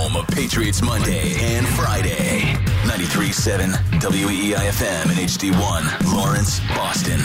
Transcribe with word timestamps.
Home 0.00 0.16
of 0.16 0.26
Patriots 0.28 0.80
Monday 0.80 1.34
and 1.40 1.68
Friday. 1.68 2.40
93.7 2.84 3.70
WEEIFM 4.00 5.10
and 5.10 5.18
HD1, 5.28 6.14
Lawrence, 6.14 6.58
Boston. 6.70 7.20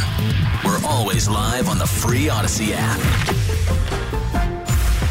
We're 0.65 0.85
always 0.85 1.29
live 1.29 1.69
on 1.69 1.77
the 1.77 1.87
free 1.87 2.25
Audacy 2.25 2.73
app. 2.75 2.99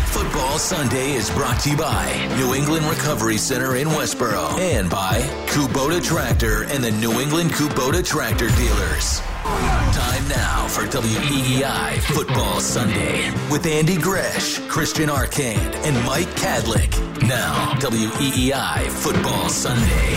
Football 0.09 0.59
Sunday 0.59 1.13
is 1.13 1.31
brought 1.31 1.59
to 1.61 1.71
you 1.71 1.77
by 1.79 2.37
New 2.37 2.55
England 2.55 2.85
Recovery 2.85 3.39
Center 3.39 3.77
in 3.77 3.89
Westboro 3.89 4.59
and 4.59 4.91
by 4.91 5.23
Kubota 5.47 6.05
Tractor 6.05 6.65
and 6.65 6.85
the 6.85 6.91
New 6.91 7.19
England 7.19 7.53
Kubota 7.53 8.05
Tractor 8.05 8.51
Dealers. 8.51 9.23
Time 9.45 10.27
now 10.29 10.67
for 10.69 10.85
WEEI 10.87 11.99
Football 12.15 12.61
Sunday 12.61 13.31
with 13.51 13.67
Andy 13.67 13.99
Gresh, 13.99 14.59
Christian 14.69 15.11
Arcand, 15.11 15.75
and 15.85 15.95
Mike 16.07 16.29
Kadlick. 16.29 16.91
Now, 17.29 17.75
WEEI 17.75 18.89
Football 18.89 19.51
Sunday. 19.51 20.15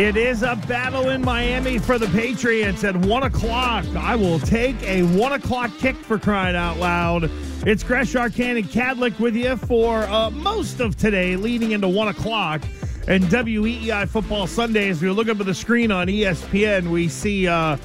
It 0.00 0.16
is 0.16 0.42
a 0.42 0.56
battle 0.66 1.10
in 1.10 1.20
Miami 1.20 1.76
for 1.76 1.98
the 1.98 2.06
Patriots 2.06 2.84
at 2.84 2.96
1 2.96 3.22
o'clock. 3.24 3.84
I 3.96 4.16
will 4.16 4.40
take 4.40 4.82
a 4.84 5.02
1 5.02 5.32
o'clock 5.34 5.70
kick 5.76 5.96
for 5.96 6.18
crying 6.18 6.56
out 6.56 6.78
loud. 6.78 7.30
It's 7.66 7.82
Gresh 7.82 8.14
Arcand 8.14 8.56
and 8.56 8.66
Kadlick 8.66 9.20
with 9.20 9.36
you 9.36 9.56
for 9.56 10.04
uh, 10.04 10.30
most 10.30 10.80
of 10.80 10.96
today, 10.96 11.36
leading 11.36 11.72
into 11.72 11.88
1 11.88 12.08
o'clock. 12.08 12.62
And 13.08 13.24
WEEI 13.24 14.08
Football 14.08 14.46
Sunday, 14.46 14.88
as 14.88 15.02
we 15.02 15.10
look 15.10 15.28
up 15.28 15.40
at 15.40 15.46
the 15.46 15.54
screen 15.54 15.90
on 15.90 16.06
ESPN, 16.06 16.88
we 16.90 17.08
see 17.08 17.48
uh, 17.48 17.76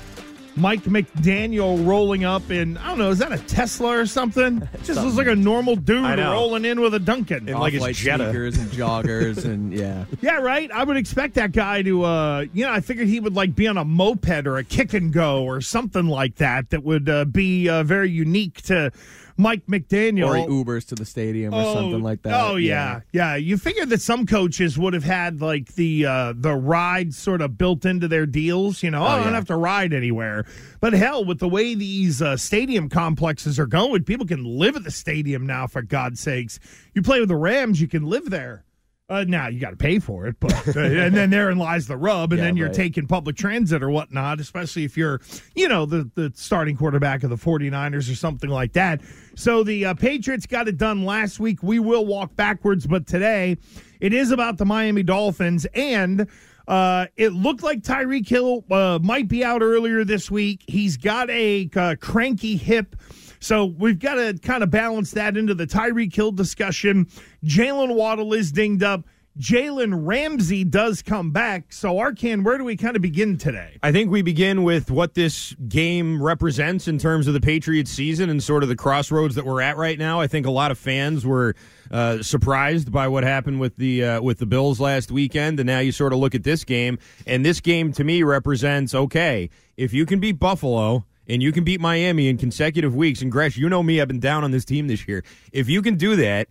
Mike 0.55 0.83
McDaniel 0.83 1.85
rolling 1.87 2.23
up 2.23 2.51
in, 2.51 2.77
I 2.77 2.89
don't 2.89 2.99
know, 2.99 3.09
is 3.09 3.17
that 3.17 3.31
a 3.31 3.39
Tesla 3.39 3.97
or 3.97 4.05
something? 4.05 4.61
It 4.61 4.69
just 4.83 5.01
looks 5.01 5.17
like 5.17 5.25
a 5.25 5.35
normal 5.35 5.75
dude 5.75 6.19
rolling 6.19 6.65
in 6.65 6.79
with 6.79 6.93
a 6.93 6.99
Dunkin'. 6.99 7.49
And 7.49 7.59
like 7.59 7.73
his 7.73 7.81
Off-white 7.81 7.95
Jetta. 7.95 8.25
sneakers 8.25 8.57
and 8.57 8.69
joggers 8.69 9.45
and 9.45 9.73
yeah. 9.77 10.05
Yeah, 10.21 10.37
right. 10.37 10.71
I 10.71 10.83
would 10.83 10.97
expect 10.97 11.33
that 11.33 11.51
guy 11.51 11.81
to, 11.81 12.03
uh, 12.03 12.45
you 12.53 12.65
know, 12.65 12.71
I 12.71 12.81
figured 12.81 13.07
he 13.07 13.19
would 13.19 13.35
like 13.35 13.55
be 13.55 13.67
on 13.67 13.77
a 13.77 13.85
moped 13.85 14.45
or 14.45 14.57
a 14.57 14.63
kick 14.63 14.93
and 14.93 15.11
go 15.11 15.43
or 15.45 15.61
something 15.61 16.05
like 16.05 16.35
that. 16.35 16.69
That 16.69 16.83
would 16.83 17.09
uh, 17.09 17.25
be 17.25 17.69
uh, 17.69 17.81
very 17.81 18.11
unique 18.11 18.61
to 18.63 18.91
Mike 19.37 19.65
McDaniel. 19.67 20.29
Or 20.29 20.35
he 20.35 20.43
Ubers 20.43 20.87
to 20.87 20.95
the 20.95 21.05
stadium 21.05 21.53
or 21.53 21.63
something 21.73 22.01
like 22.01 22.23
that. 22.23 22.43
Oh 22.43 22.55
yeah. 22.55 23.01
yeah, 23.11 23.35
You 23.35 23.57
figured 23.57 23.89
that 23.89 24.01
some 24.01 24.25
coaches 24.25 24.77
would 24.77 24.93
have 24.93 25.03
had 25.03 25.41
like 25.41 25.75
the 25.75 26.05
uh, 26.05 26.33
the 26.35 26.55
ride 26.55 27.13
sort 27.13 27.41
of 27.41 27.57
built 27.57 27.85
into 27.85 28.07
their 28.07 28.25
deals. 28.25 28.83
You 28.83 28.91
know, 28.91 29.03
oh, 29.03 29.07
I 29.07 29.15
don't 29.17 29.27
yeah. 29.27 29.33
have 29.33 29.45
to 29.45 29.55
ride 29.55 29.93
anywhere. 29.93 30.45
But 30.79 30.93
hell, 30.93 31.23
with 31.23 31.39
the 31.39 31.49
way 31.49 31.75
these 31.75 32.21
uh, 32.21 32.37
stadium 32.37 32.89
complexes 32.89 33.59
are 33.59 33.67
going, 33.67 34.03
people 34.03 34.25
can 34.25 34.43
live 34.43 34.75
at 34.75 34.83
the 34.83 34.91
stadium 34.91 35.45
now. 35.45 35.67
For 35.67 35.81
God's 35.81 36.19
sakes, 36.19 36.59
you 36.93 37.01
play 37.01 37.19
with 37.19 37.29
the 37.29 37.35
Rams, 37.35 37.79
you 37.79 37.87
can 37.87 38.05
live 38.05 38.29
there. 38.29 38.63
Uh, 39.09 39.23
now 39.25 39.47
you 39.47 39.57
got 39.57 39.69
to 39.69 39.77
pay 39.77 39.99
for 39.99 40.27
it, 40.27 40.35
but 40.41 40.51
uh, 40.75 40.79
and 40.81 41.15
then 41.15 41.29
therein 41.29 41.57
lies 41.57 41.87
the 41.87 41.95
rub, 41.95 42.33
and 42.33 42.39
Yeah, 42.39 42.45
then 42.45 42.57
you're 42.57 42.67
right. 42.67 42.75
taking 42.75 43.07
public 43.07 43.37
transit 43.37 43.81
or 43.81 43.89
whatnot, 43.89 44.41
especially 44.41 44.83
if 44.83 44.97
you're, 44.97 45.21
you 45.55 45.69
know, 45.69 45.85
the 45.85 46.11
the 46.15 46.33
starting 46.35 46.75
quarterback 46.75 47.23
of 47.23 47.29
the 47.29 47.37
49ers 47.37 48.11
or 48.11 48.15
something 48.15 48.49
like 48.49 48.73
that. 48.73 48.99
So 49.35 49.63
the 49.63 49.85
uh, 49.85 49.93
Patriots 49.93 50.45
got 50.45 50.67
it 50.67 50.75
done 50.77 51.05
last 51.05 51.39
week. 51.39 51.63
We 51.63 51.79
will 51.79 52.05
walk 52.05 52.35
backwards, 52.35 52.85
but 52.85 53.07
today 53.07 53.55
it 54.01 54.11
is 54.11 54.31
about 54.31 54.57
the 54.57 54.65
Miami 54.65 55.03
Dolphins, 55.03 55.65
and 55.73 56.27
uh, 56.67 57.05
it 57.15 57.31
looked 57.31 57.63
like 57.63 57.83
Tyreek 57.83 58.27
Hill 58.27 58.65
uh, 58.69 58.99
might 59.01 59.29
be 59.29 59.41
out 59.41 59.61
earlier 59.61 60.03
this 60.03 60.29
week. 60.29 60.65
He's 60.67 60.97
got 60.97 61.29
a 61.29 61.69
uh, 61.77 61.95
cranky 62.01 62.57
hip. 62.57 62.97
So 63.39 63.65
we've 63.65 63.99
got 63.99 64.15
to 64.15 64.37
kind 64.41 64.63
of 64.63 64.71
balance 64.71 65.11
that 65.11 65.37
into 65.37 65.53
the 65.53 65.67
Tyreek 65.67 66.13
Hill 66.13 66.31
discussion. 66.31 67.07
Jaylen 67.43 67.95
Waddle 67.95 68.33
is 68.33 68.51
dinged 68.51 68.83
up. 68.83 69.05
Jalen 69.39 70.07
Ramsey 70.07 70.63
does 70.63 71.03
come 71.03 71.31
back. 71.31 71.71
So, 71.71 71.95
Arcand, 71.95 72.43
where 72.43 72.57
do 72.57 72.63
we 72.63 72.75
kind 72.75 72.95
of 72.95 73.01
begin 73.03 73.37
today? 73.37 73.77
I 73.83 73.91
think 73.91 74.09
we 74.09 74.23
begin 74.23 74.63
with 74.63 74.89
what 74.89 75.13
this 75.13 75.53
game 75.67 76.21
represents 76.21 76.87
in 76.87 76.97
terms 76.97 77.27
of 77.27 77.33
the 77.35 77.39
Patriots 77.39 77.91
season 77.91 78.31
and 78.31 78.41
sort 78.41 78.63
of 78.63 78.69
the 78.69 78.75
crossroads 78.75 79.35
that 79.35 79.45
we're 79.45 79.61
at 79.61 79.77
right 79.77 79.99
now. 79.99 80.19
I 80.19 80.27
think 80.27 80.47
a 80.47 80.51
lot 80.51 80.71
of 80.71 80.79
fans 80.79 81.23
were 81.23 81.55
uh, 81.91 82.23
surprised 82.23 82.91
by 82.91 83.07
what 83.07 83.23
happened 83.23 83.59
with 83.59 83.75
the 83.75 84.03
uh, 84.03 84.21
with 84.21 84.39
the 84.39 84.47
Bills 84.47 84.79
last 84.79 85.11
weekend, 85.11 85.59
and 85.59 85.67
now 85.67 85.79
you 85.79 85.91
sort 85.91 86.13
of 86.13 86.19
look 86.19 86.33
at 86.33 86.43
this 86.43 86.63
game, 86.63 86.97
and 87.27 87.45
this 87.45 87.61
game 87.61 87.91
to 87.93 88.03
me 88.03 88.23
represents 88.23 88.95
okay 88.95 89.49
if 89.75 89.93
you 89.93 90.05
can 90.05 90.19
beat 90.19 90.39
Buffalo. 90.39 91.05
And 91.29 91.43
you 91.43 91.51
can 91.51 91.63
beat 91.63 91.81
Miami 91.81 92.27
in 92.29 92.37
consecutive 92.37 92.95
weeks. 92.95 93.21
And 93.21 93.31
Gresh, 93.31 93.57
you 93.57 93.67
know 93.69 93.83
me, 93.83 93.99
I've 94.01 94.07
been 94.07 94.19
down 94.19 94.43
on 94.43 94.51
this 94.51 94.65
team 94.65 94.87
this 94.87 95.07
year. 95.07 95.23
If 95.51 95.69
you 95.69 95.81
can 95.81 95.95
do 95.95 96.15
that, 96.15 96.47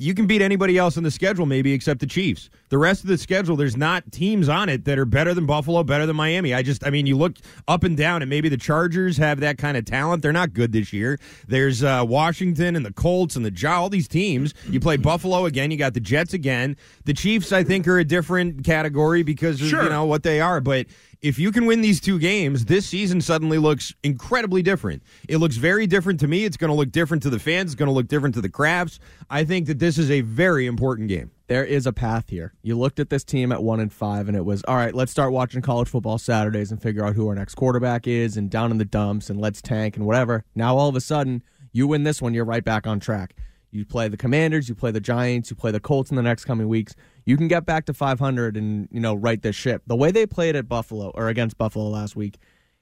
you 0.00 0.14
can 0.14 0.28
beat 0.28 0.40
anybody 0.40 0.78
else 0.78 0.96
on 0.96 1.02
the 1.02 1.10
schedule, 1.10 1.44
maybe 1.44 1.72
except 1.72 1.98
the 1.98 2.06
Chiefs. 2.06 2.50
The 2.68 2.78
rest 2.78 3.02
of 3.02 3.08
the 3.08 3.18
schedule, 3.18 3.56
there's 3.56 3.76
not 3.76 4.12
teams 4.12 4.48
on 4.48 4.68
it 4.68 4.84
that 4.84 4.96
are 4.96 5.04
better 5.04 5.34
than 5.34 5.44
Buffalo, 5.44 5.82
better 5.82 6.06
than 6.06 6.14
Miami. 6.14 6.54
I 6.54 6.62
just, 6.62 6.86
I 6.86 6.90
mean, 6.90 7.06
you 7.06 7.16
look 7.16 7.34
up 7.66 7.82
and 7.82 7.96
down, 7.96 8.22
and 8.22 8.28
maybe 8.30 8.48
the 8.48 8.56
Chargers 8.56 9.16
have 9.16 9.40
that 9.40 9.58
kind 9.58 9.76
of 9.76 9.84
talent. 9.86 10.22
They're 10.22 10.32
not 10.32 10.52
good 10.54 10.70
this 10.70 10.92
year. 10.92 11.18
There's 11.48 11.82
uh, 11.82 12.04
Washington 12.06 12.76
and 12.76 12.86
the 12.86 12.92
Colts 12.92 13.34
and 13.34 13.44
the 13.44 13.50
Jaw, 13.50 13.80
all 13.80 13.88
these 13.88 14.06
teams. 14.06 14.54
You 14.70 14.78
play 14.78 14.98
Buffalo 14.98 15.46
again, 15.46 15.72
you 15.72 15.76
got 15.76 15.94
the 15.94 16.00
Jets 16.00 16.32
again. 16.32 16.76
The 17.04 17.14
Chiefs, 17.14 17.50
I 17.50 17.64
think, 17.64 17.88
are 17.88 17.98
a 17.98 18.04
different 18.04 18.62
category 18.64 19.24
because 19.24 19.60
of 19.60 19.66
Sure. 19.66 19.82
you 19.82 19.88
know 19.88 20.04
what 20.04 20.22
they 20.22 20.40
are, 20.40 20.60
but 20.60 20.86
if 21.20 21.38
you 21.38 21.50
can 21.50 21.66
win 21.66 21.80
these 21.80 22.00
two 22.00 22.18
games, 22.18 22.66
this 22.66 22.86
season 22.86 23.20
suddenly 23.20 23.58
looks 23.58 23.92
incredibly 24.04 24.62
different. 24.62 25.02
It 25.28 25.38
looks 25.38 25.56
very 25.56 25.86
different 25.86 26.20
to 26.20 26.28
me. 26.28 26.44
It's 26.44 26.56
going 26.56 26.70
to 26.70 26.76
look 26.76 26.92
different 26.92 27.22
to 27.24 27.30
the 27.30 27.40
fans. 27.40 27.72
It's 27.72 27.78
going 27.78 27.88
to 27.88 27.92
look 27.92 28.06
different 28.06 28.34
to 28.36 28.40
the 28.40 28.48
Krafts. 28.48 28.98
I 29.28 29.44
think 29.44 29.66
that 29.66 29.80
this 29.80 29.98
is 29.98 30.10
a 30.10 30.20
very 30.20 30.66
important 30.66 31.08
game. 31.08 31.32
There 31.48 31.64
is 31.64 31.86
a 31.86 31.92
path 31.92 32.28
here. 32.28 32.52
You 32.62 32.78
looked 32.78 33.00
at 33.00 33.10
this 33.10 33.24
team 33.24 33.50
at 33.52 33.62
one 33.62 33.80
and 33.80 33.92
five, 33.92 34.28
and 34.28 34.36
it 34.36 34.44
was 34.44 34.62
all 34.68 34.76
right. 34.76 34.94
Let's 34.94 35.10
start 35.10 35.32
watching 35.32 35.62
college 35.62 35.88
football 35.88 36.18
Saturdays 36.18 36.70
and 36.70 36.80
figure 36.80 37.04
out 37.04 37.14
who 37.14 37.26
our 37.28 37.34
next 37.34 37.54
quarterback 37.56 38.06
is, 38.06 38.36
and 38.36 38.50
down 38.50 38.70
in 38.70 38.78
the 38.78 38.84
dumps, 38.84 39.30
and 39.30 39.40
let's 39.40 39.60
tank 39.60 39.96
and 39.96 40.06
whatever. 40.06 40.44
Now 40.54 40.76
all 40.76 40.88
of 40.88 40.94
a 40.94 41.00
sudden, 41.00 41.42
you 41.72 41.88
win 41.88 42.04
this 42.04 42.22
one, 42.22 42.34
you're 42.34 42.44
right 42.44 42.64
back 42.64 42.86
on 42.86 43.00
track. 43.00 43.34
You 43.70 43.84
play 43.84 44.08
the 44.08 44.16
Commanders, 44.16 44.68
you 44.68 44.74
play 44.74 44.90
the 44.90 45.00
Giants, 45.00 45.50
you 45.50 45.56
play 45.56 45.70
the 45.70 45.80
Colts 45.80 46.10
in 46.10 46.16
the 46.16 46.22
next 46.22 46.44
coming 46.46 46.68
weeks. 46.68 46.94
You 47.28 47.36
can 47.36 47.46
get 47.46 47.66
back 47.66 47.84
to 47.84 47.92
500 47.92 48.56
and 48.56 48.88
you 48.90 49.00
know 49.00 49.14
right 49.14 49.42
this 49.42 49.54
ship. 49.54 49.82
The 49.86 49.96
way 49.96 50.10
they 50.10 50.24
played 50.24 50.56
at 50.56 50.66
Buffalo 50.66 51.10
or 51.14 51.28
against 51.28 51.58
Buffalo 51.58 51.86
last 51.88 52.16
week 52.16 52.38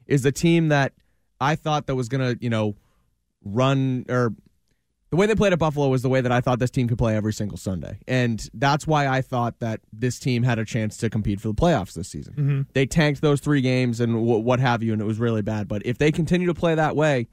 is 0.06 0.22
the 0.22 0.30
team 0.30 0.68
that 0.68 0.92
I 1.40 1.56
thought 1.56 1.88
that 1.88 1.96
was 1.96 2.08
gonna 2.08 2.36
you 2.40 2.48
know 2.48 2.76
run 3.44 4.04
or 4.08 4.34
the 5.10 5.16
way 5.16 5.26
they 5.26 5.34
played 5.34 5.52
at 5.52 5.58
Buffalo 5.58 5.88
was 5.88 6.02
the 6.02 6.08
way 6.08 6.20
that 6.20 6.30
I 6.30 6.40
thought 6.40 6.60
this 6.60 6.70
team 6.70 6.86
could 6.86 6.98
play 6.98 7.16
every 7.16 7.32
single 7.32 7.58
Sunday. 7.58 7.98
And 8.06 8.48
that's 8.54 8.86
why 8.86 9.08
I 9.08 9.20
thought 9.20 9.58
that 9.58 9.80
this 9.92 10.20
team 10.20 10.44
had 10.44 10.60
a 10.60 10.64
chance 10.64 10.96
to 10.98 11.10
compete 11.10 11.40
for 11.40 11.48
the 11.48 11.54
playoffs 11.54 11.94
this 11.94 12.08
season. 12.08 12.34
Mm-hmm. 12.34 12.60
They 12.72 12.86
tanked 12.86 13.22
those 13.22 13.40
three 13.40 13.60
games 13.60 13.98
and 13.98 14.12
w- 14.14 14.38
what 14.38 14.60
have 14.60 14.82
you, 14.82 14.92
and 14.92 15.02
it 15.02 15.06
was 15.06 15.18
really 15.18 15.42
bad. 15.42 15.66
But 15.66 15.84
if 15.84 15.98
they 15.98 16.12
continue 16.12 16.46
to 16.46 16.54
play 16.54 16.74
that 16.76 16.94
way, 16.94 17.28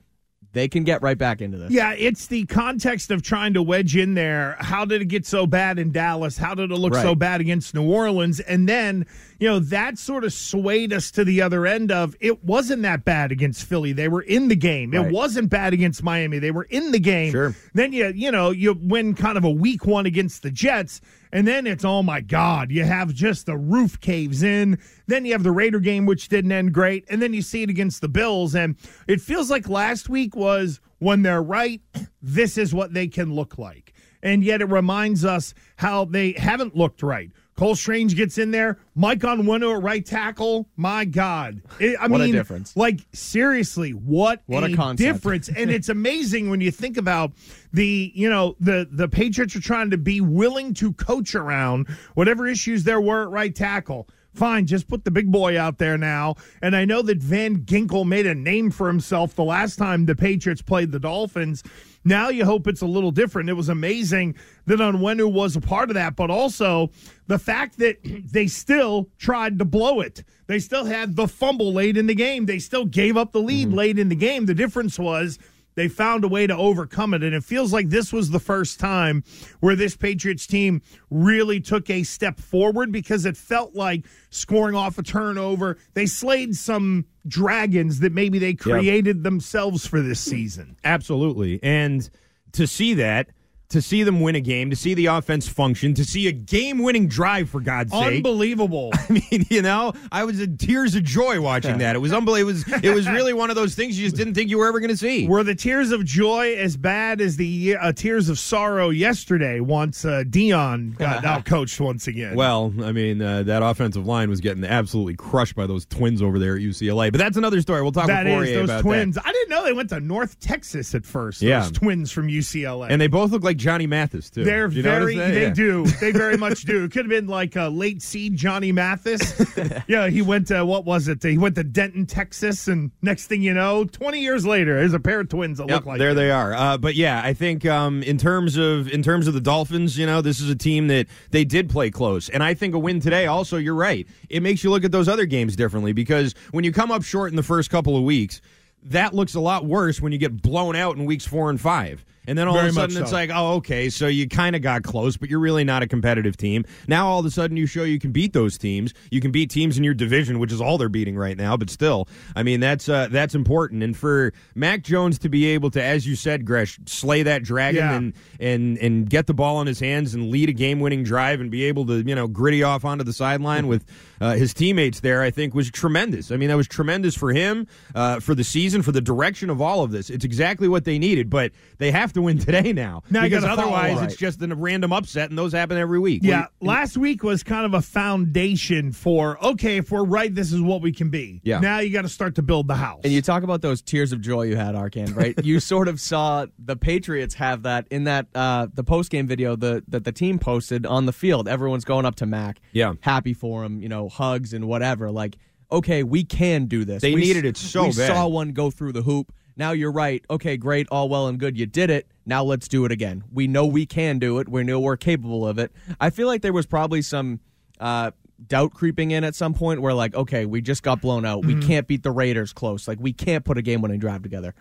they 0.53 0.67
can 0.67 0.83
get 0.83 1.01
right 1.01 1.17
back 1.17 1.41
into 1.41 1.57
this. 1.57 1.71
Yeah, 1.71 1.93
it's 1.93 2.27
the 2.27 2.45
context 2.45 3.11
of 3.11 3.23
trying 3.23 3.55
to 3.55 3.63
wedge 3.63 3.95
in 3.95 4.13
there. 4.13 4.55
How 4.59 4.85
did 4.85 5.01
it 5.01 5.05
get 5.05 5.25
so 5.25 5.47
bad 5.47 5.79
in 5.79 5.91
Dallas? 5.91 6.37
How 6.37 6.53
did 6.53 6.71
it 6.71 6.75
look 6.75 6.95
so 6.95 7.15
bad 7.15 7.41
against 7.41 7.73
New 7.73 7.91
Orleans? 7.91 8.39
And 8.39 8.69
then, 8.69 9.07
you 9.39 9.47
know, 9.47 9.59
that 9.59 9.97
sort 9.97 10.23
of 10.23 10.31
swayed 10.31 10.93
us 10.93 11.09
to 11.11 11.25
the 11.25 11.41
other 11.41 11.65
end 11.65 11.91
of 11.91 12.15
it 12.19 12.43
wasn't 12.43 12.83
that 12.83 13.03
bad 13.03 13.31
against 13.31 13.65
Philly. 13.65 13.93
They 13.93 14.07
were 14.07 14.21
in 14.21 14.47
the 14.47 14.55
game. 14.55 14.93
It 14.93 15.11
wasn't 15.11 15.49
bad 15.49 15.73
against 15.73 16.03
Miami. 16.03 16.37
They 16.37 16.51
were 16.51 16.67
in 16.69 16.91
the 16.91 16.99
game. 16.99 17.31
Sure. 17.31 17.55
Then 17.73 17.91
you, 17.91 18.13
you 18.15 18.31
know, 18.31 18.51
you 18.51 18.77
win 18.79 19.15
kind 19.15 19.37
of 19.37 19.43
a 19.43 19.51
weak 19.51 19.87
one 19.87 20.05
against 20.05 20.43
the 20.43 20.51
Jets. 20.51 21.01
And 21.33 21.47
then 21.47 21.65
it's, 21.65 21.83
oh 21.83 22.03
my 22.03 22.21
God, 22.21 22.71
you 22.71 22.83
have 22.83 23.11
just 23.11 23.47
the 23.47 23.57
roof 23.57 23.99
caves 23.99 24.43
in. 24.43 24.77
Then 25.07 25.25
you 25.25 25.31
have 25.31 25.41
the 25.41 25.51
Raider 25.51 25.79
game, 25.79 26.05
which 26.05 26.29
didn't 26.29 26.51
end 26.51 26.75
great. 26.75 27.05
And 27.09 27.19
then 27.23 27.33
you 27.33 27.41
see 27.41 27.63
it 27.63 27.71
against 27.71 28.01
the 28.01 28.07
Bills. 28.07 28.53
And 28.53 28.75
it 29.07 29.19
feels 29.19 29.49
like 29.49 29.67
last 29.67 30.09
week 30.09 30.35
was 30.35 30.79
when 30.99 31.23
they're 31.23 31.41
right, 31.41 31.81
this 32.21 32.55
is 32.55 32.71
what 32.71 32.93
they 32.93 33.07
can 33.07 33.33
look 33.33 33.57
like. 33.57 33.93
And 34.21 34.43
yet 34.43 34.61
it 34.61 34.69
reminds 34.69 35.25
us 35.25 35.55
how 35.77 36.05
they 36.05 36.33
haven't 36.33 36.75
looked 36.75 37.01
right. 37.01 37.31
Cole 37.55 37.75
Strange 37.75 38.15
gets 38.15 38.37
in 38.37 38.51
there. 38.51 38.79
Mike 38.95 39.19
Onwenu 39.19 39.63
oh 39.63 39.75
at 39.77 39.83
right 39.83 40.05
tackle. 40.05 40.67
My 40.75 41.05
God. 41.05 41.61
It- 41.79 41.97
I 41.99 42.07
What 42.07 42.21
a 42.21 42.25
mean, 42.25 42.33
difference. 42.33 42.75
Like, 42.75 43.01
seriously, 43.13 43.91
what, 43.91 44.41
What 44.47 44.63
a 44.63 44.75
concept. 44.75 44.97
difference. 45.13 45.49
and 45.49 45.69
it's 45.69 45.89
amazing 45.89 46.49
when 46.49 46.61
you 46.61 46.71
think 46.71 46.97
about 46.97 47.33
the, 47.71 48.11
you 48.15 48.29
know, 48.29 48.55
the 48.59 48.87
the 48.91 49.07
Patriots 49.07 49.55
are 49.55 49.61
trying 49.61 49.91
to 49.91 49.97
be 49.97 50.19
willing 50.21 50.73
to 50.75 50.93
coach 50.93 51.35
around 51.35 51.87
whatever 52.15 52.47
issues 52.47 52.83
there 52.83 53.01
were 53.01 53.23
at 53.23 53.29
right 53.29 53.53
tackle. 53.55 54.07
Fine, 54.33 54.65
just 54.65 54.87
put 54.87 55.05
the 55.05 55.11
big 55.11 55.31
boy 55.31 55.59
out 55.59 55.77
there 55.77 55.97
now. 55.97 56.35
And 56.61 56.75
I 56.75 56.85
know 56.85 57.01
that 57.03 57.19
Van 57.19 57.59
Ginkel 57.59 58.05
made 58.05 58.25
a 58.25 58.33
name 58.33 58.71
for 58.71 58.87
himself 58.87 59.35
the 59.35 59.43
last 59.43 59.75
time 59.75 60.05
the 60.05 60.15
Patriots 60.15 60.61
played 60.61 60.91
the 60.91 60.99
Dolphins. 60.99 61.63
Now 62.03 62.29
you 62.29 62.43
hope 62.43 62.67
it's 62.67 62.81
a 62.81 62.87
little 62.87 63.11
different. 63.11 63.49
It 63.49 63.53
was 63.53 63.69
amazing 63.69 64.35
that 64.65 64.79
Onwenu 64.79 65.31
was 65.31 65.55
a 65.55 65.61
part 65.61 65.89
of 65.89 65.93
that, 65.93 66.15
but 66.15 66.29
also 66.29 66.89
the 67.27 67.39
fact 67.39 67.77
that 67.77 67.97
they 68.31 68.47
still 68.47 69.09
tried 69.17 69.59
to 69.59 69.65
blow 69.65 70.01
it. 70.01 70.23
They 70.47 70.59
still 70.59 70.85
had 70.85 71.15
the 71.15 71.27
fumble 71.27 71.71
late 71.71 71.95
in 71.95 72.07
the 72.07 72.15
game. 72.15 72.45
They 72.45 72.59
still 72.59 72.85
gave 72.85 73.15
up 73.15 73.31
the 73.31 73.41
lead 73.41 73.69
mm-hmm. 73.69 73.77
late 73.77 73.99
in 73.99 74.09
the 74.09 74.15
game. 74.15 74.45
The 74.45 74.55
difference 74.55 74.99
was 74.99 75.39
they 75.75 75.87
found 75.87 76.23
a 76.23 76.27
way 76.27 76.47
to 76.47 76.55
overcome 76.55 77.13
it. 77.13 77.23
And 77.23 77.33
it 77.33 77.43
feels 77.43 77.73
like 77.73 77.89
this 77.89 78.13
was 78.13 78.29
the 78.29 78.39
first 78.39 78.79
time 78.79 79.23
where 79.59 79.75
this 79.75 79.95
Patriots 79.95 80.47
team 80.47 80.81
really 81.09 81.59
took 81.59 81.89
a 81.89 82.03
step 82.03 82.39
forward 82.39 82.91
because 82.91 83.25
it 83.25 83.37
felt 83.37 83.75
like 83.75 84.05
scoring 84.29 84.75
off 84.75 84.97
a 84.97 85.03
turnover. 85.03 85.77
They 85.93 86.05
slayed 86.05 86.55
some 86.55 87.05
dragons 87.27 87.99
that 87.99 88.13
maybe 88.13 88.39
they 88.39 88.53
created 88.53 89.23
themselves 89.23 89.87
for 89.87 90.01
this 90.01 90.19
season. 90.19 90.77
Absolutely. 90.83 91.59
And 91.63 92.09
to 92.53 92.67
see 92.67 92.93
that, 92.95 93.29
to 93.73 93.81
see 93.81 94.03
them 94.03 94.21
win 94.21 94.35
a 94.35 94.41
game, 94.41 94.69
to 94.69 94.75
see 94.75 94.93
the 94.93 95.07
offense 95.07 95.47
function, 95.47 95.93
to 95.95 96.05
see 96.05 96.27
a 96.27 96.31
game 96.31 96.79
winning 96.79 97.07
drive, 97.07 97.49
for 97.49 97.59
God's 97.59 97.91
sake. 97.91 98.17
Unbelievable. 98.17 98.91
I 99.09 99.11
mean, 99.11 99.45
you 99.49 99.61
know, 99.61 99.93
I 100.11 100.23
was 100.23 100.39
in 100.39 100.57
tears 100.57 100.95
of 100.95 101.03
joy 101.03 101.41
watching 101.41 101.79
that. 101.79 101.95
It 101.95 101.99
was 101.99 102.13
unbelievable. 102.13 102.51
It 102.51 102.71
was, 102.71 102.83
it 102.83 102.93
was 102.93 103.09
really 103.09 103.33
one 103.33 103.49
of 103.49 103.55
those 103.55 103.75
things 103.75 103.97
you 103.97 104.05
just 104.05 104.15
didn't 104.15 104.35
think 104.35 104.49
you 104.49 104.57
were 104.57 104.67
ever 104.67 104.79
going 104.79 104.91
to 104.91 104.97
see. 104.97 105.27
Were 105.27 105.43
the 105.43 105.55
tears 105.55 105.91
of 105.91 106.05
joy 106.05 106.55
as 106.55 106.77
bad 106.77 107.19
as 107.19 107.35
the 107.35 107.75
uh, 107.75 107.91
tears 107.93 108.29
of 108.29 108.39
sorrow 108.39 108.89
yesterday 108.89 109.59
once 109.59 110.05
uh, 110.05 110.23
Deion 110.27 110.97
got 110.97 111.23
outcoached 111.45 111.79
once 111.79 112.07
again? 112.07 112.35
Well, 112.35 112.73
I 112.81 112.91
mean, 112.91 113.21
uh, 113.21 113.43
that 113.43 113.63
offensive 113.63 114.05
line 114.05 114.29
was 114.29 114.39
getting 114.39 114.63
absolutely 114.63 115.15
crushed 115.15 115.55
by 115.55 115.65
those 115.65 115.85
twins 115.85 116.21
over 116.21 116.37
there 116.37 116.55
at 116.55 116.61
UCLA. 116.61 117.11
But 117.11 117.17
that's 117.17 117.37
another 117.37 117.61
story. 117.61 117.81
We'll 117.81 117.91
talk 117.91 118.07
that 118.07 118.25
with 118.25 118.49
is 118.49 118.55
those 118.55 118.69
about 118.69 118.81
twins. 118.81 119.15
that. 119.15 119.25
I 119.25 119.31
didn't 119.31 119.49
know 119.49 119.63
they 119.63 119.73
went 119.73 119.89
to 119.89 119.99
North 119.99 120.39
Texas 120.39 120.93
at 120.95 121.05
first. 121.05 121.41
Yeah. 121.41 121.61
Those 121.61 121.71
twins 121.71 122.11
from 122.11 122.27
UCLA. 122.27 122.87
And 122.89 123.01
they 123.01 123.07
both 123.07 123.31
look 123.31 123.43
like 123.43 123.57
Johnny 123.63 123.87
Mathis 123.87 124.29
too. 124.29 124.43
They're 124.43 124.67
you 124.69 124.83
very, 124.83 125.15
they 125.15 125.43
Yeah. 125.43 125.49
do. 125.49 125.85
They 125.99 126.11
very 126.11 126.37
much 126.37 126.63
do. 126.63 126.87
Could 126.89 127.05
have 127.05 127.09
been 127.09 127.27
like 127.27 127.55
a 127.55 127.69
late 127.69 128.01
seed 128.01 128.35
Johnny 128.35 128.71
Mathis. 128.71 129.21
yeah, 129.87 130.09
he 130.09 130.21
went 130.21 130.47
to, 130.47 130.65
what 130.65 130.85
was 130.85 131.07
it? 131.07 131.23
He 131.23 131.37
went 131.37 131.55
to 131.55 131.63
Denton, 131.63 132.05
Texas. 132.05 132.67
And 132.67 132.91
next 133.01 133.27
thing 133.27 133.41
you 133.41 133.53
know, 133.53 133.85
20 133.85 134.19
years 134.19 134.45
later, 134.45 134.75
there's 134.75 134.93
a 134.93 134.99
pair 134.99 135.21
of 135.21 135.29
twins 135.29 135.57
that 135.59 135.67
Yep, 135.69 135.75
look 135.77 135.85
like 135.85 135.99
there 135.99 136.13
them. 136.13 136.23
they 136.25 136.31
are. 136.31 136.53
Uh, 136.53 136.77
but 136.77 136.95
yeah, 136.95 137.21
I 137.23 137.33
think 137.33 137.65
um, 137.65 138.03
in 138.03 138.17
terms 138.17 138.57
of 138.57 138.89
in 138.89 139.01
terms 139.01 139.27
of 139.27 139.33
the 139.33 139.41
Dolphins, 139.41 139.97
you 139.97 140.05
know, 140.05 140.21
this 140.21 140.39
is 140.39 140.49
a 140.49 140.55
team 140.55 140.87
that 140.87 141.07
they 141.31 141.45
did 141.45 141.69
play 141.69 141.89
close, 141.89 142.27
and 142.29 142.43
I 142.43 142.53
think 142.53 142.73
a 142.75 142.79
win 142.79 142.99
today. 142.99 143.27
Also, 143.27 143.57
you're 143.57 143.73
right. 143.75 144.05
It 144.29 144.43
makes 144.43 144.63
you 144.63 144.69
look 144.69 144.83
at 144.83 144.91
those 144.91 145.07
other 145.07 145.25
games 145.25 145.55
differently 145.55 145.93
because 145.93 146.35
when 146.51 146.63
you 146.65 146.71
come 146.73 146.91
up 146.91 147.03
short 147.03 147.29
in 147.31 147.35
the 147.37 147.43
first 147.43 147.69
couple 147.69 147.95
of 147.95 148.03
weeks, 148.03 148.41
that 148.83 149.13
looks 149.13 149.35
a 149.35 149.39
lot 149.39 149.65
worse 149.65 150.01
when 150.01 150.11
you 150.11 150.17
get 150.17 150.41
blown 150.41 150.75
out 150.75 150.97
in 150.97 151.05
weeks 151.05 151.25
four 151.25 151.49
and 151.49 151.61
five. 151.61 152.03
And 152.27 152.37
then 152.37 152.47
all 152.47 152.53
Very 152.53 152.69
of 152.69 152.77
a 152.77 152.79
sudden, 152.79 153.01
it's 153.01 153.11
like, 153.11 153.29
oh, 153.33 153.55
okay, 153.55 153.89
so 153.89 154.07
you 154.07 154.29
kind 154.29 154.55
of 154.55 154.61
got 154.61 154.83
close, 154.83 155.17
but 155.17 155.29
you're 155.29 155.39
really 155.39 155.63
not 155.63 155.83
a 155.83 155.87
competitive 155.87 156.37
team. 156.37 156.63
Now, 156.87 157.07
all 157.07 157.19
of 157.19 157.25
a 157.25 157.31
sudden, 157.31 157.57
you 157.57 157.65
show 157.65 157.83
you 157.83 157.99
can 157.99 158.11
beat 158.11 158.31
those 158.33 158.57
teams. 158.57 158.93
You 159.11 159.19
can 159.19 159.31
beat 159.31 159.49
teams 159.49 159.77
in 159.77 159.83
your 159.83 159.93
division, 159.93 160.39
which 160.39 160.51
is 160.51 160.61
all 160.61 160.77
they're 160.77 160.87
beating 160.89 161.17
right 161.17 161.35
now. 161.35 161.57
But 161.57 161.69
still, 161.69 162.07
I 162.35 162.43
mean, 162.43 162.61
that's 162.61 162.87
uh, 162.87 163.07
that's 163.11 163.35
important. 163.35 163.83
And 163.83 163.95
for 163.97 164.31
Mac 164.55 164.83
Jones 164.83 165.19
to 165.19 165.29
be 165.29 165.47
able 165.47 165.69
to, 165.71 165.83
as 165.83 166.07
you 166.07 166.15
said, 166.15 166.45
Gresh, 166.45 166.79
slay 166.85 167.23
that 167.23 167.43
dragon 167.43 167.81
Yeah. 167.83 167.95
and 167.95 168.13
and 168.39 168.77
and 168.77 169.09
get 169.09 169.27
the 169.27 169.33
ball 169.33 169.59
in 169.59 169.67
his 169.67 169.79
hands 169.81 170.13
and 170.13 170.29
lead 170.29 170.47
a 170.47 170.53
game-winning 170.53 171.03
drive 171.03 171.41
and 171.41 171.51
be 171.51 171.65
able 171.65 171.85
to, 171.87 172.01
you 172.01 172.15
know, 172.15 172.27
gritty 172.27 172.63
off 172.63 172.85
onto 172.85 173.03
the 173.03 173.13
sideline 173.13 173.67
with 173.67 173.85
uh, 174.21 174.35
his 174.35 174.53
teammates 174.53 175.01
there, 175.01 175.21
I 175.21 175.29
think 175.31 175.53
was 175.53 175.69
tremendous. 175.69 176.31
I 176.31 176.37
mean, 176.37 176.47
that 176.47 176.55
was 176.55 176.67
tremendous 176.67 177.15
for 177.15 177.33
him, 177.33 177.67
uh, 177.93 178.21
for 178.21 178.33
the 178.33 178.43
season, 178.45 178.81
for 178.81 178.93
the 178.93 179.01
direction 179.01 179.49
of 179.49 179.61
all 179.61 179.83
of 179.83 179.91
this. 179.91 180.09
It's 180.09 180.23
exactly 180.23 180.69
what 180.69 180.85
they 180.85 180.97
needed, 180.97 181.29
but 181.29 181.51
they 181.79 181.91
have 181.91 182.12
to 182.13 182.21
win 182.21 182.39
today 182.39 182.73
now, 182.73 183.03
Now 183.09 183.23
because 183.23 183.43
otherwise 183.43 183.97
up. 183.97 184.03
it's 184.05 184.15
just 184.15 184.41
a 184.41 184.55
random 184.55 184.91
upset, 184.93 185.29
and 185.29 185.37
those 185.37 185.51
happen 185.53 185.77
every 185.77 185.99
week. 185.99 186.21
Yeah, 186.23 186.47
last 186.61 186.97
week 186.97 187.23
was 187.23 187.43
kind 187.43 187.65
of 187.65 187.73
a 187.73 187.81
foundation 187.81 188.91
for 188.91 189.43
okay, 189.43 189.77
if 189.77 189.91
we're 189.91 190.03
right, 190.03 190.33
this 190.33 190.51
is 190.51 190.61
what 190.61 190.81
we 190.81 190.91
can 190.91 191.09
be. 191.09 191.41
Yeah. 191.43 191.59
Now 191.59 191.79
you 191.79 191.89
got 191.89 192.03
to 192.03 192.09
start 192.09 192.35
to 192.35 192.41
build 192.41 192.67
the 192.67 192.75
house. 192.75 193.01
And 193.03 193.11
you 193.13 193.21
talk 193.21 193.43
about 193.43 193.61
those 193.61 193.81
tears 193.81 194.11
of 194.11 194.21
joy 194.21 194.43
you 194.43 194.55
had, 194.55 194.75
Arcand, 194.75 195.15
right? 195.15 195.33
you 195.43 195.59
sort 195.59 195.87
of 195.87 195.99
saw 195.99 196.45
the 196.57 196.75
Patriots 196.75 197.35
have 197.35 197.63
that 197.63 197.87
in 197.91 198.05
that 198.05 198.27
uh, 198.35 198.67
the 198.73 198.83
post 198.83 199.09
game 199.11 199.27
video 199.27 199.55
the, 199.55 199.83
that 199.87 200.03
the 200.03 200.11
team 200.11 200.39
posted 200.39 200.85
on 200.85 201.05
the 201.05 201.13
field. 201.13 201.47
Everyone's 201.47 201.85
going 201.85 202.05
up 202.05 202.15
to 202.15 202.25
Mac, 202.25 202.59
Yeah. 202.71 202.93
happy 203.01 203.33
for 203.33 203.63
him, 203.63 203.81
you 203.81 203.89
know, 203.89 204.09
hugs 204.09 204.53
and 204.53 204.67
whatever. 204.67 205.11
Like, 205.11 205.37
okay, 205.71 206.03
we 206.03 206.23
can 206.23 206.65
do 206.65 206.85
this. 206.85 207.01
They 207.01 207.13
We 207.13 207.21
needed 207.21 207.45
it 207.45 207.57
so 207.57 207.83
we 207.83 207.87
bad. 207.89 208.07
saw 208.07 208.27
one 208.27 208.51
go 208.53 208.69
through 208.71 208.93
the 208.93 209.01
hoop. 209.01 209.31
Now 209.55 209.71
you're 209.71 209.91
right. 209.91 210.23
Okay, 210.29 210.57
great, 210.57 210.87
all 210.91 211.09
well 211.09 211.27
and 211.27 211.39
good. 211.39 211.57
You 211.57 211.65
did 211.65 211.89
it. 211.89 212.07
Now 212.25 212.43
let's 212.43 212.67
do 212.67 212.85
it 212.85 212.91
again. 212.91 213.23
We 213.31 213.47
know 213.47 213.65
we 213.65 213.85
can 213.85 214.17
do 214.19 214.39
it. 214.39 214.49
We 214.49 214.63
know 214.63 214.79
we're 214.79 214.97
capable 214.97 215.47
of 215.47 215.59
it. 215.59 215.71
I 215.99 216.09
feel 216.09 216.27
like 216.27 216.41
there 216.41 216.53
was 216.53 216.65
probably 216.65 217.01
some. 217.01 217.39
Uh, 217.79 218.11
doubt 218.47 218.73
creeping 218.73 219.11
in 219.11 219.23
at 219.23 219.35
some 219.35 219.53
point 219.53 219.81
where 219.81 219.93
like 219.93 220.13
okay 220.15 220.45
we 220.45 220.59
just 220.59 220.83
got 220.83 220.99
blown 220.99 221.23
out 221.25 221.43
Mm-hmm. 221.43 221.59
we 221.59 221.65
can't 221.65 221.87
beat 221.87 222.03
the 222.03 222.11
raiders 222.11 222.51
close 222.51 222.89
like 222.89 222.97
we 222.99 223.13
can't 223.13 223.45
put 223.45 223.57
a 223.57 223.61
game 223.61 223.81
winning 223.81 223.99
drive 223.99 224.21
together 224.21 224.53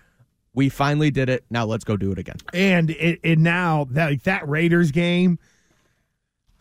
we 0.55 0.69
finally 0.69 1.11
did 1.11 1.29
it 1.29 1.45
now 1.51 1.65
let's 1.65 1.83
go 1.83 1.97
do 1.97 2.13
it 2.13 2.19
again 2.19 2.37
and 2.55 2.91
it, 2.91 3.19
it 3.25 3.39
now 3.41 3.87
that 3.91 4.23
that 4.25 4.49
Raiders 4.49 4.93
game. 4.93 5.39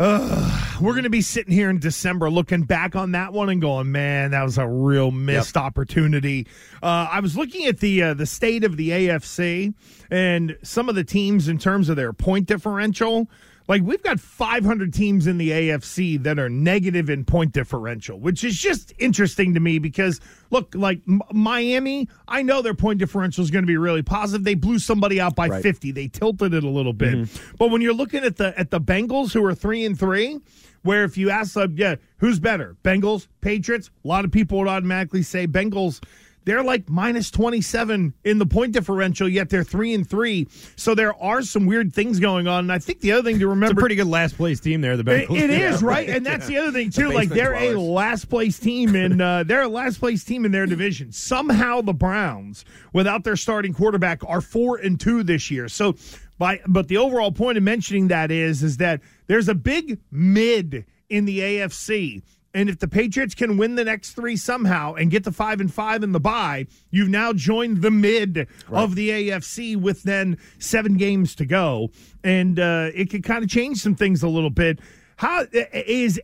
We're 0.01 0.93
going 0.93 1.03
to 1.03 1.11
be 1.11 1.21
sitting 1.21 1.53
here 1.53 1.69
in 1.69 1.77
December 1.77 2.31
looking 2.31 2.63
back 2.63 2.95
on 2.95 3.11
that 3.11 3.33
one 3.33 3.49
and 3.49 3.61
going, 3.61 3.91
man, 3.91 4.31
that 4.31 4.41
was 4.41 4.57
a 4.57 4.67
real 4.67 5.11
missed 5.11 5.55
opportunity. 5.55 6.47
Uh, 6.81 7.07
I 7.11 7.19
was 7.19 7.37
looking 7.37 7.67
at 7.67 7.81
the 7.81 8.01
uh, 8.01 8.13
the 8.15 8.25
state 8.25 8.63
of 8.63 8.77
the 8.77 8.89
AFC 8.89 9.75
and 10.09 10.57
some 10.63 10.89
of 10.89 10.95
the 10.95 11.03
teams 11.03 11.47
in 11.47 11.59
terms 11.59 11.87
of 11.87 11.97
their 11.97 12.13
point 12.13 12.47
differential. 12.47 13.29
Like 13.67 13.83
we've 13.83 14.01
got 14.03 14.19
500 14.19 14.93
teams 14.93 15.27
in 15.27 15.37
the 15.37 15.49
AFC 15.51 16.21
that 16.23 16.39
are 16.39 16.49
negative 16.49 17.09
in 17.09 17.23
point 17.25 17.53
differential, 17.53 18.19
which 18.19 18.43
is 18.43 18.57
just 18.57 18.93
interesting 18.97 19.53
to 19.53 19.59
me 19.59 19.79
because 19.79 20.19
look, 20.49 20.73
like 20.75 21.01
M- 21.07 21.21
Miami, 21.31 22.09
I 22.27 22.41
know 22.41 22.61
their 22.61 22.73
point 22.73 22.99
differential 22.99 23.43
is 23.43 23.51
going 23.51 23.63
to 23.63 23.67
be 23.67 23.77
really 23.77 24.01
positive. 24.01 24.43
They 24.43 24.55
blew 24.55 24.79
somebody 24.79 25.21
out 25.21 25.35
by 25.35 25.47
Right. 25.47 25.63
50. 25.63 25.91
They 25.91 26.07
tilted 26.07 26.53
it 26.53 26.63
a 26.63 26.69
little 26.69 26.93
bit. 26.93 27.13
Mm-hmm. 27.15 27.55
But 27.57 27.69
when 27.71 27.81
you're 27.81 27.93
looking 27.93 28.23
at 28.23 28.37
the 28.37 28.57
at 28.59 28.71
the 28.71 28.81
Bengals 28.81 29.33
who 29.33 29.43
are 29.45 29.55
3 29.55 29.85
and 29.85 29.97
3, 29.99 30.39
where 30.83 31.03
if 31.03 31.15
you 31.17 31.29
ask 31.29 31.53
them, 31.53 31.75
yeah, 31.77 31.95
who's 32.17 32.39
better? 32.39 32.75
Bengals, 32.83 33.27
Patriots? 33.41 33.89
A 34.03 34.07
lot 34.07 34.25
of 34.25 34.31
people 34.31 34.57
would 34.59 34.67
automatically 34.67 35.21
say 35.21 35.45
Bengals 35.47 36.01
they're 36.43 36.63
like 36.63 36.89
minus 36.89 37.29
27 37.31 38.13
in 38.23 38.37
the 38.37 38.45
point 38.45 38.73
differential, 38.73 39.27
yet 39.27 39.49
they're 39.49 39.63
three 39.63 39.93
and 39.93 40.09
three. 40.09 40.47
So 40.75 40.95
there 40.95 41.13
are 41.21 41.41
some 41.41 41.65
weird 41.65 41.93
things 41.93 42.19
going 42.19 42.47
on. 42.47 42.65
And 42.65 42.71
I 42.71 42.79
think 42.79 43.01
the 43.01 43.11
other 43.11 43.23
thing 43.23 43.39
to 43.39 43.47
remember, 43.47 43.73
It's 43.73 43.79
a 43.79 43.81
pretty 43.81 43.95
good 43.95 44.07
last 44.07 44.37
place 44.37 44.59
team 44.59 44.81
there, 44.81 44.97
the 44.97 45.09
it, 45.11 45.27
Bengals. 45.29 45.39
it 45.39 45.49
is 45.49 45.83
right, 45.83 46.09
and 46.09 46.25
that's 46.25 46.47
the 46.47 46.57
other 46.57 46.71
thing 46.71 46.89
too. 46.89 47.09
Like 47.11 47.29
they're 47.29 47.53
a 47.53 47.75
last 47.75 48.29
place 48.29 48.57
team 48.59 48.95
and 48.95 49.21
uh, 49.21 49.43
they're 49.43 49.63
a 49.63 49.67
last 49.67 49.99
place 49.99 50.23
team 50.23 50.45
in 50.45 50.51
their 50.51 50.65
division. 50.65 51.11
Somehow 51.11 51.81
the 51.81 51.93
Browns, 51.93 52.65
without 52.93 53.23
their 53.23 53.35
starting 53.35 53.73
quarterback, 53.73 54.21
are 54.27 54.41
four 54.41 54.77
and 54.77 54.99
two 54.99 55.23
this 55.23 55.51
year. 55.51 55.67
So, 55.67 55.95
by 56.37 56.59
but 56.67 56.87
the 56.87 56.97
overall 56.97 57.31
point 57.31 57.57
of 57.57 57.63
mentioning 57.63 58.07
that 58.07 58.31
is 58.31 58.63
is 58.63 58.77
that 58.77 59.01
there's 59.27 59.47
a 59.47 59.55
big 59.55 59.99
mid 60.11 60.85
in 61.09 61.25
the 61.25 61.39
AFC. 61.39 62.23
And 62.53 62.69
if 62.69 62.79
the 62.79 62.87
Patriots 62.87 63.33
can 63.33 63.57
win 63.57 63.75
the 63.75 63.85
next 63.85 64.11
three 64.11 64.35
somehow 64.35 64.95
and 64.95 65.09
get 65.09 65.23
to 65.23 65.31
five 65.31 65.61
and 65.61 65.73
five 65.73 66.03
in 66.03 66.11
the 66.11 66.19
bye, 66.19 66.67
you've 66.89 67.09
now 67.09 67.31
joined 67.33 67.81
the 67.81 67.91
mid 67.91 68.47
of 68.69 68.95
the 68.95 69.09
AFC 69.09 69.77
with 69.77 70.03
then 70.03 70.37
seven 70.59 70.97
games 70.97 71.33
to 71.35 71.45
go, 71.45 71.91
and 72.23 72.59
uh, 72.59 72.89
it 72.93 73.09
could 73.09 73.23
kind 73.23 73.43
of 73.43 73.49
change 73.49 73.77
some 73.77 73.95
things 73.95 74.21
a 74.21 74.27
little 74.27 74.49
bit. 74.49 74.79
How 75.15 75.45
is? 75.51 76.19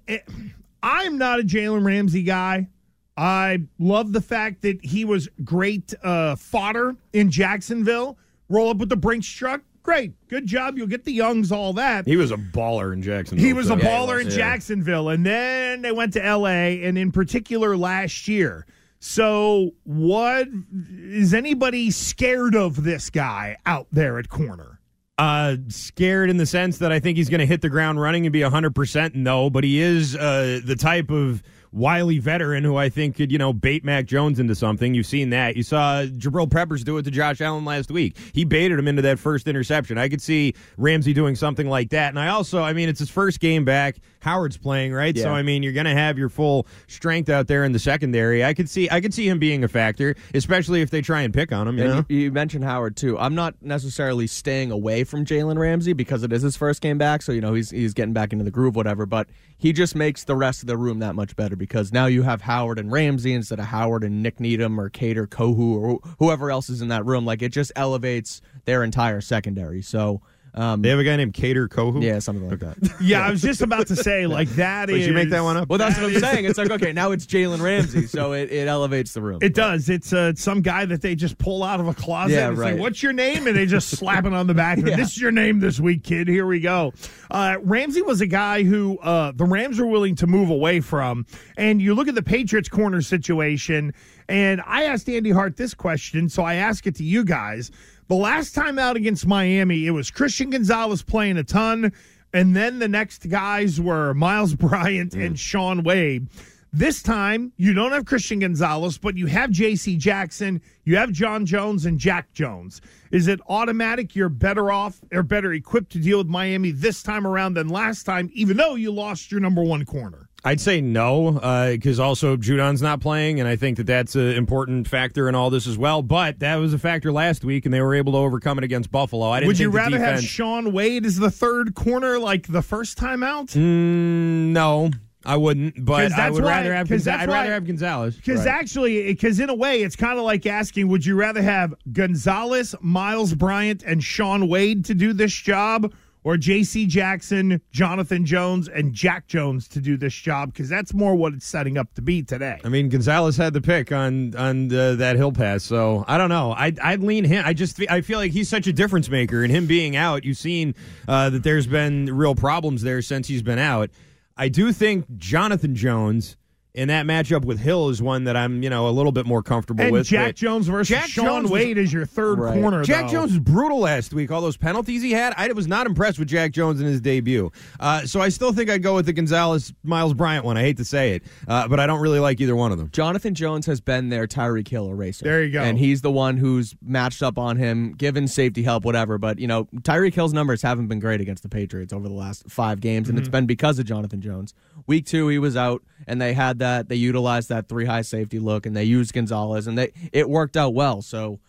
I'm 0.83 1.17
not 1.17 1.39
a 1.39 1.43
Jalen 1.43 1.85
Ramsey 1.85 2.23
guy. 2.23 2.67
I 3.15 3.61
love 3.79 4.13
the 4.13 4.21
fact 4.21 4.61
that 4.61 4.83
he 4.85 5.03
was 5.03 5.27
great 5.43 5.93
uh, 6.03 6.35
fodder 6.35 6.95
in 7.13 7.31
Jacksonville. 7.31 8.17
Roll 8.49 8.69
up 8.69 8.77
with 8.77 8.89
the 8.89 8.95
Brinks 8.95 9.27
truck. 9.27 9.61
Great. 9.87 10.27
Good 10.27 10.45
job. 10.45 10.77
You'll 10.77 10.87
get 10.87 11.05
the 11.05 11.13
Youngs, 11.13 11.49
all 11.49 11.71
that. 11.73 12.05
He 12.05 12.17
was 12.17 12.31
a 12.31 12.35
baller 12.35 12.91
in 12.91 13.01
Jacksonville. 13.01 13.45
He 13.45 13.53
was 13.53 13.69
a 13.69 13.77
too. 13.77 13.83
baller 13.83 14.21
in 14.21 14.29
Jacksonville. 14.29 15.07
And 15.07 15.25
then 15.25 15.81
they 15.81 15.93
went 15.93 16.11
to 16.13 16.19
LA, 16.19 16.75
and 16.83 16.97
in 16.97 17.13
particular 17.13 17.77
last 17.77 18.27
year. 18.27 18.65
So, 18.99 19.71
what 19.85 20.49
is 20.91 21.33
anybody 21.33 21.89
scared 21.91 22.53
of 22.53 22.83
this 22.83 23.09
guy 23.09 23.55
out 23.65 23.87
there 23.89 24.19
at 24.19 24.27
corner? 24.27 24.81
Uh, 25.17 25.55
scared 25.69 26.29
in 26.29 26.35
the 26.35 26.45
sense 26.45 26.79
that 26.79 26.91
I 26.91 26.99
think 26.99 27.17
he's 27.17 27.29
going 27.29 27.39
to 27.39 27.45
hit 27.45 27.61
the 27.61 27.69
ground 27.69 28.01
running 28.01 28.25
and 28.25 28.33
be 28.33 28.41
100% 28.41 29.15
no, 29.15 29.49
but 29.49 29.63
he 29.63 29.79
is 29.79 30.17
uh, 30.17 30.59
the 30.65 30.75
type 30.75 31.09
of 31.09 31.41
wily 31.71 32.19
veteran 32.19 32.63
who 32.63 32.75
I 32.75 32.89
think 32.89 33.15
could, 33.15 33.31
you 33.31 33.37
know, 33.37 33.53
bait 33.53 33.83
Mac 33.83 34.05
Jones 34.05 34.39
into 34.39 34.55
something. 34.55 34.93
You've 34.93 35.05
seen 35.05 35.29
that. 35.31 35.55
You 35.55 35.63
saw 35.63 36.03
Jabril 36.03 36.49
Peppers 36.49 36.83
do 36.83 36.97
it 36.97 37.03
to 37.03 37.11
Josh 37.11 37.41
Allen 37.41 37.65
last 37.65 37.91
week. 37.91 38.17
He 38.33 38.45
baited 38.45 38.79
him 38.79 38.87
into 38.87 39.01
that 39.03 39.19
first 39.19 39.47
interception. 39.47 39.97
I 39.97 40.09
could 40.09 40.21
see 40.21 40.53
Ramsey 40.77 41.13
doing 41.13 41.35
something 41.35 41.67
like 41.67 41.89
that. 41.89 42.09
And 42.09 42.19
I 42.19 42.29
also, 42.29 42.61
I 42.63 42.73
mean, 42.73 42.89
it's 42.89 42.99
his 42.99 43.09
first 43.09 43.39
game 43.39 43.65
back. 43.65 43.97
Howard's 44.27 44.57
playing, 44.57 44.91
right? 44.93 45.15
Yeah. 45.15 45.23
So 45.23 45.29
I 45.31 45.41
mean, 45.41 45.63
you're 45.63 45.73
going 45.73 45.85
to 45.85 45.93
have 45.93 46.17
your 46.17 46.27
full 46.27 46.67
strength 46.87 47.29
out 47.29 47.47
there 47.47 47.63
in 47.63 47.71
the 47.71 47.79
secondary. 47.79 48.43
I 48.43 48.53
could 48.53 48.69
see 48.69 48.89
I 48.91 48.99
could 48.99 49.13
see 49.13 49.27
him 49.27 49.39
being 49.39 49.63
a 49.63 49.69
factor, 49.69 50.15
especially 50.33 50.81
if 50.81 50.89
they 50.89 51.01
try 51.01 51.21
and 51.21 51.33
pick 51.33 51.53
on 51.53 51.67
him, 51.67 51.77
you 51.77 51.85
know. 51.85 52.05
You, 52.09 52.17
you 52.17 52.31
mentioned 52.31 52.65
Howard 52.65 52.97
too. 52.97 53.17
I'm 53.17 53.35
not 53.35 53.55
necessarily 53.61 54.27
staying 54.27 54.71
away 54.71 55.05
from 55.05 55.23
Jalen 55.23 55.57
Ramsey 55.57 55.93
because 55.93 56.23
it 56.23 56.33
is 56.33 56.41
his 56.41 56.57
first 56.57 56.81
game 56.81 56.97
back, 56.97 57.21
so 57.21 57.31
you 57.31 57.39
know 57.39 57.53
he's 57.53 57.69
he's 57.69 57.93
getting 57.93 58.13
back 58.13 58.33
into 58.33 58.43
the 58.43 58.51
groove, 58.51 58.75
whatever. 58.75 59.05
But 59.05 59.27
he 59.57 59.71
just 59.71 59.95
makes 59.95 60.25
the 60.25 60.35
rest 60.35 60.61
of 60.61 60.67
the 60.67 60.77
room 60.77 60.99
that 60.99 61.15
much 61.15 61.35
better 61.35 61.55
because 61.55 61.93
now 61.93 62.07
you 62.07 62.23
have 62.23 62.41
Howard 62.41 62.79
and 62.79 62.91
Ramsey 62.91 63.33
instead 63.33 63.59
of 63.59 63.65
Howard 63.65 64.03
and 64.03 64.21
Nik 64.21 64.39
Needham 64.39 64.79
or 64.79 64.89
Kader 64.89 65.25
Kohou 65.25 65.75
or 65.75 65.99
whoever 66.19 66.51
else 66.51 66.69
is 66.69 66.81
in 66.81 66.89
that 66.89 67.05
room. 67.05 67.25
Like 67.25 67.41
it 67.41 67.53
just 67.53 67.71
elevates 67.75 68.41
their 68.65 68.83
entire 68.83 69.21
secondary. 69.21 69.81
So 69.81 70.21
um, 70.57 70.81
They 70.81 70.89
have 70.89 70.99
a 70.99 71.03
guy 71.03 71.15
named 71.15 71.33
Kader 71.33 71.67
Kohou. 71.67 72.03
yeah, 72.03 72.19
something 72.19 72.49
like 72.49 72.59
that. 72.59 72.77
Yeah, 72.99 73.25
I 73.25 73.29
was 73.29 73.41
just 73.41 73.61
about 73.61 73.87
to 73.87 73.95
say, 73.95 74.27
like, 74.27 74.49
that 74.49 74.87
Did 74.87 74.97
is. 74.97 75.07
you 75.07 75.13
make 75.13 75.29
that 75.29 75.41
one 75.41 75.55
up? 75.55 75.69
Well, 75.69 75.77
that's 75.77 75.97
what 75.99 76.11
I'm 76.11 76.19
saying. 76.19 76.45
It's 76.45 76.57
like 76.57 76.71
okay, 76.71 76.91
now 76.93 77.11
it's 77.11 77.25
Jalen 77.25 77.61
Ramsey, 77.61 78.07
so 78.07 78.33
it, 78.33 78.51
it 78.51 78.67
elevates 78.67 79.13
the 79.13 79.21
room. 79.21 79.39
It 79.41 79.53
does. 79.53 79.87
It's 79.89 80.11
uh, 80.11 80.33
some 80.35 80.61
guy 80.61 80.85
that 80.85 81.01
they 81.01 81.15
just 81.15 81.37
pull 81.37 81.63
out 81.63 81.79
of 81.79 81.87
a 81.87 81.93
closet. 81.93 82.33
Yeah, 82.33 82.49
and 82.49 82.57
right. 82.57 82.73
like, 82.73 82.81
what's 82.81 83.03
your 83.03 83.13
name? 83.13 83.47
And 83.47 83.55
they 83.55 83.65
just 83.65 83.89
slap 83.89 84.25
it 84.25 84.33
on 84.33 84.47
the 84.47 84.53
back. 84.53 84.77
Yeah. 84.87 84.95
This 84.95 85.11
is 85.11 85.21
your 85.21 85.31
name 85.31 85.59
this 85.59 85.79
week, 85.79 86.03
kid. 86.03 86.27
Here 86.29 86.45
we 86.45 86.59
go. 86.61 86.93
Uh, 87.29 87.57
Ramsey 87.61 88.01
was 88.01 88.21
a 88.21 88.27
guy 88.27 88.63
who 88.63 88.97
uh, 88.99 89.33
the 89.35 89.43
Rams 89.43 89.79
were 89.79 89.87
willing 89.87 90.15
to 90.15 90.27
move 90.27 90.49
away 90.49 90.79
from. 90.79 91.25
And 91.57 91.81
you 91.81 91.93
look 91.93 92.07
at 92.07 92.15
the 92.15 92.23
Patriots 92.23 92.69
corner 92.69 93.01
situation, 93.01 93.93
and 94.29 94.61
I 94.65 94.83
asked 94.85 95.09
Andy 95.09 95.31
Hart 95.31 95.57
this 95.57 95.73
question, 95.73 96.29
so 96.29 96.43
I 96.43 96.55
ask 96.55 96.87
it 96.87 96.95
to 96.95 97.03
you 97.03 97.23
guys. 97.25 97.71
The 98.07 98.15
last 98.15 98.55
time 98.55 98.79
out 98.79 98.95
against 98.95 99.27
Miami, 99.27 99.85
it 99.85 99.91
was 99.91 100.09
Christian 100.11 100.49
Gonzalez 100.49 101.01
playing 101.01 101.35
a 101.35 101.43
ton, 101.43 101.91
and 102.31 102.55
then 102.55 102.79
the 102.79 102.87
next 102.87 103.27
guys 103.29 103.81
were 103.81 104.13
Miles 104.13 104.53
Bryant 104.55 105.13
and 105.13 105.35
mm. 105.35 105.37
Shaun 105.37 105.83
Wade. 105.83 106.27
This 106.71 107.03
time, 107.03 107.51
you 107.57 107.73
don't 107.73 107.91
have 107.91 108.05
Christian 108.05 108.39
Gonzalez, 108.39 108.97
but 108.97 109.17
you 109.17 109.25
have 109.25 109.51
J.C. 109.51 109.97
Jackson, 109.97 110.61
you 110.85 110.95
have 110.95 111.11
John 111.11 111.45
Jones, 111.45 111.85
and 111.85 111.99
Jack 111.99 112.31
Jones. 112.31 112.79
Is 113.11 113.27
it 113.27 113.41
automatic 113.49 114.15
you're 114.15 114.29
better 114.29 114.71
off 114.71 115.01
or 115.11 115.21
better 115.21 115.51
equipped 115.51 115.91
to 115.91 115.99
deal 115.99 116.19
with 116.19 116.27
Miami 116.27 116.71
this 116.71 117.03
time 117.03 117.27
around 117.27 117.55
than 117.55 117.67
last 117.67 118.03
time, 118.03 118.29
even 118.33 118.55
though 118.55 118.75
you 118.75 118.89
lost 118.89 119.33
your 119.33 119.41
number 119.41 119.63
one 119.63 119.83
corner? 119.83 120.26
I'd 120.45 120.61
say 120.61 120.79
no, 120.81 121.31
because 121.73 121.99
also 121.99 122.37
Judon's 122.37 122.81
not 122.81 123.01
playing, 123.01 123.39
and 123.39 123.49
I 123.49 123.55
think 123.55 123.77
that 123.77 123.85
that's 123.87 124.15
an 124.15 124.29
important 124.31 124.87
factor 124.87 125.27
in 125.27 125.35
all 125.35 125.49
this 125.49 125.67
as 125.67 125.77
well. 125.77 126.01
But 126.01 126.39
that 126.39 126.55
was 126.55 126.73
a 126.73 126.79
factor 126.79 127.11
last 127.11 127.43
week, 127.43 127.65
and 127.65 127.73
they 127.73 127.81
were 127.81 127.95
able 127.95 128.13
to 128.13 128.19
overcome 128.19 128.57
it 128.57 128.63
against 128.63 128.91
Buffalo. 128.91 129.29
I 129.29 129.39
didn't 129.39 129.47
Would 129.47 129.59
you 129.59 129.69
rather 129.71 129.99
have 129.99 130.23
Shaun 130.23 130.71
Wade 130.71 131.05
as 131.05 131.17
the 131.17 131.31
third 131.31 131.75
corner 131.75 132.17
like 132.19 132.47
the 132.47 132.61
first 132.61 132.97
time 132.97 133.23
out? 133.23 133.47
Mm, 133.47 134.51
no, 134.53 134.91
I 135.25 135.35
wouldn't. 135.35 135.83
But 135.83 136.13
I 136.13 136.29
would 136.29 136.43
rather 136.43 136.73
have. 136.73 136.87
'cause 136.87 136.99
Gonza- 137.01 137.05
that's 137.05 137.23
I'd 137.23 137.29
rather 137.29 137.51
have 137.51 137.65
Gonzalez. 137.65 138.15
Because 138.15 138.45
actually, 138.45 139.07
because 139.07 139.39
in 139.41 139.49
a 139.49 139.55
way, 139.55 139.81
it's 139.81 139.95
kind 139.97 140.17
of 140.17 140.23
like 140.23 140.45
asking, 140.45 140.87
would 140.87 141.05
you 141.05 141.15
rather 141.15 141.41
have 141.41 141.73
Gonzalez, 141.91 142.73
Miles 142.79 143.33
Bryant, 143.33 143.83
and 143.85 144.01
Sean 144.03 144.47
Wade 144.47 144.85
to 144.85 144.93
do 144.93 145.11
this 145.13 145.33
job, 145.33 145.91
or 146.27 146.35
J.C. 146.35 146.87
Jackson, 146.87 147.61
Jonathan 147.71 148.25
Jones, 148.25 148.67
and 148.67 148.93
Jack 148.93 149.27
Jones 149.27 149.65
to 149.69 149.79
do 149.79 149.95
this 149.95 150.13
job? 150.13 150.51
Because 150.51 150.67
that's 150.67 150.93
more 150.93 151.15
what 151.15 151.33
it's 151.33 151.45
setting 151.47 151.77
up 151.77 151.93
to 151.93 152.01
be 152.01 152.21
today. 152.21 152.59
I 152.65 152.67
mean, 152.67 152.89
Gonzalez 152.89 153.37
had 153.37 153.53
the 153.53 153.61
pick 153.61 153.93
on 153.93 154.35
on 154.35 154.69
uh, 154.75 154.95
that 154.95 155.15
hill 155.15 155.31
pass, 155.31 155.63
so 155.63 156.03
I 156.05 156.17
don't 156.17 156.27
know. 156.27 156.51
I'd, 156.51 156.79
I'd 156.79 157.01
lean 157.01 157.23
him. 157.23 157.43
I 157.45 157.53
just 157.53 157.81
I 157.89 158.01
feel 158.01 158.19
like 158.19 158.33
he's 158.33 158.49
such 158.49 158.67
a 158.67 158.73
difference 158.73 159.07
maker, 159.07 159.41
and 159.41 159.49
him 159.49 159.67
being 159.67 159.95
out, 159.95 160.25
you've 160.25 160.37
seen 160.37 160.75
uh, 161.07 161.29
that 161.29 161.43
there's 161.43 161.65
been 161.65 162.13
real 162.13 162.35
problems 162.35 162.81
there 162.81 163.01
since 163.01 163.29
he's 163.29 163.41
been 163.41 163.59
out. 163.59 163.89
I 164.35 164.49
do 164.49 164.73
think 164.73 165.05
Jonathan 165.15 165.75
Jones 165.75 166.35
in 166.77 166.87
that 166.89 167.05
matchup 167.05 167.43
with 167.43 167.59
Hill 167.59 167.89
is 167.89 168.01
one 168.01 168.25
that 168.25 168.37
I'm 168.37 168.61
you 168.63 168.69
know 168.69 168.87
a 168.87 168.91
little 168.91 169.11
bit 169.11 169.25
more 169.25 169.41
comfortable 169.43 169.83
and 169.83 169.91
with. 169.91 170.07
Jack 170.07 170.35
Jones 170.35 170.67
versus 170.67 170.87
Jack 170.87 171.09
Sean 171.09 171.25
Jones 171.25 171.43
was- 171.45 171.51
Wade 171.51 171.77
is 171.77 171.91
your 171.91 172.05
third 172.05 172.39
Right. 172.39 172.61
corner. 172.61 172.83
Jack 172.83 173.07
though. 173.07 173.13
Jones 173.13 173.31
was 173.31 173.39
brutal 173.39 173.79
last 173.79 174.13
week. 174.13 174.31
All 174.31 174.41
those 174.41 174.57
penalties 174.57 175.01
he 175.01 175.11
had, 175.11 175.33
I 175.35 175.51
was 175.51 175.67
not 175.67 175.87
impressed 175.87 176.19
with 176.19 176.27
Jack 176.27 176.51
Jones 176.51 176.79
in 176.79 176.85
his 176.87 177.01
debut. 177.01 177.51
Uh, 177.79 178.01
so 178.05 178.21
I 178.21 178.29
still 178.29 178.53
think 178.53 178.69
I'd 178.69 178.83
go 178.83 178.93
with 178.95 179.07
the 179.07 179.13
Gonzalez 179.13 179.73
Miles 179.83 180.13
Bryant 180.13 180.45
one. 180.45 180.55
I 180.55 180.61
hate 180.61 180.77
to 180.77 180.85
say 180.85 181.15
it, 181.15 181.23
uh, 181.47 181.67
but 181.67 181.79
I 181.79 181.87
don't 181.87 181.99
really 181.99 182.19
like 182.19 182.39
either 182.39 182.55
one 182.55 182.71
of 182.71 182.77
them. 182.77 182.89
Jonathan 182.93 183.33
Jones 183.33 183.65
has 183.65 183.81
been 183.81 184.09
their 184.09 184.27
Tyreek 184.27 184.67
Hill 184.67 184.87
eraser. 184.89 185.25
There 185.25 185.43
you 185.43 185.51
go. 185.51 185.61
And 185.63 185.79
he's 185.79 186.01
the 186.01 186.11
one 186.11 186.37
who's 186.37 186.75
matched 186.85 187.23
up 187.23 187.37
on 187.39 187.57
him, 187.57 187.93
given 187.93 188.27
safety 188.27 188.61
help, 188.61 188.85
whatever. 188.85 189.17
But, 189.17 189.39
you 189.39 189.47
know, 189.47 189.65
Tyreek 189.81 190.13
Hill's 190.13 190.33
numbers 190.33 190.61
haven't 190.61 190.87
been 190.89 190.99
great 190.99 191.21
against 191.21 191.41
the 191.41 191.49
Patriots 191.49 191.91
over 191.91 192.07
the 192.07 192.13
last 192.13 192.43
five 192.49 192.81
games, 192.81 193.09
and 193.09 193.17
it's 193.17 193.29
been 193.29 193.47
because 193.47 193.79
of 193.79 193.85
Jonathan 193.85 194.21
Jones. 194.21 194.53
Week 194.85 195.05
two, 195.07 195.27
he 195.27 195.39
was 195.39 195.57
out, 195.57 195.81
and 196.05 196.21
they 196.21 196.33
had 196.33 196.59
that, 196.59 196.89
they 196.89 196.95
utilized 196.95 197.49
that 197.49 197.67
three 197.67 197.85
high 197.85 198.01
safety 198.01 198.39
look, 198.39 198.65
and 198.65 198.75
they 198.75 198.83
used 198.83 199.13
Gonzalez, 199.13 199.67
and 199.67 199.77
they 199.77 199.91
it 200.11 200.29
worked 200.29 200.55
out 200.57 200.73
well. 200.73 201.01
So, 201.01 201.39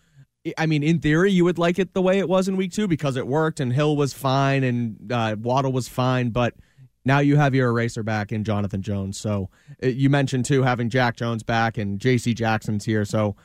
I 0.57 0.65
mean, 0.65 0.83
in 0.83 0.99
theory, 0.99 1.31
you 1.31 1.43
would 1.43 1.57
like 1.59 1.77
it 1.77 1.93
the 1.93 2.01
way 2.01 2.19
it 2.19 2.29
was 2.29 2.47
in 2.47 2.57
week 2.57 2.71
two 2.71 2.87
because 2.87 3.15
it 3.15 3.27
worked, 3.27 3.59
and 3.59 3.73
Hill 3.73 3.95
was 3.95 4.13
fine, 4.13 4.63
and 4.63 5.11
uh, 5.11 5.35
Waddle 5.39 5.71
was 5.71 5.87
fine, 5.87 6.29
but 6.29 6.55
now 7.05 7.19
you 7.19 7.37
have 7.37 7.55
your 7.55 7.69
eraser 7.69 8.03
back 8.03 8.31
in 8.31 8.43
Jonathan 8.43 8.81
Jones. 8.81 9.17
So 9.17 9.49
uh, 9.83 9.87
you 9.87 10.09
mentioned 10.09 10.45
too 10.45 10.63
having 10.63 10.89
Jack 10.89 11.15
Jones 11.15 11.43
back 11.43 11.77
and 11.77 11.99
J.C. 11.99 12.33
Jackson's 12.33 12.85
here. 12.85 13.05
So 13.05 13.35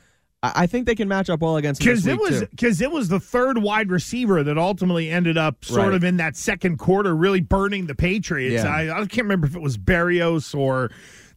I, 0.55 0.63
I 0.63 0.67
think 0.67 0.85
they 0.85 0.95
can 0.95 1.07
match 1.07 1.29
up 1.29 1.39
well 1.41 1.57
against 1.57 1.79
because 1.81 2.05
it 2.07 2.17
was 2.19 2.41
because 2.45 2.81
it 2.81 2.91
was 2.91 3.07
the 3.09 3.19
third 3.19 3.57
wide 3.59 3.89
receiver 3.91 4.43
that 4.43 4.57
ultimately 4.57 5.09
ended 5.09 5.37
up 5.37 5.63
sort 5.65 5.87
Right. 5.87 5.93
of 5.93 6.03
in 6.03 6.17
that 6.17 6.35
second 6.35 6.77
quarter, 6.77 7.15
really 7.15 7.41
burning 7.41 7.87
the 7.87 7.95
Patriots. 7.95 8.63
Yeah. 8.63 8.69
I, 8.73 8.91
I 9.01 9.05
can't 9.05 9.23
remember 9.23 9.47
if 9.47 9.55
it 9.55 9.61
was 9.61 9.77
Berrios 9.77 10.55
or 10.57 10.91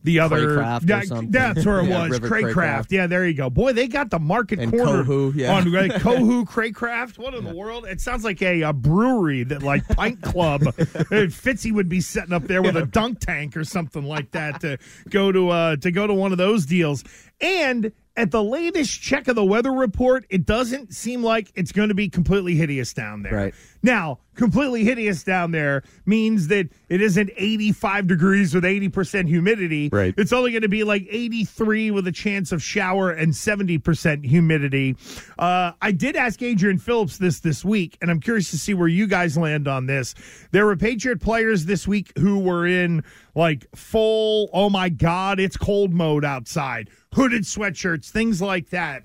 the 0.04 0.20
other. 0.20 0.58
Cracraft 0.58 1.02
or 1.02 1.06
something. 1.06 1.30
That's 1.32 1.66
where 1.66 1.80
it 1.80 1.86
Yeah, 1.88 2.02
was. 2.08 2.20
River 2.20 2.28
Cracraft. 2.28 2.52
Cracraft. 2.54 2.86
Yeah, 2.92 3.06
there 3.08 3.26
you 3.26 3.34
go. 3.34 3.50
Boy, 3.50 3.72
they 3.72 3.88
got 3.88 4.10
the 4.10 4.20
market 4.20 4.60
And 4.60 4.70
corner 4.70 5.02
Kohou, 5.02 5.34
yeah. 5.34 5.52
on 5.56 5.72
right, 5.72 5.90
Kohou 5.94 6.44
Cracraft. 6.46 7.18
What 7.18 7.34
in 7.34 7.42
the 7.44 7.52
world? 7.54 7.84
It 7.84 8.00
sounds 8.00 8.22
like 8.22 8.40
a, 8.40 8.62
a 8.62 8.72
brewery 8.72 9.42
that 9.44 9.62
like 9.64 9.86
Pint 9.88 10.22
Club. 10.22 10.60
Fitzy 11.16 11.72
would 11.72 11.88
be 11.88 12.00
setting 12.00 12.32
up 12.32 12.44
there 12.44 12.62
with 12.62 12.76
a 12.76 12.86
dunk 12.86 13.20
tank 13.20 13.56
or 13.56 13.64
something 13.64 14.04
like 14.04 14.30
that 14.32 14.60
to 14.60 14.78
go 15.10 15.32
to 15.32 15.48
uh 15.50 15.76
to 15.76 15.90
go 15.90 16.06
to 16.06 16.14
one 16.14 16.30
of 16.32 16.38
those 16.38 16.64
deals. 16.66 17.02
And 17.40 17.92
at 18.18 18.32
the 18.32 18.42
latest 18.42 19.00
check 19.00 19.28
of 19.28 19.36
the 19.36 19.44
weather 19.44 19.70
report, 19.70 20.26
it 20.28 20.44
doesn't 20.44 20.92
seem 20.92 21.22
like 21.22 21.52
it's 21.54 21.70
going 21.70 21.88
to 21.88 21.94
be 21.94 22.08
completely 22.08 22.56
hideous 22.56 22.92
down 22.92 23.22
there. 23.22 23.32
Right. 23.32 23.54
Now, 23.80 24.18
completely 24.34 24.84
hideous 24.84 25.22
down 25.22 25.52
there 25.52 25.84
means 26.04 26.48
that 26.48 26.68
it 26.88 27.00
isn't 27.00 27.30
85 27.36 28.08
degrees 28.08 28.54
with 28.54 28.64
80% 28.64 29.28
humidity. 29.28 29.88
Right. 29.92 30.14
It's 30.16 30.32
only 30.32 30.50
going 30.50 30.62
to 30.62 30.68
be 30.68 30.82
like 30.82 31.06
83 31.08 31.92
with 31.92 32.08
a 32.08 32.12
chance 32.12 32.50
of 32.50 32.60
shower 32.60 33.10
and 33.10 33.32
70% 33.32 34.24
humidity. 34.24 34.96
Uh, 35.38 35.72
I 35.80 35.92
did 35.92 36.16
ask 36.16 36.42
Adrian 36.42 36.78
Phillips 36.78 37.18
this 37.18 37.38
this 37.38 37.64
week, 37.64 37.96
and 38.00 38.10
I'm 38.10 38.20
curious 38.20 38.50
to 38.50 38.58
see 38.58 38.74
where 38.74 38.88
you 38.88 39.06
guys 39.06 39.38
land 39.38 39.68
on 39.68 39.86
this. 39.86 40.16
There 40.50 40.66
were 40.66 40.76
Patriot 40.76 41.20
players 41.20 41.66
this 41.66 41.86
week 41.86 42.12
who 42.18 42.40
were 42.40 42.66
in 42.66 43.04
like 43.36 43.66
full, 43.76 44.50
oh 44.52 44.68
my 44.70 44.88
God, 44.88 45.38
it's 45.38 45.56
cold 45.56 45.92
mode 45.92 46.24
outside, 46.24 46.90
hooded 47.14 47.42
sweatshirts, 47.44 48.10
things 48.10 48.40
like 48.42 48.70
that. 48.70 49.04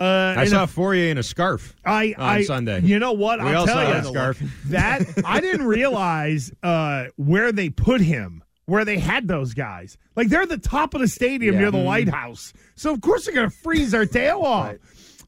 Uh, 0.00 0.34
I 0.36 0.44
saw 0.46 0.62
if- 0.64 0.74
Fauria 0.74 1.10
in 1.10 1.18
a 1.18 1.22
scarf 1.24 1.74
I, 1.84 2.14
on 2.16 2.28
I, 2.28 2.42
Sunday. 2.44 2.80
You 2.82 2.98
know 3.00 3.12
what? 3.12 3.40
We 3.40 3.48
I'll 3.48 3.60
all 3.60 3.66
tell 3.66 3.74
saw 3.74 3.88
you 3.88 3.94
that 3.94 4.06
scarf. 4.06 4.42
that 4.66 5.02
I 5.24 5.40
didn't 5.40 5.66
realize 5.66 6.52
uh, 6.62 7.06
where 7.16 7.50
they 7.52 7.70
put 7.70 8.00
him 8.00 8.44
where 8.66 8.84
they 8.84 8.98
had 8.98 9.26
those 9.26 9.54
guys. 9.54 9.96
Like 10.14 10.28
they're 10.28 10.42
at 10.42 10.50
the 10.50 10.58
top 10.58 10.92
of 10.94 11.00
the 11.00 11.08
stadium 11.08 11.54
Yeah. 11.54 11.60
near 11.62 11.70
the 11.70 11.78
Mhm. 11.78 11.86
lighthouse. 11.86 12.52
So 12.76 12.92
of 12.92 13.00
course 13.00 13.24
they're 13.24 13.34
going 13.34 13.48
to 13.50 13.56
freeze 13.56 13.90
their 13.92 14.04
tail 14.06 14.40
off. 14.44 14.76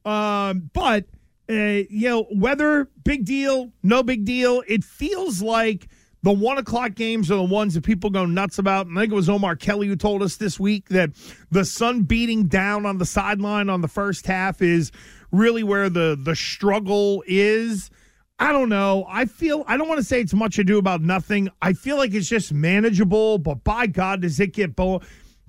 Um, 0.06 0.70
but 0.74 1.06
uh, 1.48 1.54
you 1.88 2.08
know, 2.08 2.26
weather, 2.32 2.88
big 3.02 3.24
deal, 3.24 3.72
no 3.82 4.02
big 4.04 4.24
deal. 4.24 4.62
It 4.68 4.84
feels 4.84 5.42
like 5.42 5.88
the 6.22 6.32
one 6.32 6.58
o'clock 6.58 6.94
games 6.94 7.30
are 7.30 7.36
the 7.36 7.42
ones 7.42 7.74
that 7.74 7.84
people 7.84 8.10
go 8.10 8.26
nuts 8.26 8.58
about. 8.58 8.86
And 8.86 8.98
I 8.98 9.02
think 9.02 9.12
it 9.12 9.16
was 9.16 9.28
Omar 9.28 9.56
Kelly 9.56 9.88
who 9.88 9.96
told 9.96 10.22
us 10.22 10.36
this 10.36 10.60
week 10.60 10.88
that 10.88 11.10
the 11.50 11.64
sun 11.64 12.02
beating 12.02 12.46
down 12.46 12.86
on 12.86 12.98
the 12.98 13.06
sideline 13.06 13.68
on 13.70 13.80
the 13.80 13.88
first 13.88 14.26
half 14.26 14.60
is 14.60 14.92
really 15.32 15.62
where 15.62 15.88
the 15.88 16.18
the 16.20 16.36
struggle 16.36 17.22
is. 17.26 17.90
I 18.38 18.52
don't 18.52 18.70
know. 18.70 19.04
I 19.08 19.26
feel 19.26 19.64
I 19.66 19.76
don't 19.76 19.88
want 19.88 19.98
to 19.98 20.04
say 20.04 20.20
it's 20.20 20.32
much 20.32 20.58
ado 20.58 20.78
about 20.78 21.02
nothing. 21.02 21.50
I 21.60 21.74
feel 21.74 21.96
like 21.96 22.14
it's 22.14 22.28
just 22.28 22.52
manageable, 22.52 23.38
but 23.38 23.64
by 23.64 23.86
God, 23.86 24.22
does 24.22 24.40
it 24.40 24.54
get 24.54 24.74
bo- 24.74 25.02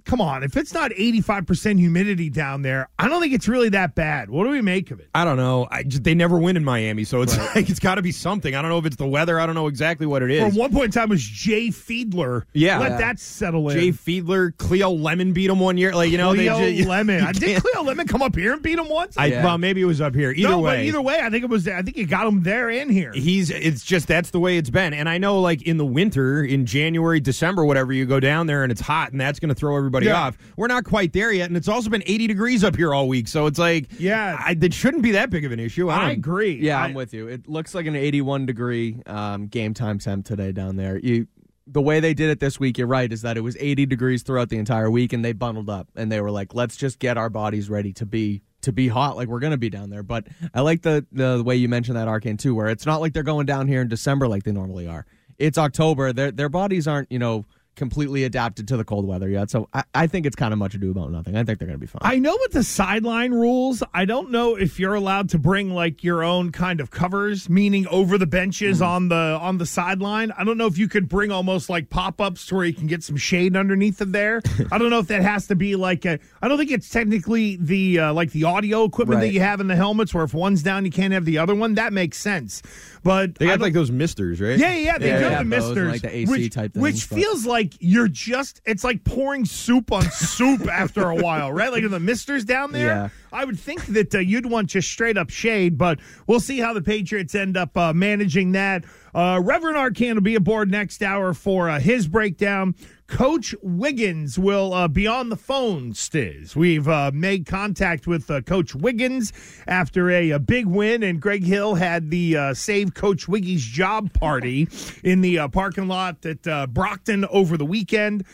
Come 0.06 0.22
on, 0.22 0.44
if 0.44 0.58
it's 0.58 0.74
not 0.74 0.92
85% 0.92 1.78
humidity 1.80 2.30
down 2.30 2.62
there, 2.62 2.90
I 3.00 3.08
don't 3.08 3.22
think 3.22 3.34
it's 3.34 3.48
really 3.48 3.70
that 3.70 3.96
bad. 3.96 4.30
What 4.30 4.44
do 4.46 4.50
we 4.50 4.62
make 4.62 4.92
of 4.92 5.00
it? 5.00 5.10
I 5.16 5.24
don't 5.26 5.38
know. 5.38 5.68
I 5.70 5.84
just, 5.84 6.04
they 6.04 6.16
never 6.16 6.38
win 6.38 6.58
in 6.58 6.64
Miami, 6.64 7.04
so 7.04 7.22
it's 7.22 7.38
like 7.56 7.70
it's 7.70 7.80
got 7.80 7.96
to 7.96 8.02
be 8.02 8.12
something. 8.12 8.56
I 8.56 8.62
don't 8.62 8.70
know 8.70 8.78
if 8.80 8.86
it's 8.86 8.96
the 8.96 9.08
weather. 9.08 9.40
I 9.40 9.46
don't 9.46 9.56
know 9.56 9.68
exactly 9.68 10.08
what 10.08 10.22
it 10.24 10.32
is. 10.32 10.54
For 10.54 10.60
one 10.60 10.72
point 10.72 10.86
in 10.86 10.92
time, 10.92 11.06
it 11.06 11.10
was 11.12 11.24
Jay 11.24 11.68
Fiedler. 11.70 12.44
Yeah. 12.54 12.80
let 12.80 12.92
Yeah. 12.92 12.98
that 12.98 13.20
settle 13.20 13.70
in. 13.70 13.78
Jay 13.80 13.90
Fiedler, 13.90 14.56
Cleo 14.58 14.90
Lemon 14.92 15.34
beat 15.34 15.50
him 15.50 15.60
one 15.60 15.78
year. 15.78 15.94
Like 15.94 16.12
you 16.12 16.18
know, 16.18 16.34
Cleo 16.34 16.58
they 16.58 16.78
ju- 16.78 16.86
Lemon. 16.90 17.24
I 17.24 17.32
did 17.32 17.62
Cleo 17.62 17.84
Lemon 17.84 18.08
come 18.08 18.22
up 18.22 18.36
here 18.36 18.54
and 18.54 18.62
beat 18.62 18.80
him 18.80 18.90
once? 18.90 19.18
I, 19.18 19.28
Yeah. 19.28 19.44
Well, 19.46 19.58
maybe 19.58 19.82
it 19.82 19.86
was 19.86 20.02
up 20.02 20.16
here. 20.16 20.32
Either 20.32 20.50
no, 20.50 20.60
way, 20.60 20.78
but 20.78 20.86
either 20.86 21.02
way, 21.02 21.20
I 21.22 21.30
think 21.30 21.44
it 21.44 21.50
was. 21.50 21.68
I 21.68 21.82
think 21.82 21.98
you 21.98 22.06
got 22.08 22.28
him 22.28 22.44
there 22.44 22.70
and 22.70 22.90
here. 22.92 23.12
he's 23.14 23.50
it's 23.50 23.84
just 23.84 24.08
that's 24.08 24.32
the 24.32 24.40
way 24.40 24.58
it's 24.58 24.70
been 24.70 24.94
and 24.94 25.08
i 25.10 25.18
know 25.18 25.40
like 25.42 25.62
in 25.64 25.78
the 25.78 25.86
winter 25.86 26.44
in 26.44 26.66
january 26.66 27.20
december 27.20 27.64
whatever 27.66 27.92
you 27.94 28.06
go 28.06 28.20
down 28.20 28.48
there 28.48 28.64
and 28.64 28.72
it's 28.72 28.82
hot 28.82 29.12
and 29.12 29.20
that's 29.20 29.40
going 29.40 29.50
to 29.50 29.56
throw 29.56 29.76
everybody 29.78 29.91
Yeah. 30.04 30.20
off 30.22 30.38
we're 30.58 30.68
not 30.68 30.84
quite 30.86 31.14
there 31.14 31.32
yet 31.32 31.48
and 31.50 31.58
it's 31.58 31.68
also 31.68 31.90
been 31.90 32.04
80 32.06 32.28
degrees 32.28 32.64
up 32.64 32.76
here 32.76 32.94
all 32.94 33.08
week 33.08 33.28
so 33.28 33.46
it's 33.46 33.60
like 33.60 33.88
Yeah. 34.00 34.38
I, 34.40 34.58
it 34.60 34.74
shouldn't 34.74 35.04
be 35.04 35.12
that 35.12 35.30
big 35.30 35.46
of 35.46 35.52
an 35.52 35.60
issue 35.60 35.90
i, 35.90 36.08
I 36.08 36.12
agree. 36.12 36.54
Yeah, 36.62 36.80
I- 36.80 36.86
I'm 36.86 36.94
with 36.94 37.14
you. 37.14 37.28
It 37.28 37.48
looks 37.48 37.76
like 37.76 37.86
an 37.86 37.96
81 37.96 38.46
degree 38.46 39.02
um, 39.06 39.48
game 39.48 39.74
time 39.74 40.00
temp 40.00 40.26
today 40.26 40.52
down 40.52 40.76
there. 40.78 40.98
You, 40.98 41.28
the 41.68 41.82
way 41.82 42.00
they 42.00 42.14
did 42.14 42.30
it 42.30 42.40
this 42.40 42.60
week, 42.60 42.78
you're 42.78 42.88
right, 42.88 43.12
is 43.14 43.22
that 43.22 43.38
it 43.38 43.42
was 43.42 43.56
80 43.60 43.86
degrees 43.86 44.24
throughout 44.24 44.50
the 44.50 44.58
entire 44.58 44.90
week, 44.92 45.14
and 45.14 45.24
they 45.24 45.32
bundled 45.32 45.70
up 45.70 45.88
and 45.96 46.12
they 46.12 46.20
were 46.20 46.32
like, 46.32 46.54
"Let's 46.54 46.76
just 46.76 47.00
get 47.00 47.18
our 47.18 47.30
bodies 47.30 47.70
ready 47.70 47.94
to 47.94 48.06
be 48.06 48.42
to 48.62 48.74
be 48.74 48.88
hot, 48.90 49.16
like 49.16 49.28
we're 49.30 49.40
gonna 49.40 49.58
be 49.58 49.70
down 49.70 49.90
there." 49.90 50.04
But 50.04 50.28
I 50.54 50.62
like 50.62 50.82
the 50.82 51.06
the 51.14 51.42
way 51.46 51.56
you 51.56 51.70
mentioned 51.70 51.96
that 51.98 52.08
Arcand 52.10 52.40
too, 52.40 52.56
where 52.56 52.68
it's 52.68 52.86
not 52.86 53.00
like 53.00 53.14
they're 53.14 53.24
going 53.24 53.46
down 53.46 53.68
here 53.68 53.82
in 53.82 53.88
December 53.88 54.28
like 54.28 54.44
they 54.44 54.52
normally 54.52 54.88
are. 54.88 55.06
It's 55.38 55.58
October. 55.58 56.12
Their 56.12 56.32
their 56.32 56.50
bodies 56.50 56.88
aren't 56.88 57.10
you 57.12 57.20
know 57.20 57.46
completely 57.76 58.24
adapted 58.26 58.68
to 58.68 58.78
the 58.78 58.84
cold 58.84 59.08
weather 59.08 59.30
yet. 59.30 59.50
So 59.50 59.68
I, 59.74 59.84
I 59.96 60.08
think 60.08 60.26
it's 60.26 60.36
kind 60.36 60.52
of 60.54 60.60
much 60.60 60.76
ado 60.76 60.92
about 60.92 61.12
nothing. 61.12 61.36
I 61.36 61.44
think 61.44 61.58
they're 61.60 61.68
gonna 61.68 61.78
be 61.78 61.88
fine. 61.88 62.00
I 62.04 62.20
know 62.20 62.38
with 62.42 62.52
the 62.52 62.64
sideline 62.64 63.32
rules, 63.32 63.82
I 63.94 64.06
don't 64.06 64.30
know 64.32 64.56
if 64.56 64.80
you're 64.80 64.94
allowed 64.94 65.30
to 65.30 65.40
bring 65.40 65.74
like 65.74 66.04
your 66.04 66.24
own 66.24 66.52
kind 66.52 66.80
of 66.82 66.92
covers, 66.92 67.50
meaning 67.50 67.88
over 67.88 68.18
the 68.18 68.28
benches 68.28 68.80
Mm-hmm. 68.82 68.84
on 68.84 69.10
the 69.10 69.16
on 69.42 69.58
the 69.58 69.66
sideline. 69.66 70.32
I 70.38 70.44
don't 70.44 70.58
know 70.58 70.68
if 70.68 70.78
you 70.78 70.88
could 70.88 71.08
bring 71.10 71.32
almost 71.32 71.70
like 71.70 71.90
pop-ups 71.90 72.46
to 72.48 72.56
where 72.56 72.66
you 72.66 72.74
can 72.74 72.88
get 72.88 73.04
some 73.04 73.16
shade 73.18 73.56
underneath 73.56 74.02
of 74.02 74.12
there. 74.12 74.42
I 74.72 74.78
don't 74.78 74.90
know 74.90 75.00
if 75.00 75.08
that 75.08 75.22
has 75.24 75.48
to 75.48 75.56
be 75.56 75.76
like 75.76 76.06
a 76.06 76.20
I 76.42 76.48
don't 76.48 76.58
think 76.58 76.72
it's 76.72 76.90
technically 76.90 77.56
the 77.58 78.00
uh, 78.00 78.14
like 78.14 78.32
the 78.32 78.44
audio 78.44 78.84
equipment 78.84 79.22
that 79.22 79.32
you 79.32 79.40
have 79.40 79.60
in 79.62 79.68
the 79.68 79.76
helmets 79.76 80.14
where 80.14 80.24
if 80.24 80.34
one's 80.34 80.62
down 80.62 80.84
you 80.86 80.92
can't 80.92 81.14
have 81.14 81.26
the 81.26 81.38
other 81.38 81.56
one. 81.56 81.76
That 81.76 81.94
makes 81.94 82.18
sense. 82.18 82.62
But 83.04 83.36
they 83.36 83.46
I 83.48 83.52
got 83.52 83.62
like 83.62 83.74
those 83.74 83.92
misters 83.92 84.40
right 84.42 84.58
yeah, 84.60 84.74
yeah, 84.74 84.78
yeah. 84.78 84.98
They 84.98 85.08
Yeah, 85.08 85.18
do 85.18 85.24
they 85.24 85.30
the 85.30 85.36
have 85.36 85.50
those 85.50 85.64
and, 85.66 85.76
misters, 85.76 85.92
like, 85.92 86.02
the 86.02 86.16
AC 86.18 86.32
which, 86.32 86.54
type 86.54 86.76
which 86.76 86.94
things, 86.96 87.08
but- 87.08 87.16
feels 87.16 87.46
like 87.46 87.61
you're 87.80 88.08
just. 88.08 88.62
It's 88.66 88.84
like 88.84 89.04
pouring 89.04 89.46
soup 89.46 89.92
on 89.92 90.04
soup 90.12 90.68
after 90.72 91.10
a 91.10 91.16
while, 91.16 91.52
right? 91.52 91.72
Like 91.72 91.90
the 91.90 92.00
misters 92.00 92.44
down 92.44 92.72
there. 92.72 92.88
Yeah. 92.88 93.10
I 93.34 93.46
would 93.46 93.60
think 93.60 93.86
that 93.88 94.14
uh, 94.16 94.20
you'd 94.20 94.46
want 94.46 94.70
just 94.70 94.90
straight 94.90 95.18
up 95.18 95.30
shade, 95.30 95.78
but 95.78 96.00
we'll 96.28 96.40
see 96.40 96.60
how 96.60 96.74
the 96.74 96.82
Patriots 96.82 97.34
end 97.34 97.56
up 97.56 97.78
uh, 97.78 97.94
managing 97.94 98.52
that. 98.54 98.84
Uh, 99.14 99.40
Reverend 99.44 99.78
Arcand 99.78 100.16
will 100.16 100.22
be 100.22 100.36
aboard 100.36 100.70
next 100.72 101.02
hour 101.02 101.34
for 101.34 101.70
uh, 101.70 101.80
his 101.80 102.08
breakdown. 102.08 102.76
Coach 103.12 103.54
Wiggins 103.62 104.40
will 104.40 104.74
uh, 104.74 104.88
be 104.88 105.06
on 105.06 105.28
the 105.28 105.36
phone, 105.36 105.92
Stiz. 105.92 106.56
We've 106.56 106.88
uh, 106.88 107.12
made 107.14 107.46
contact 107.46 108.08
with 108.08 108.32
uh, 108.32 108.40
Coach 108.40 108.74
Wiggins 108.74 109.34
after 109.68 110.10
a, 110.10 110.32
a 110.32 110.40
big 110.40 110.66
win, 110.66 111.04
and 111.04 111.22
Greg 111.22 111.44
Hill 111.44 111.76
had 111.76 112.10
the 112.10 112.38
uh, 112.38 112.54
Save 112.54 112.94
Coach 112.94 113.28
Wiggy's 113.28 113.66
Job 113.66 114.14
party 114.14 114.70
in 115.04 115.20
the 115.20 115.40
uh, 115.40 115.50
parking 115.50 115.90
lot 115.90 116.26
at 116.26 116.48
uh, 116.48 116.68
Brockton 116.68 117.26
over 117.26 117.58
the 117.58 117.66
weekend. 117.66 118.26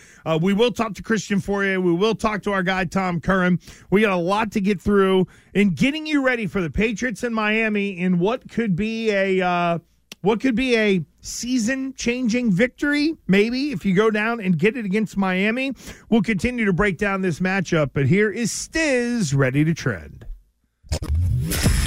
We 0.42 0.54
will 0.54 0.72
talk 0.72 0.94
to 0.94 1.04
Christian 1.04 1.42
Fauria. 1.42 1.82
We 1.82 1.94
will 1.94 2.16
talk 2.16 2.44
to 2.44 2.52
our 2.52 2.62
guy, 2.62 2.86
Tom 2.86 3.20
Curran. 3.20 3.60
We 3.90 4.02
got 4.02 4.12
a 4.12 4.16
lot 4.16 4.52
to 4.52 4.62
get 4.62 4.80
through 4.80 5.26
in 5.56 5.72
getting 5.72 6.06
you 6.06 6.24
ready 6.24 6.46
for 6.46 6.62
the 6.62 6.70
Patriots 6.70 7.24
in 7.24 7.34
Miami 7.34 7.98
in 7.98 8.20
what 8.20 8.48
could 8.50 8.76
be 8.76 9.12
a. 9.12 9.82
What 10.22 10.42
could 10.42 10.56
be 10.56 10.76
a 10.76 11.06
season 11.28 11.94
changing 11.94 12.52
victory, 12.52 13.16
maybe, 13.28 13.72
if 13.72 13.86
you 13.86 13.94
go 13.96 14.10
down 14.10 14.40
and 14.40 14.58
get 14.58 14.78
it 14.78 14.86
against 14.86 15.18
Miami. 15.18 15.74
We'll 16.10 16.22
continue 16.22 16.66
to 16.66 16.74
break 16.74 16.98
down 16.98 17.22
this 17.22 17.40
matchup, 17.40 17.92
but 17.94 18.08
here 18.08 18.32
is 18.32 18.52
Stiz 18.52 19.36
ready 19.36 19.64
to 19.64 19.74
trend. 19.74 20.26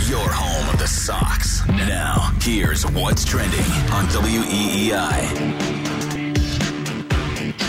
Your 0.09 0.29
home 0.29 0.69
of 0.73 0.79
the 0.79 0.87
Sox. 0.87 1.67
Now, 1.69 2.37
here's 2.41 2.85
what's 2.91 3.25
trending 3.25 3.61
on 3.91 4.07
WEEI. 4.07 5.80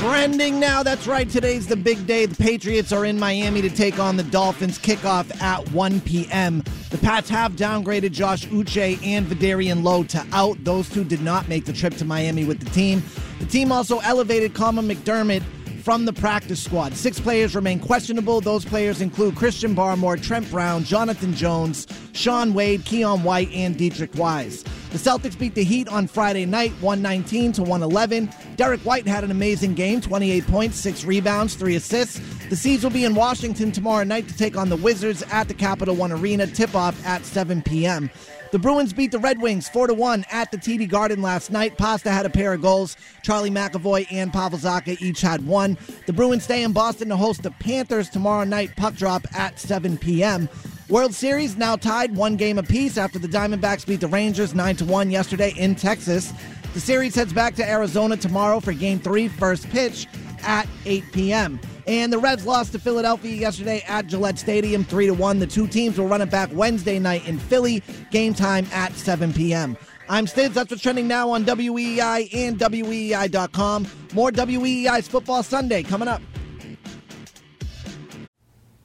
Trending 0.02 0.60
now. 0.60 0.82
That's 0.82 1.06
right. 1.06 1.30
Today's 1.30 1.68
the 1.68 1.76
big 1.76 2.08
day. 2.08 2.26
The 2.26 2.36
Patriots 2.36 2.92
are 2.92 3.06
in 3.06 3.20
Miami 3.20 3.62
to 3.62 3.70
take 3.70 4.00
on 4.00 4.18
the 4.18 4.24
Dolphins. 4.24 4.80
Kickoff 4.80 5.40
at 5.44 5.72
1 5.74 6.02
p.m. 6.02 6.64
The 6.90 6.98
Pats 6.98 7.30
have 7.30 7.52
downgraded 7.52 8.12
Josh 8.12 8.48
Uche 8.48 9.00
and 9.06 9.28
Vederian 9.28 9.84
Lowe 9.84 10.04
to 10.06 10.26
out. 10.32 10.58
Those 10.64 10.90
two 10.90 11.04
did 11.04 11.22
not 11.22 11.48
make 11.48 11.66
the 11.66 11.72
trip 11.72 11.94
to 11.98 12.06
Miami 12.06 12.46
with 12.46 12.62
the 12.62 12.70
team. 12.72 13.04
The 13.38 13.46
team 13.46 13.72
also 13.72 14.00
elevated 14.00 14.56
Colin 14.56 14.88
McDermott 14.88 15.44
from 15.84 16.06
the 16.06 16.14
practice 16.14 16.64
squad. 16.64 16.96
Six 16.96 17.20
players 17.20 17.54
remain 17.54 17.80
questionable. 17.80 18.42
Those 18.42 18.66
players 18.66 19.02
include 19.02 19.36
Christian 19.36 19.76
Barmore, 19.76 20.20
Trent 20.20 20.50
Brown, 20.50 20.84
Jonathan 20.84 21.36
Jones, 21.36 21.86
Shaun 22.14 22.56
Wade, 22.56 22.82
Keion 22.82 23.22
White, 23.22 23.52
and 23.54 23.78
Deatrich 23.78 24.16
Wise. 24.16 24.64
The 24.92 24.98
Celtics 24.98 25.40
beat 25.40 25.56
the 25.56 25.64
Heat 25.64 25.88
on 25.88 26.06
Friday 26.06 26.46
night, 26.46 26.72
119 26.82 27.54
to 27.54 27.62
111. 27.62 28.30
Derrick 28.58 28.82
White 28.82 29.08
had 29.08 29.24
an 29.24 29.32
amazing 29.32 29.74
game, 29.74 30.02
28 30.02 30.46
points, 30.48 30.76
6 30.80 31.06
rebounds, 31.06 31.56
3 31.56 31.76
assists. 31.76 32.20
The 32.50 32.58
Seeds 32.58 32.84
will 32.84 32.92
be 32.92 33.06
in 33.06 33.16
Washington 33.16 33.72
tomorrow 33.72 34.04
night 34.04 34.28
to 34.28 34.36
take 34.36 34.58
on 34.58 34.68
the 34.68 34.76
Wizards 34.76 35.24
at 35.32 35.48
the 35.48 35.54
Capital 35.54 35.96
One 35.96 36.12
Arena. 36.12 36.46
Tip 36.46 36.76
off 36.76 37.06
at 37.06 37.24
7 37.24 37.62
p.m. 37.62 38.10
The 38.52 38.60
Bruins 38.60 38.92
beat 38.92 39.12
the 39.12 39.20
Red 39.20 39.42
Wings 39.42 39.70
4 39.70 39.88
to 39.88 39.94
1 39.94 40.26
at 40.30 40.52
the 40.52 40.58
TD 40.58 40.90
Garden 40.90 41.22
last 41.22 41.52
night. 41.52 41.78
Pasta 41.78 42.12
had 42.12 42.26
a 42.26 42.30
pair 42.30 42.52
of 42.52 42.62
goals. 42.62 42.98
Charlie 43.22 43.50
McAvoy 43.50 44.06
and 44.12 44.34
Pavel 44.34 44.60
Zacha 44.60 45.02
each 45.02 45.22
had 45.22 45.48
one. 45.48 45.78
The 46.06 46.12
Bruins 46.12 46.44
stay 46.44 46.64
in 46.64 46.74
Boston 46.74 47.08
to 47.10 47.16
host 47.16 47.44
the 47.44 47.52
Panthers 47.52 48.10
tomorrow 48.10 48.44
night. 48.44 48.76
Puck 48.76 48.96
drop 48.96 49.26
at 49.34 49.58
7 49.58 49.98
p.m. 49.98 50.50
World 50.90 51.14
Series 51.14 51.56
now 51.56 51.78
tied 51.78 52.14
one 52.14 52.36
game 52.36 52.58
apiece 52.58 52.98
after 52.98 53.20
the 53.20 53.30
Diamondbacks 53.30 53.86
beat 53.88 54.02
the 54.02 54.08
Rangers 54.08 54.54
9 54.54 54.76
to 54.76 54.86
1 54.86 55.10
yesterday 55.10 55.54
in 55.56 55.74
Texas. 55.74 56.34
The 56.74 56.82
series 56.82 57.16
heads 57.16 57.32
back 57.32 57.56
to 57.56 57.70
Arizona 57.70 58.18
tomorrow 58.18 58.60
for 58.60 58.74
game 58.74 59.00
three, 59.00 59.30
first 59.30 59.70
pitch 59.70 60.08
at 60.44 60.68
8 60.86 61.04
p.m. 61.12 61.60
And 61.88 62.12
the 62.12 62.18
Revs 62.18 62.46
lost 62.46 62.72
to 62.74 62.80
Philadelphia 62.80 63.36
yesterday 63.36 63.84
at 63.88 64.08
Gillette 64.08 64.40
Stadium 64.40 64.84
3 64.84 65.08
to 65.08 65.14
1. 65.14 65.40
The 65.40 65.48
two 65.48 65.68
teams 65.68 65.98
will 65.98 66.08
run 66.08 66.22
it 66.22 66.30
back 66.30 66.50
Wednesday 66.54 67.00
night 67.00 67.28
in 67.28 67.40
Philly, 67.40 67.84
game 68.12 68.34
time 68.34 68.66
at 68.72 68.94
7 68.94 69.34
p.m. 69.34 69.78
I'm 70.10 70.28
Stids. 70.28 70.56
That's 70.56 70.70
what's 70.70 70.84
trending 70.84 71.08
now 71.08 71.30
on 71.30 71.46
WEI 71.46 72.30
and 72.34 72.60
WEI.com. 72.60 73.88
More 74.14 74.32
WEI's 74.32 75.08
Football 75.08 75.42
Sunday 75.42 75.84
coming 75.84 76.08
up. 76.08 76.22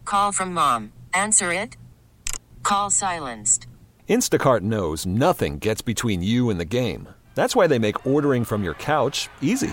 Call 0.05 0.31
from 0.31 0.55
mom. 0.55 0.92
Answer 1.12 1.53
it. 1.53 1.77
Call 2.62 2.90
silenced. 2.90 3.66
Instacart 4.09 4.61
knows 4.61 5.05
nothing 5.05 5.59
gets 5.59 5.83
between 5.83 6.23
you 6.23 6.49
and 6.49 6.61
the 6.61 6.64
game. 6.64 7.09
That's 7.35 7.57
why 7.57 7.66
they 7.66 7.81
make 7.81 8.07
ordering 8.07 8.45
from 8.45 8.62
your 8.62 8.75
couch 8.75 9.29
easy. 9.42 9.73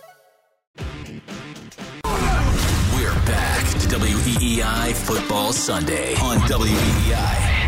WEEI 3.91 4.93
Football 4.93 5.51
Sunday 5.51 6.15
on 6.15 6.37
WEEI. 6.47 7.61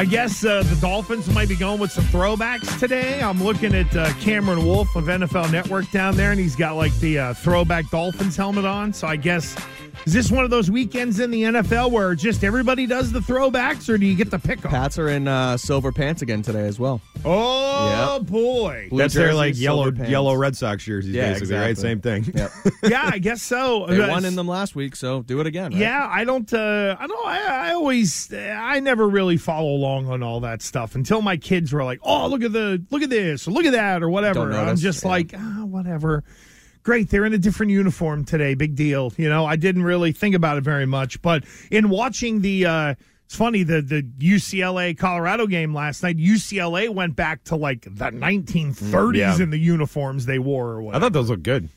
I 0.00 0.06
guess 0.06 0.46
uh, 0.46 0.62
the 0.62 0.76
Dolphins 0.76 1.28
might 1.28 1.50
be 1.50 1.56
going 1.56 1.78
with 1.78 1.92
some 1.92 2.04
throwbacks 2.04 2.78
today. 2.80 3.20
I'm 3.20 3.44
looking 3.44 3.74
at 3.74 3.94
uh, 3.94 4.10
Cameron 4.14 4.64
Wolfe 4.64 4.96
of 4.96 5.04
NFL 5.04 5.52
Network 5.52 5.90
down 5.90 6.16
there, 6.16 6.30
and 6.30 6.40
he's 6.40 6.56
got 6.56 6.76
like 6.76 6.94
the 7.00 7.18
uh, 7.18 7.34
throwback 7.34 7.90
Dolphins 7.90 8.34
helmet 8.34 8.64
on. 8.64 8.94
So 8.94 9.06
I 9.06 9.16
guess 9.16 9.54
is 10.06 10.14
this 10.14 10.30
one 10.30 10.44
of 10.44 10.50
those 10.50 10.70
weekends 10.70 11.20
in 11.20 11.30
the 11.30 11.42
NFL 11.42 11.90
where 11.90 12.14
just 12.14 12.44
everybody 12.44 12.86
does 12.86 13.12
the 13.12 13.20
throwbacks, 13.20 13.90
or 13.90 13.98
do 13.98 14.06
you 14.06 14.16
get 14.16 14.30
the 14.30 14.38
pick 14.38 14.64
'em? 14.64 14.70
Pats 14.70 14.98
are 14.98 15.08
in 15.10 15.28
uh, 15.28 15.58
silver 15.58 15.92
pants 15.92 16.22
again 16.22 16.40
today 16.40 16.66
as 16.66 16.80
well. 16.80 17.02
Oh 17.22 18.20
boy! 18.22 18.86
Blue 18.88 18.98
That's 19.00 19.12
their 19.12 19.26
jerseys, 19.26 19.36
like 19.36 19.58
yellow 19.58 19.82
silver 19.84 19.96
pants. 19.98 20.10
yellow 20.10 20.34
Red 20.34 20.56
Sox 20.56 20.82
jerseys, 20.82 21.14
Yeah, 21.14 21.34
basically, 21.34 21.56
right? 21.56 21.76
Same 21.76 22.00
thing. 22.00 22.24
Yep. 22.34 22.50
yeah, 22.84 23.10
I 23.12 23.18
guess 23.18 23.42
so. 23.42 23.84
They 23.86 23.98
won 23.98 24.24
in 24.24 24.34
them 24.36 24.48
last 24.48 24.74
week, 24.74 24.96
so 24.96 25.20
do 25.22 25.40
it 25.40 25.46
again. 25.46 25.72
right? 25.72 25.80
Yeah, 25.80 26.08
I 26.10 26.24
don't. 26.24 26.50
Uh, 26.50 26.96
I 26.98 27.06
don't. 27.06 27.26
I, 27.26 27.68
I 27.68 27.72
always. 27.74 28.32
I 28.32 28.80
never 28.80 29.06
really 29.06 29.36
follow 29.36 29.68
along 29.74 29.89
on 29.90 30.22
all 30.22 30.40
that 30.40 30.62
stuff 30.62 30.94
until 30.94 31.22
my 31.22 31.36
kids 31.36 31.72
were 31.72 31.84
like, 31.84 32.00
"Oh, 32.02 32.26
look 32.28 32.42
at 32.42 32.52
the, 32.52 32.84
look 32.90 33.02
at 33.02 33.10
this, 33.10 33.46
or 33.46 33.50
look 33.50 33.64
at 33.64 33.72
that, 33.72 34.02
or 34.02 34.08
whatever." 34.10 34.52
I'm 34.52 34.76
just 34.76 35.02
yeah. 35.04 35.08
like, 35.08 35.34
ah, 35.36 35.64
whatever. 35.64 36.24
Great, 36.82 37.10
they're 37.10 37.26
in 37.26 37.34
a 37.34 37.38
different 37.38 37.72
uniform 37.72 38.24
today. 38.24 38.54
Big 38.54 38.74
deal. 38.74 39.12
You 39.18 39.28
know, 39.28 39.44
I 39.44 39.56
didn't 39.56 39.82
really 39.82 40.12
think 40.12 40.34
about 40.34 40.56
it 40.56 40.64
very 40.64 40.86
much, 40.86 41.20
but 41.22 41.44
in 41.70 41.88
watching 41.90 42.40
the. 42.40 42.66
Uh, 42.66 42.94
it's 43.26 43.36
funny 43.36 43.62
the 43.62 43.80
the 43.80 44.02
UCLA 44.02 44.98
Colorado 44.98 45.46
game 45.46 45.72
last 45.72 46.02
night. 46.02 46.16
UCLA 46.16 46.88
went 46.88 47.14
back 47.14 47.44
to 47.44 47.54
like 47.54 47.82
the 47.82 48.10
1930s 48.10 49.16
Yeah. 49.16 49.40
in 49.40 49.50
the 49.50 49.58
uniforms 49.58 50.26
they 50.26 50.40
wore 50.40 50.80
or 50.80 50.92
I 50.92 50.98
thought 50.98 51.12
those 51.12 51.30
looked 51.30 51.44
good. 51.44 51.68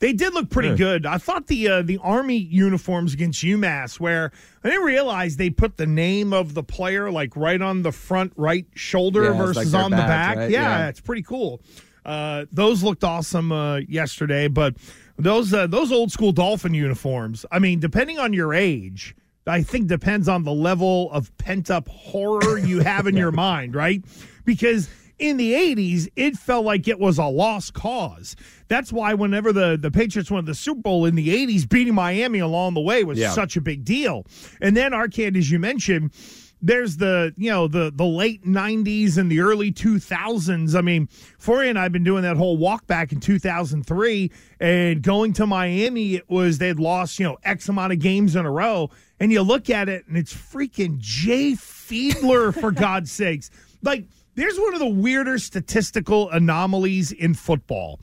They 0.00 0.12
did 0.12 0.32
look 0.34 0.48
pretty 0.48 0.68
Yeah. 0.70 0.74
good. 0.76 1.06
I 1.06 1.18
thought 1.18 1.48
the 1.48 1.68
uh, 1.68 1.82
the 1.82 1.98
Army 2.02 2.36
uniforms 2.36 3.14
against 3.14 3.42
UMass, 3.42 3.98
where 3.98 4.30
I 4.62 4.68
didn't 4.68 4.84
realize 4.84 5.36
they 5.36 5.50
put 5.50 5.76
the 5.76 5.86
name 5.86 6.32
of 6.32 6.54
the 6.54 6.62
player 6.62 7.10
like 7.10 7.36
right 7.36 7.60
on 7.60 7.82
the 7.82 7.90
front 7.92 8.32
right 8.36 8.66
shoulder 8.74 9.24
Yeah, 9.24 9.30
like 9.30 9.38
versus 9.54 9.72
their 9.72 9.82
on 9.82 9.90
the 9.90 9.96
back. 9.96 10.36
right? 10.36 10.50
Yeah, 10.50 10.78
Yeah. 10.78 10.88
it's 10.88 11.00
pretty 11.00 11.22
cool. 11.22 11.60
Uh, 12.06 12.46
those 12.52 12.82
looked 12.82 13.02
awesome 13.04 13.50
uh, 13.52 13.78
yesterday, 13.88 14.46
but 14.48 14.76
those 15.18 15.52
uh, 15.52 15.66
those 15.66 15.90
old 15.90 16.12
school 16.12 16.30
Dolphin 16.32 16.74
uniforms. 16.74 17.44
I 17.50 17.58
mean, 17.58 17.80
depending 17.80 18.18
on 18.20 18.32
your 18.32 18.54
age, 18.54 19.16
I 19.48 19.62
think 19.62 19.88
depends 19.88 20.28
on 20.28 20.44
the 20.44 20.52
level 20.52 21.10
of 21.10 21.36
pent 21.38 21.70
up 21.72 21.88
horror 21.88 22.56
you 22.58 22.80
have 22.80 23.06
in 23.08 23.16
your 23.24 23.32
mind, 23.32 23.74
right? 23.74 24.02
Because 24.44 24.88
in 25.18 25.36
the 25.36 25.52
80s, 25.52 26.08
it 26.16 26.36
felt 26.36 26.64
like 26.64 26.86
it 26.88 26.98
was 26.98 27.18
a 27.18 27.24
lost 27.24 27.74
cause. 27.74 28.36
That's 28.68 28.92
why 28.92 29.14
whenever 29.14 29.52
the, 29.52 29.76
the 29.80 29.90
Patriots 29.90 30.30
won 30.30 30.44
the 30.44 30.54
Super 30.54 30.80
Bowl 30.82 31.04
in 31.06 31.14
the 31.14 31.28
80s, 31.28 31.68
beating 31.68 31.94
Miami 31.94 32.38
along 32.38 32.74
the 32.74 32.80
way 32.80 33.04
was 33.04 33.18
Yeah. 33.18 33.32
such 33.32 33.56
a 33.56 33.60
big 33.60 33.84
deal. 33.84 34.26
And 34.60 34.76
then 34.76 34.92
Arcand, 34.92 35.36
as 35.36 35.50
you 35.50 35.58
mentioned, 35.58 36.12
there's 36.60 36.96
the 36.96 37.32
you 37.36 37.48
know 37.48 37.68
the 37.68 37.92
the 37.94 38.04
late 38.04 38.44
90s 38.44 39.16
and 39.16 39.30
the 39.30 39.38
early 39.38 39.70
2000s 39.70 40.74
i 40.74 40.80
mean 40.80 41.06
Fauria 41.40 41.70
and 41.70 41.78
i've 41.78 41.92
been 41.92 42.02
doing 42.02 42.22
that 42.24 42.36
whole 42.36 42.56
walk 42.56 42.84
back 42.88 43.12
in 43.12 43.20
2003 43.20 44.28
and 44.58 45.00
going 45.00 45.32
to 45.34 45.46
miami 45.46 46.16
it 46.16 46.28
was 46.28 46.58
they'd 46.58 46.80
lost 46.80 47.20
you 47.20 47.24
know 47.24 47.38
x 47.44 47.68
amount 47.68 47.92
of 47.92 48.00
games 48.00 48.34
in 48.34 48.44
a 48.44 48.50
row 48.50 48.90
and 49.20 49.30
you 49.30 49.40
look 49.40 49.70
at 49.70 49.88
it 49.88 50.04
and 50.08 50.16
it's 50.16 50.34
freaking 50.34 50.98
jay 50.98 51.52
fiedler 51.52 52.52
for 52.52 52.70
god's 52.72 53.12
sakes 53.12 53.52
like 53.82 54.04
there's 54.38 54.58
one 54.58 54.74
of 54.74 54.80
the 54.80 54.86
weirder 54.86 55.38
statistical 55.38 56.30
anomalies 56.30 57.12
in 57.12 57.34
football 57.34 58.00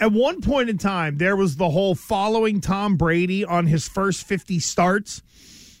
at 0.00 0.12
one 0.12 0.40
point 0.40 0.68
in 0.68 0.78
time 0.78 1.18
there 1.18 1.36
was 1.36 1.56
the 1.56 1.70
whole 1.70 1.94
following 1.94 2.60
tom 2.60 2.96
brady 2.96 3.44
on 3.44 3.66
his 3.66 3.88
first 3.88 4.26
50 4.26 4.58
starts 4.58 5.22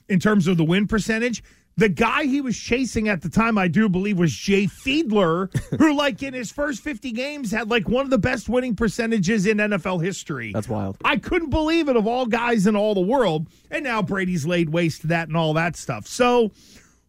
in 0.08 0.20
terms 0.20 0.46
of 0.46 0.56
the 0.56 0.64
win 0.64 0.86
percentage. 0.86 1.42
The 1.76 1.88
guy 1.88 2.24
he 2.24 2.40
was 2.40 2.56
chasing 2.56 3.08
at 3.08 3.22
the 3.22 3.28
time, 3.28 3.58
I 3.58 3.66
do 3.66 3.88
believe, 3.88 4.16
was 4.16 4.32
Jay 4.32 4.66
Fiedler, 4.66 5.52
who, 5.78 5.94
like, 5.94 6.22
in 6.22 6.32
his 6.32 6.52
first 6.52 6.82
50 6.82 7.10
games, 7.10 7.50
had 7.50 7.68
like 7.68 7.88
one 7.88 8.04
of 8.04 8.10
the 8.10 8.18
best 8.18 8.48
winning 8.48 8.76
percentages 8.76 9.44
in 9.44 9.56
NFL 9.56 10.04
history. 10.04 10.52
That's 10.52 10.68
wild. 10.68 10.98
I 11.04 11.16
couldn't 11.16 11.50
believe 11.50 11.88
it 11.88 11.96
of 11.96 12.06
all 12.06 12.26
guys 12.26 12.68
in 12.68 12.76
all 12.76 12.94
the 12.94 13.00
world. 13.00 13.48
And 13.72 13.82
now 13.82 14.02
Brady's 14.02 14.46
laid 14.46 14.68
waste 14.68 15.00
to 15.00 15.08
that 15.08 15.26
and 15.26 15.36
all 15.36 15.52
that 15.54 15.74
stuff. 15.74 16.06
So, 16.06 16.52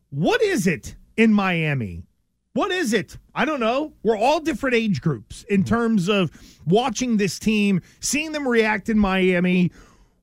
what 0.10 0.42
is 0.42 0.66
it 0.66 0.96
in 1.16 1.32
Miami? 1.32 2.04
What 2.56 2.72
is 2.72 2.94
it? 2.94 3.18
I 3.36 3.44
don't 3.44 3.60
know. 3.60 3.92
We're 4.02 4.18
all 4.18 4.40
different 4.40 4.78
age 4.78 5.02
groups 5.02 5.44
in 5.50 5.64
mm-hmm. 5.64 5.76
terms 5.76 6.08
of 6.08 6.32
watching 6.66 7.18
this 7.18 7.38
team, 7.38 7.82
seeing 8.00 8.32
them 8.32 8.48
react 8.48 8.88
in 8.88 8.98
Miami. 8.98 9.74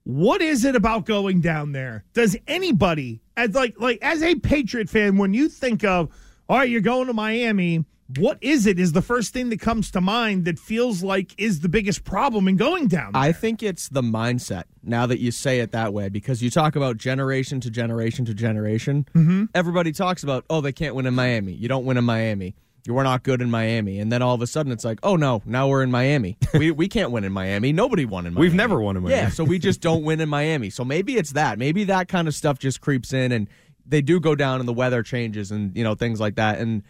What 0.04 0.40
is 0.40 0.64
it 0.64 0.74
about 0.74 1.04
going 1.04 1.42
down 1.42 1.72
there? 1.72 2.04
Does 2.14 2.34
anybody 2.48 3.20
as 3.36 3.54
like 3.54 3.78
like 3.78 3.98
as 4.00 4.22
a 4.22 4.34
Patriot 4.36 4.88
fan, 4.88 5.18
when 5.18 5.34
you 5.34 5.50
think 5.50 5.84
of 5.84 6.08
all 6.48 6.56
right, 6.56 6.70
you're 6.70 6.80
going 6.80 7.06
to 7.06 7.12
Miami, 7.12 7.84
what 8.18 8.38
is 8.40 8.66
it? 8.66 8.78
Is 8.78 8.92
the 8.92 9.02
first 9.02 9.32
thing 9.32 9.50
that 9.50 9.60
comes 9.60 9.90
to 9.92 10.00
mind 10.00 10.44
that 10.44 10.58
feels 10.58 11.02
like 11.02 11.34
is 11.38 11.60
the 11.60 11.68
biggest 11.68 12.04
problem 12.04 12.48
in 12.48 12.56
going 12.56 12.88
down 12.88 13.12
there? 13.12 13.22
I 13.22 13.32
think 13.32 13.62
it's 13.62 13.88
the 13.88 14.02
mindset 14.02 14.64
now 14.82 15.06
that 15.06 15.20
you 15.20 15.30
say 15.30 15.60
it 15.60 15.72
that 15.72 15.92
way 15.92 16.08
because 16.08 16.42
you 16.42 16.50
talk 16.50 16.76
about 16.76 16.96
generation 16.96 17.60
to 17.60 17.70
generation 17.70 18.24
to 18.24 18.34
generation. 18.34 19.06
Mm-hmm. 19.14 19.44
Everybody 19.54 19.92
talks 19.92 20.22
about, 20.22 20.44
oh, 20.50 20.60
they 20.60 20.72
can't 20.72 20.94
win 20.94 21.06
in 21.06 21.14
Miami. 21.14 21.52
You 21.52 21.68
don't 21.68 21.84
win 21.84 21.96
in 21.96 22.04
Miami. 22.04 22.54
You 22.84 22.94
were 22.94 23.04
not 23.04 23.22
good 23.22 23.40
in 23.40 23.48
Miami. 23.48 24.00
And 24.00 24.10
then 24.10 24.22
all 24.22 24.34
of 24.34 24.42
a 24.42 24.46
sudden 24.46 24.72
it's 24.72 24.84
like, 24.84 24.98
oh, 25.04 25.14
no, 25.14 25.40
now 25.46 25.68
we're 25.68 25.84
in 25.84 25.90
Miami. 25.92 26.36
we, 26.54 26.72
we 26.72 26.88
can't 26.88 27.12
win 27.12 27.22
in 27.22 27.32
Miami. 27.32 27.72
Nobody 27.72 28.04
won 28.04 28.26
in 28.26 28.34
Miami. 28.34 28.46
We've 28.48 28.54
never 28.54 28.80
won 28.80 28.96
in 28.96 29.04
Miami. 29.04 29.20
Yeah, 29.20 29.28
so 29.28 29.44
we 29.44 29.60
just 29.60 29.80
don't 29.82 30.02
win 30.02 30.20
in 30.20 30.28
Miami. 30.28 30.70
So 30.70 30.84
maybe 30.84 31.16
it's 31.16 31.32
that. 31.32 31.58
Maybe 31.58 31.84
that 31.84 32.08
kind 32.08 32.26
of 32.26 32.34
stuff 32.34 32.58
just 32.58 32.80
creeps 32.80 33.12
in 33.12 33.30
and 33.30 33.48
they 33.86 34.02
do 34.02 34.18
go 34.18 34.34
down 34.34 34.58
and 34.58 34.68
the 34.68 34.72
weather 34.72 35.02
changes 35.02 35.52
and, 35.52 35.76
you 35.76 35.84
know, 35.84 35.94
things 35.94 36.18
like 36.18 36.34
that. 36.36 36.58
And 36.58 36.82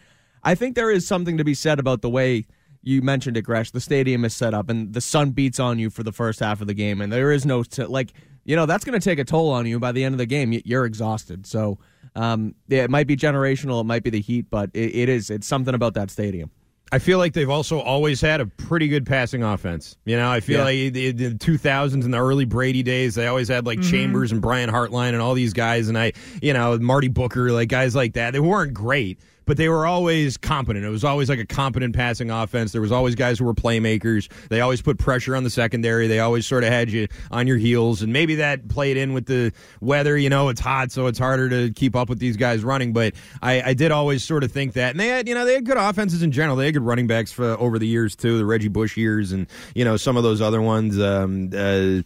I 0.42 0.54
think 0.54 0.74
there 0.74 0.90
is 0.90 1.06
something 1.06 1.36
to 1.38 1.44
be 1.44 1.54
said 1.54 1.78
about 1.78 2.02
the 2.02 2.10
way 2.10 2.46
you 2.82 3.00
mentioned 3.02 3.36
it, 3.36 3.42
Gresh. 3.42 3.70
The 3.70 3.80
stadium 3.80 4.24
is 4.24 4.34
set 4.34 4.54
up 4.54 4.68
and 4.68 4.92
the 4.92 5.00
sun 5.00 5.30
beats 5.30 5.60
on 5.60 5.78
you 5.78 5.88
for 5.90 6.02
the 6.02 6.12
first 6.12 6.40
half 6.40 6.60
of 6.60 6.66
the 6.66 6.74
game, 6.74 7.00
and 7.00 7.12
there 7.12 7.30
is 7.32 7.46
no 7.46 7.62
t- 7.62 7.84
like 7.84 8.12
you 8.44 8.56
know 8.56 8.66
that's 8.66 8.84
going 8.84 8.98
to 8.98 9.04
take 9.04 9.18
a 9.20 9.24
toll 9.24 9.50
on 9.50 9.66
you 9.66 9.78
by 9.78 9.92
the 9.92 10.02
end 10.04 10.14
of 10.14 10.18
the 10.18 10.26
game. 10.26 10.58
You're 10.64 10.84
exhausted. 10.84 11.46
So 11.46 11.78
um, 12.16 12.54
yeah, 12.68 12.82
it 12.84 12.90
might 12.90 13.06
be 13.06 13.16
generational, 13.16 13.80
it 13.80 13.84
might 13.84 14.02
be 14.02 14.10
the 14.10 14.20
heat, 14.20 14.46
but 14.50 14.70
it, 14.74 14.94
it 14.94 15.08
is 15.08 15.30
it's 15.30 15.46
something 15.46 15.74
about 15.74 15.94
that 15.94 16.10
stadium. 16.10 16.50
I 16.94 16.98
feel 16.98 17.16
like 17.16 17.32
they've 17.32 17.48
also 17.48 17.78
always 17.80 18.20
had 18.20 18.42
a 18.42 18.46
pretty 18.46 18.86
good 18.86 19.06
passing 19.06 19.42
offense. 19.42 19.96
You 20.04 20.16
know, 20.16 20.30
I 20.30 20.40
feel 20.40 20.58
Yeah. 20.58 20.64
like 20.64 20.76
in 20.94 21.16
the 21.16 21.30
2000s 21.36 22.04
and 22.04 22.12
the 22.12 22.18
early 22.18 22.44
Brady 22.44 22.82
days, 22.82 23.14
they 23.14 23.26
always 23.28 23.48
had 23.48 23.64
like 23.64 23.78
Mm-hmm. 23.78 23.90
Chambers 23.90 24.30
and 24.32 24.42
Brian 24.42 24.68
Hartline 24.68 25.10
and 25.14 25.22
all 25.22 25.32
these 25.32 25.54
guys, 25.54 25.88
and 25.88 25.96
I, 25.96 26.12
you 26.42 26.52
know, 26.52 26.76
Marty 26.78 27.08
Booker, 27.08 27.50
like 27.50 27.70
guys 27.70 27.94
like 27.94 28.12
that. 28.14 28.32
They 28.32 28.40
weren't 28.40 28.74
great, 28.74 29.20
but 29.44 29.56
they 29.56 29.68
were 29.68 29.86
always 29.86 30.36
competent. 30.36 30.84
It 30.84 30.90
was 30.90 31.04
always 31.04 31.28
like 31.28 31.38
a 31.38 31.46
competent 31.46 31.94
passing 31.94 32.30
offense. 32.30 32.72
There 32.72 32.80
was 32.80 32.92
always 32.92 33.14
guys 33.14 33.38
who 33.38 33.44
were 33.44 33.54
playmakers. 33.54 34.30
They 34.48 34.60
always 34.60 34.82
put 34.82 34.98
pressure 34.98 35.36
on 35.36 35.44
the 35.44 35.50
secondary. 35.50 36.06
They 36.06 36.20
always 36.20 36.46
sort 36.46 36.64
of 36.64 36.70
had 36.70 36.90
you 36.90 37.08
on 37.30 37.46
your 37.46 37.56
heels, 37.56 38.02
and 38.02 38.12
maybe 38.12 38.36
that 38.36 38.68
played 38.68 38.96
in 38.96 39.12
with 39.12 39.26
the 39.26 39.52
weather. 39.80 40.16
You 40.16 40.30
know, 40.30 40.48
it's 40.48 40.60
hot, 40.60 40.92
so 40.92 41.06
it's 41.06 41.18
harder 41.18 41.48
to 41.48 41.72
keep 41.72 41.96
up 41.96 42.08
with 42.08 42.18
these 42.18 42.36
guys 42.36 42.64
running. 42.64 42.92
But 42.92 43.14
I, 43.40 43.62
I 43.62 43.74
did 43.74 43.92
always 43.92 44.24
sort 44.24 44.44
of 44.44 44.52
think 44.52 44.74
that, 44.74 44.90
and 44.90 45.00
they 45.00 45.08
had, 45.08 45.28
you 45.28 45.34
know, 45.34 45.44
they 45.44 45.54
had 45.54 45.64
good 45.64 45.76
offenses 45.76 46.22
in 46.22 46.32
general. 46.32 46.56
They 46.56 46.66
had 46.66 46.74
good 46.74 46.82
running 46.82 47.06
backs 47.06 47.32
for 47.32 47.44
over 47.58 47.78
the 47.78 47.86
years 47.86 48.16
too, 48.16 48.38
the 48.38 48.46
Reggie 48.46 48.68
Bush 48.68 48.96
years, 48.96 49.32
and 49.32 49.46
you 49.74 49.84
know 49.84 49.96
some 49.96 50.16
of 50.16 50.22
those 50.22 50.40
other 50.40 50.62
ones. 50.62 50.98
Um, 51.00 51.50
uh, 51.54 52.02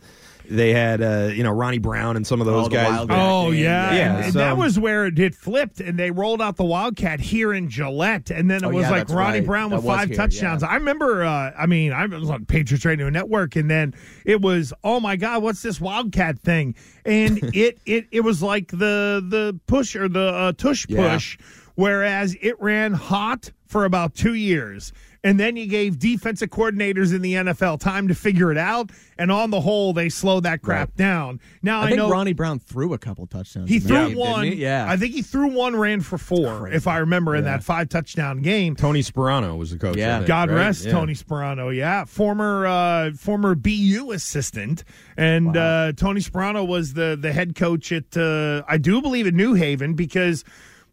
they 0.50 0.72
had, 0.72 1.02
uh, 1.02 1.30
you 1.32 1.42
know, 1.42 1.50
Ronnie 1.50 1.78
Brown 1.78 2.16
and 2.16 2.26
some 2.26 2.40
of 2.40 2.46
those 2.46 2.66
Oh, 2.66 2.68
guys. 2.68 3.06
Oh 3.10 3.50
game, 3.52 3.62
yeah, 3.62 3.94
yeah, 3.94 4.16
And 4.24 4.32
so- 4.32 4.38
that 4.38 4.56
was 4.56 4.78
where 4.78 5.06
it 5.06 5.34
flipped, 5.34 5.80
and 5.80 5.98
they 5.98 6.10
rolled 6.10 6.40
out 6.42 6.56
the 6.56 6.64
Wildcat 6.64 7.20
here 7.20 7.52
in 7.52 7.68
Gillette, 7.68 8.30
and 8.30 8.50
then 8.50 8.64
it 8.64 8.66
Oh, 8.66 8.70
was 8.70 8.82
yeah, 8.84 8.90
like 8.90 9.08
Ronnie 9.08 9.38
right. 9.38 9.46
Brown 9.46 9.70
with 9.70 9.84
five 9.84 10.08
here, 10.08 10.16
touchdowns. 10.16 10.62
yeah. 10.62 10.68
I 10.68 10.74
remember. 10.76 11.24
Uh, 11.24 11.52
I 11.58 11.66
mean, 11.66 11.92
I 11.92 12.06
was 12.06 12.30
on 12.30 12.44
Patriots 12.44 12.84
Radio 12.84 13.08
Network, 13.10 13.56
and 13.56 13.70
then 13.70 13.94
it 14.24 14.40
was, 14.40 14.72
oh 14.84 15.00
my 15.00 15.16
God, 15.16 15.42
what's 15.42 15.62
this 15.62 15.80
Wildcat 15.80 16.38
thing? 16.38 16.74
And 17.04 17.38
it 17.54 17.78
it 17.86 18.06
it 18.10 18.20
was 18.20 18.42
like 18.42 18.68
the 18.68 19.24
the 19.28 19.58
push 19.66 19.94
or 19.96 20.08
the 20.08 20.20
uh, 20.32 20.52
tush 20.52 20.86
Yeah. 20.88 21.12
push, 21.14 21.38
whereas 21.74 22.36
it 22.40 22.60
ran 22.60 22.92
hot 22.92 23.50
for 23.66 23.84
about 23.84 24.14
two 24.14 24.34
years. 24.34 24.92
And 25.26 25.40
then 25.40 25.56
you 25.56 25.66
gave 25.66 25.98
defensive 25.98 26.50
coordinators 26.50 27.12
in 27.12 27.20
the 27.20 27.34
NFL 27.34 27.80
time 27.80 28.06
to 28.06 28.14
figure 28.14 28.52
it 28.52 28.58
out, 28.58 28.92
and 29.18 29.32
on 29.32 29.50
the 29.50 29.60
whole, 29.60 29.92
they 29.92 30.08
slowed 30.08 30.44
that 30.44 30.62
crap 30.62 30.94
down. 30.94 31.40
Now 31.62 31.80
I, 31.80 31.86
I 31.86 31.86
think 31.88 31.98
know 31.98 32.08
Ronnie 32.08 32.32
Brown 32.32 32.60
threw 32.60 32.94
a 32.94 32.98
couple 32.98 33.26
touchdowns. 33.26 33.68
he 33.68 33.80
threw 33.80 34.10
game, 34.10 34.16
one. 34.16 34.44
he? 34.44 34.54
Yeah. 34.54 34.86
I 34.88 34.96
think 34.96 35.14
he 35.14 35.22
threw 35.22 35.48
one, 35.48 35.74
ran 35.74 36.00
for 36.00 36.16
four, 36.16 36.68
if 36.68 36.86
I 36.86 36.98
remember, 36.98 37.34
in 37.34 37.42
that 37.42 37.64
five 37.64 37.88
touchdown 37.88 38.40
game. 38.40 38.76
Tony 38.76 39.02
Sparano 39.02 39.58
was 39.58 39.72
the 39.72 39.78
coach. 39.78 39.96
Yeah. 39.96 40.18
think, 40.18 40.28
God 40.28 40.48
right? 40.48 40.58
rest 40.58 40.84
Yeah. 40.84 40.92
Tony 40.92 41.14
Sparano. 41.14 41.74
Yeah, 41.74 42.04
former 42.04 42.64
uh, 42.64 43.10
former 43.14 43.56
BU 43.56 44.12
assistant, 44.12 44.84
and 45.16 45.56
uh, 45.56 45.92
Tony 45.96 46.20
Sparano 46.20 46.64
was 46.64 46.94
the 46.94 47.18
the 47.20 47.32
head 47.32 47.56
coach 47.56 47.90
at 47.90 48.16
uh, 48.16 48.62
I 48.68 48.78
do 48.78 49.02
believe 49.02 49.26
at 49.26 49.34
New 49.34 49.54
Haven 49.54 49.94
because. 49.94 50.44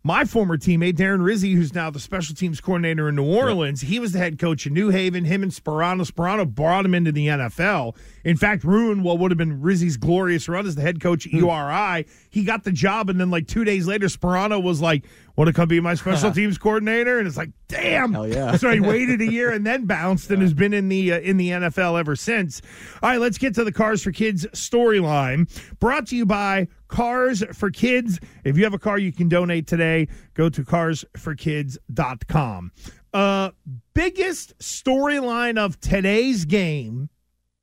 My 0.05 0.25
former 0.25 0.57
teammate 0.57 0.97
Darren 0.97 1.23
Rizzi, 1.23 1.53
who's 1.53 1.73
now 1.73 1.89
the 1.89 1.97
special 1.97 2.35
teams 2.35 2.59
coordinator 2.59 3.07
in 3.07 3.15
New 3.15 3.23
Orleans, 3.23 3.79
he 3.79 3.99
was 3.99 4.11
the 4.11 4.19
head 4.19 4.37
coach 4.37 4.67
in 4.67 4.73
New 4.73 4.89
Haven. 4.89 5.23
Him 5.23 5.43
and 5.43 5.51
Sparano, 5.53 6.05
Sparano 6.05 6.45
brought 6.45 6.83
him 6.83 6.93
into 6.93 7.13
the 7.13 7.27
NFL. 7.27 7.95
In 8.25 8.35
fact, 8.35 8.65
ruined 8.65 9.05
what 9.05 9.17
would 9.19 9.31
have 9.31 9.37
been 9.37 9.61
Rizzi's 9.61 9.95
glorious 9.95 10.49
run 10.49 10.67
as 10.67 10.75
the 10.75 10.81
head 10.81 10.99
coach 10.99 11.23
Hmm. 11.23 11.37
at 11.37 11.41
URI. 11.43 12.05
He 12.29 12.43
got 12.43 12.65
the 12.65 12.73
job, 12.73 13.09
and 13.09 13.17
then 13.17 13.31
like 13.31 13.47
two 13.47 13.63
days 13.63 13.87
later, 13.87 14.07
Sparano 14.07 14.61
was 14.61 14.81
like, 14.81 15.05
"Want 15.35 15.47
to 15.47 15.53
come 15.53 15.67
be 15.67 15.79
my 15.79 15.95
special 15.95 16.31
teams 16.33 16.57
coordinator?" 16.57 17.19
And 17.19 17.27
it's 17.27 17.37
like, 17.37 17.51
"Damn, 17.67 18.13
Hell 18.13 18.27
yeah. 18.27 18.55
so 18.57 18.71
he 18.71 18.79
waited 18.79 19.21
a 19.21 19.31
year 19.31 19.51
and 19.51 19.65
then 19.65 19.85
bounced 19.93 20.29
and 20.31 20.41
has 20.41 20.53
been 20.53 20.73
in 20.73 20.89
the 20.89 21.13
uh, 21.13 21.19
in 21.19 21.37
the 21.37 21.49
NFL 21.49 21.99
ever 21.99 22.15
since. 22.15 22.61
All 23.01 23.09
right, 23.09 23.19
let's 23.19 23.37
get 23.37 23.55
to 23.55 23.63
the 23.63 23.71
Cars 23.71 24.03
for 24.03 24.11
Kids 24.11 24.45
storyline. 24.53 25.49
Brought 25.79 26.07
to 26.07 26.15
you 26.15 26.25
by 26.25 26.67
Cars 26.87 27.43
for 27.53 27.71
Kids. 27.71 28.19
If 28.43 28.57
you 28.57 28.63
have 28.63 28.73
a 28.73 28.79
car 28.79 28.97
you 28.97 29.11
can 29.11 29.29
donate 29.29 29.67
today, 29.67 30.07
go 30.33 30.49
to 30.49 30.63
carsforkids.com. 30.63 32.71
Uh 33.13 33.51
biggest 33.93 34.57
storyline 34.59 35.57
of 35.57 35.79
today's 35.79 36.45
game 36.45 37.09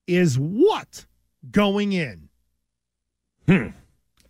is 0.07 0.39
what 0.39 1.07
going 1.51 1.93
in? 1.93 2.29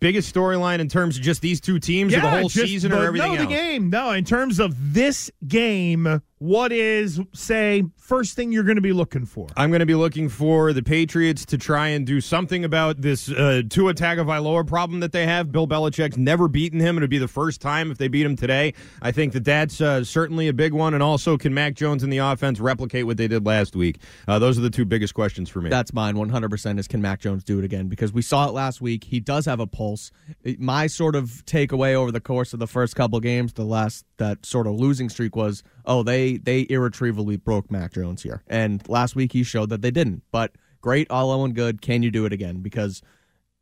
Biggest 0.01 0.33
storyline 0.33 0.79
in 0.79 0.89
terms 0.89 1.15
of 1.15 1.21
just 1.21 1.41
these 1.41 1.61
two 1.61 1.79
teams, 1.79 2.13
or 2.13 2.19
the 2.21 2.29
whole 2.29 2.49
season, 2.49 2.89
the- 2.91 2.99
or 2.99 3.05
everything 3.05 3.33
No, 3.33 3.37
else. 3.39 3.47
the 3.47 3.53
game. 3.55 3.89
No, 3.91 4.11
in 4.11 4.25
terms 4.25 4.59
of 4.59 4.93
this 4.93 5.29
game, 5.47 6.21
what 6.41 6.71
is 6.71 7.21
say 7.33 7.83
first 7.97 8.35
thing 8.35 8.51
you're 8.51 8.63
going 8.63 8.75
to 8.75 8.81
be 8.81 8.93
looking 8.93 9.25
for? 9.27 9.45
I'm 9.55 9.69
going 9.69 9.81
to 9.81 9.85
be 9.85 9.93
looking 9.93 10.27
for 10.27 10.73
the 10.73 10.81
Patriots 10.81 11.45
to 11.45 11.57
try 11.59 11.89
and 11.89 12.03
do 12.03 12.19
something 12.19 12.65
about 12.65 12.99
this 12.99 13.29
uh, 13.29 13.61
Tua 13.69 13.93
Tagovailoa 13.93 14.65
problem 14.65 15.01
that 15.01 15.11
they 15.11 15.27
have. 15.27 15.51
Bill 15.51 15.67
Belichick's 15.67 16.17
never 16.17 16.47
beaten 16.47 16.79
him. 16.79 16.97
It'd 16.97 17.11
be 17.11 17.19
the 17.19 17.27
first 17.27 17.61
time 17.61 17.91
if 17.91 17.99
they 17.99 18.07
beat 18.07 18.25
him 18.25 18.35
today. 18.35 18.73
I 19.03 19.11
think 19.11 19.33
that 19.33 19.45
that's 19.45 19.79
uh, 19.81 20.03
certainly 20.03 20.47
a 20.47 20.53
big 20.53 20.73
one. 20.73 20.95
And 20.95 21.03
also, 21.03 21.37
can 21.37 21.53
Mac 21.53 21.75
Jones 21.75 22.01
and 22.01 22.11
the 22.11 22.17
offense 22.17 22.59
replicate 22.59 23.05
what 23.05 23.17
they 23.17 23.27
did 23.27 23.45
last 23.45 23.75
week? 23.75 23.99
Uh, 24.27 24.39
those 24.39 24.57
are 24.57 24.61
the 24.61 24.71
two 24.71 24.83
biggest 24.83 25.13
questions 25.13 25.47
for 25.47 25.61
me. 25.61 25.69
That's 25.69 25.93
mine 25.93 26.15
100% 26.15 26.79
is 26.79 26.87
can 26.87 27.03
Mac 27.03 27.19
Jones 27.19 27.43
do 27.43 27.59
it 27.59 27.65
again? 27.65 27.87
Because 27.87 28.13
we 28.13 28.23
saw 28.23 28.47
it 28.47 28.53
last 28.53 28.81
week. 28.81 29.03
He 29.03 29.19
does 29.19 29.45
have 29.45 29.59
a 29.59 29.67
pulse. 29.67 30.11
My 30.57 30.87
sort 30.87 31.15
of 31.15 31.45
takeaway 31.45 31.93
over 31.93 32.11
the 32.11 32.19
course 32.19 32.51
of 32.51 32.57
the 32.57 32.67
first 32.67 32.95
couple 32.95 33.19
games, 33.19 33.53
the 33.53 33.63
last 33.63 34.05
that 34.21 34.45
sort 34.45 34.67
of 34.67 34.75
losing 34.75 35.09
streak 35.09 35.35
was, 35.35 35.63
oh, 35.85 36.03
they 36.03 36.37
they 36.37 36.65
irretrievably 36.69 37.37
broke 37.37 37.69
Mac 37.69 37.93
Jones 37.93 38.23
here. 38.23 38.41
And 38.47 38.87
last 38.87 39.15
week 39.15 39.33
he 39.33 39.43
showed 39.43 39.69
that 39.69 39.81
they 39.81 39.91
didn't. 39.91 40.23
But 40.31 40.53
great, 40.79 41.09
all 41.09 41.29
well 41.29 41.43
and 41.43 41.53
good. 41.55 41.81
Can 41.81 42.03
you 42.03 42.11
do 42.11 42.25
it 42.25 42.31
again? 42.33 42.61
Because 42.61 43.01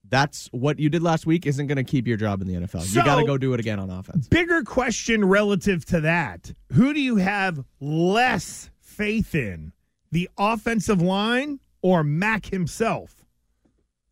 that's 0.08 0.48
what 0.52 0.80
you 0.80 0.90
did 0.90 1.04
last 1.04 1.26
week 1.26 1.46
isn't 1.46 1.68
going 1.68 1.76
to 1.78 1.84
keep 1.84 2.08
your 2.08 2.18
job 2.18 2.42
in 2.42 2.48
the 2.48 2.56
NFL. 2.56 2.82
So- 2.82 3.00
you 3.00 3.06
got 3.06 3.20
to 3.20 3.26
go 3.26 3.38
do 3.38 3.54
it 3.54 3.60
again 3.60 3.80
on 3.80 3.90
offense. 3.90 4.28
Bigger 4.28 4.64
question 4.64 5.24
relative 5.26 5.86
to 5.86 6.02
that: 6.02 6.52
Who 6.74 6.94
do 6.94 7.00
you 7.00 7.18
have 7.18 7.64
less 7.80 8.70
faith 8.82 9.34
in, 9.36 9.72
the 10.12 10.30
offensive 10.38 11.02
line 11.02 11.60
or 11.82 12.04
Mac 12.04 12.48
himself? 12.48 13.24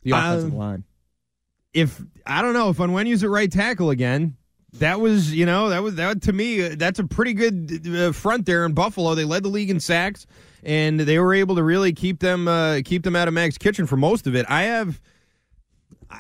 The 0.03 0.11
offensive 0.11 0.51
Um, 0.53 0.57
line. 0.57 0.83
if 1.73 2.01
I 2.25 2.41
don't 2.41 2.53
know 2.53 2.69
if 2.69 2.77
Onwenu's 2.77 3.23
at 3.23 3.29
right 3.29 3.51
tackle 3.51 3.89
again. 3.89 4.37
That 4.79 4.99
was, 4.99 5.33
you 5.33 5.45
know, 5.45 5.69
that 5.69 5.81
was 5.83 5.95
that 5.95 6.21
to 6.23 6.33
me. 6.33 6.69
That's 6.69 6.99
a 6.99 7.03
pretty 7.03 7.33
good 7.33 7.87
uh, 7.87 8.11
front 8.11 8.45
there 8.45 8.65
in 8.65 8.73
Buffalo. 8.73 9.15
They 9.15 9.25
led 9.25 9.43
the 9.43 9.49
league 9.49 9.69
in 9.69 9.79
sacks, 9.79 10.25
and 10.63 10.99
they 10.99 11.19
were 11.19 11.33
able 11.33 11.55
to 11.55 11.63
really 11.63 11.93
keep 11.93 12.19
them 12.19 12.47
uh, 12.47 12.81
keep 12.85 13.03
them 13.03 13.15
out 13.15 13.27
of 13.27 13.33
Mac's 13.33 13.57
Kitchen 13.57 13.87
for 13.87 13.97
most 13.97 14.27
of 14.27 14.35
it. 14.35 14.45
I 14.49 14.63
have, 14.63 15.01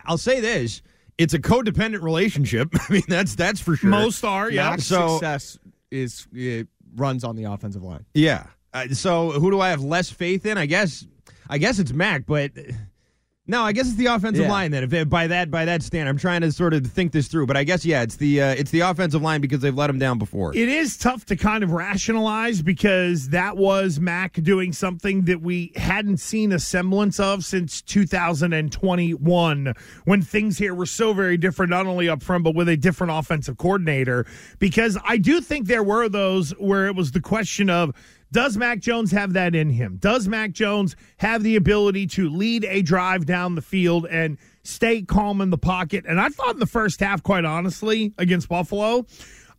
I'll 0.05 0.17
say 0.17 0.39
this: 0.39 0.81
it's 1.17 1.33
a 1.33 1.39
codependent 1.39 2.01
relationship. 2.01 2.69
I 2.89 2.93
mean, 2.93 3.03
that's 3.07 3.35
that's 3.35 3.59
for 3.59 3.75
sure. 3.75 3.89
Most 3.89 4.23
are, 4.23 4.49
yeah. 4.49 4.71
Mac's 4.71 4.85
so- 4.85 5.17
success 5.17 5.57
is 5.91 6.27
it 6.33 6.67
runs 6.95 7.23
on 7.23 7.35
the 7.35 7.45
offensive 7.45 7.83
line. 7.83 8.05
Yeah. 8.13 8.47
Uh, 8.73 8.87
so 8.89 9.31
who 9.31 9.51
do 9.51 9.61
I 9.61 9.69
have 9.69 9.81
less 9.81 10.09
faith 10.09 10.45
in? 10.45 10.57
I 10.57 10.65
guess 10.65 11.05
I 11.49 11.57
guess 11.57 11.79
it's 11.79 11.93
Mac, 11.93 12.25
but 12.25 12.51
no, 13.47 13.61
I 13.63 13.71
guess 13.71 13.87
it's 13.87 13.95
the 13.95 14.07
offensive 14.07 14.43
Yeah. 14.45 14.51
line 14.51 14.71
then. 14.71 14.83
If 14.83 14.93
it, 14.93 15.09
by 15.09 15.27
that 15.27 15.49
by 15.49 15.65
that 15.65 15.81
stand, 15.83 16.07
I'm 16.09 16.17
trying 16.17 16.41
to 16.41 16.51
sort 16.51 16.73
of 16.73 16.85
think 16.85 17.11
this 17.13 17.27
through, 17.27 17.47
but 17.47 17.55
I 17.57 17.63
guess 17.63 17.85
yeah, 17.85 18.01
it's 18.03 18.17
the 18.17 18.41
uh, 18.41 18.47
it's 18.55 18.71
the 18.71 18.81
offensive 18.81 19.21
line 19.21 19.41
because 19.41 19.61
they've 19.61 19.75
let 19.75 19.89
him 19.89 19.99
down 19.99 20.17
before. 20.19 20.55
It 20.55 20.69
is 20.69 20.97
tough 20.97 21.25
to 21.25 21.35
kind 21.35 21.63
of 21.63 21.71
rationalize 21.71 22.61
because 22.61 23.29
that 23.29 23.57
was 23.57 23.99
Mac 23.99 24.33
doing 24.33 24.73
something 24.73 25.23
that 25.23 25.41
we 25.41 25.71
hadn't 25.75 26.17
seen 26.17 26.51
a 26.51 26.59
semblance 26.59 27.19
of 27.19 27.45
since 27.45 27.81
2021 27.81 29.73
when 30.05 30.21
things 30.21 30.57
here 30.57 30.73
were 30.73 30.85
so 30.85 31.13
very 31.13 31.37
different, 31.37 31.69
not 31.69 31.85
only 31.87 32.09
up 32.09 32.21
front, 32.23 32.43
but 32.43 32.55
with 32.55 32.69
a 32.69 32.77
different 32.77 33.11
offensive 33.13 33.57
coordinator. 33.57 34.25
Because 34.59 34.97
I 35.05 35.17
do 35.17 35.41
think 35.41 35.67
there 35.67 35.83
were 35.83 36.09
those 36.09 36.51
where 36.59 36.87
it 36.87 36.95
was 36.95 37.11
the 37.11 37.21
question 37.21 37.69
of, 37.69 37.93
does 38.31 38.57
Mac 38.57 38.79
Jones 38.79 39.11
have 39.11 39.33
that 39.33 39.55
in 39.55 39.69
him? 39.69 39.97
Does 39.97 40.27
Mac 40.27 40.51
Jones 40.51 40.95
have 41.17 41.43
the 41.43 41.55
ability 41.55 42.07
to 42.07 42.29
lead 42.29 42.65
a 42.65 42.81
drive 42.81 43.25
down 43.25 43.55
the 43.55 43.61
field 43.61 44.05
and 44.09 44.37
stay 44.63 45.01
calm 45.01 45.41
in 45.41 45.49
the 45.49 45.57
pocket? 45.57 46.05
And 46.07 46.19
I 46.19 46.29
thought 46.29 46.53
in 46.53 46.59
the 46.59 46.65
first 46.65 46.99
half, 46.99 47.23
quite 47.23 47.45
honestly, 47.45 48.13
against 48.17 48.49
Buffalo, 48.49 49.05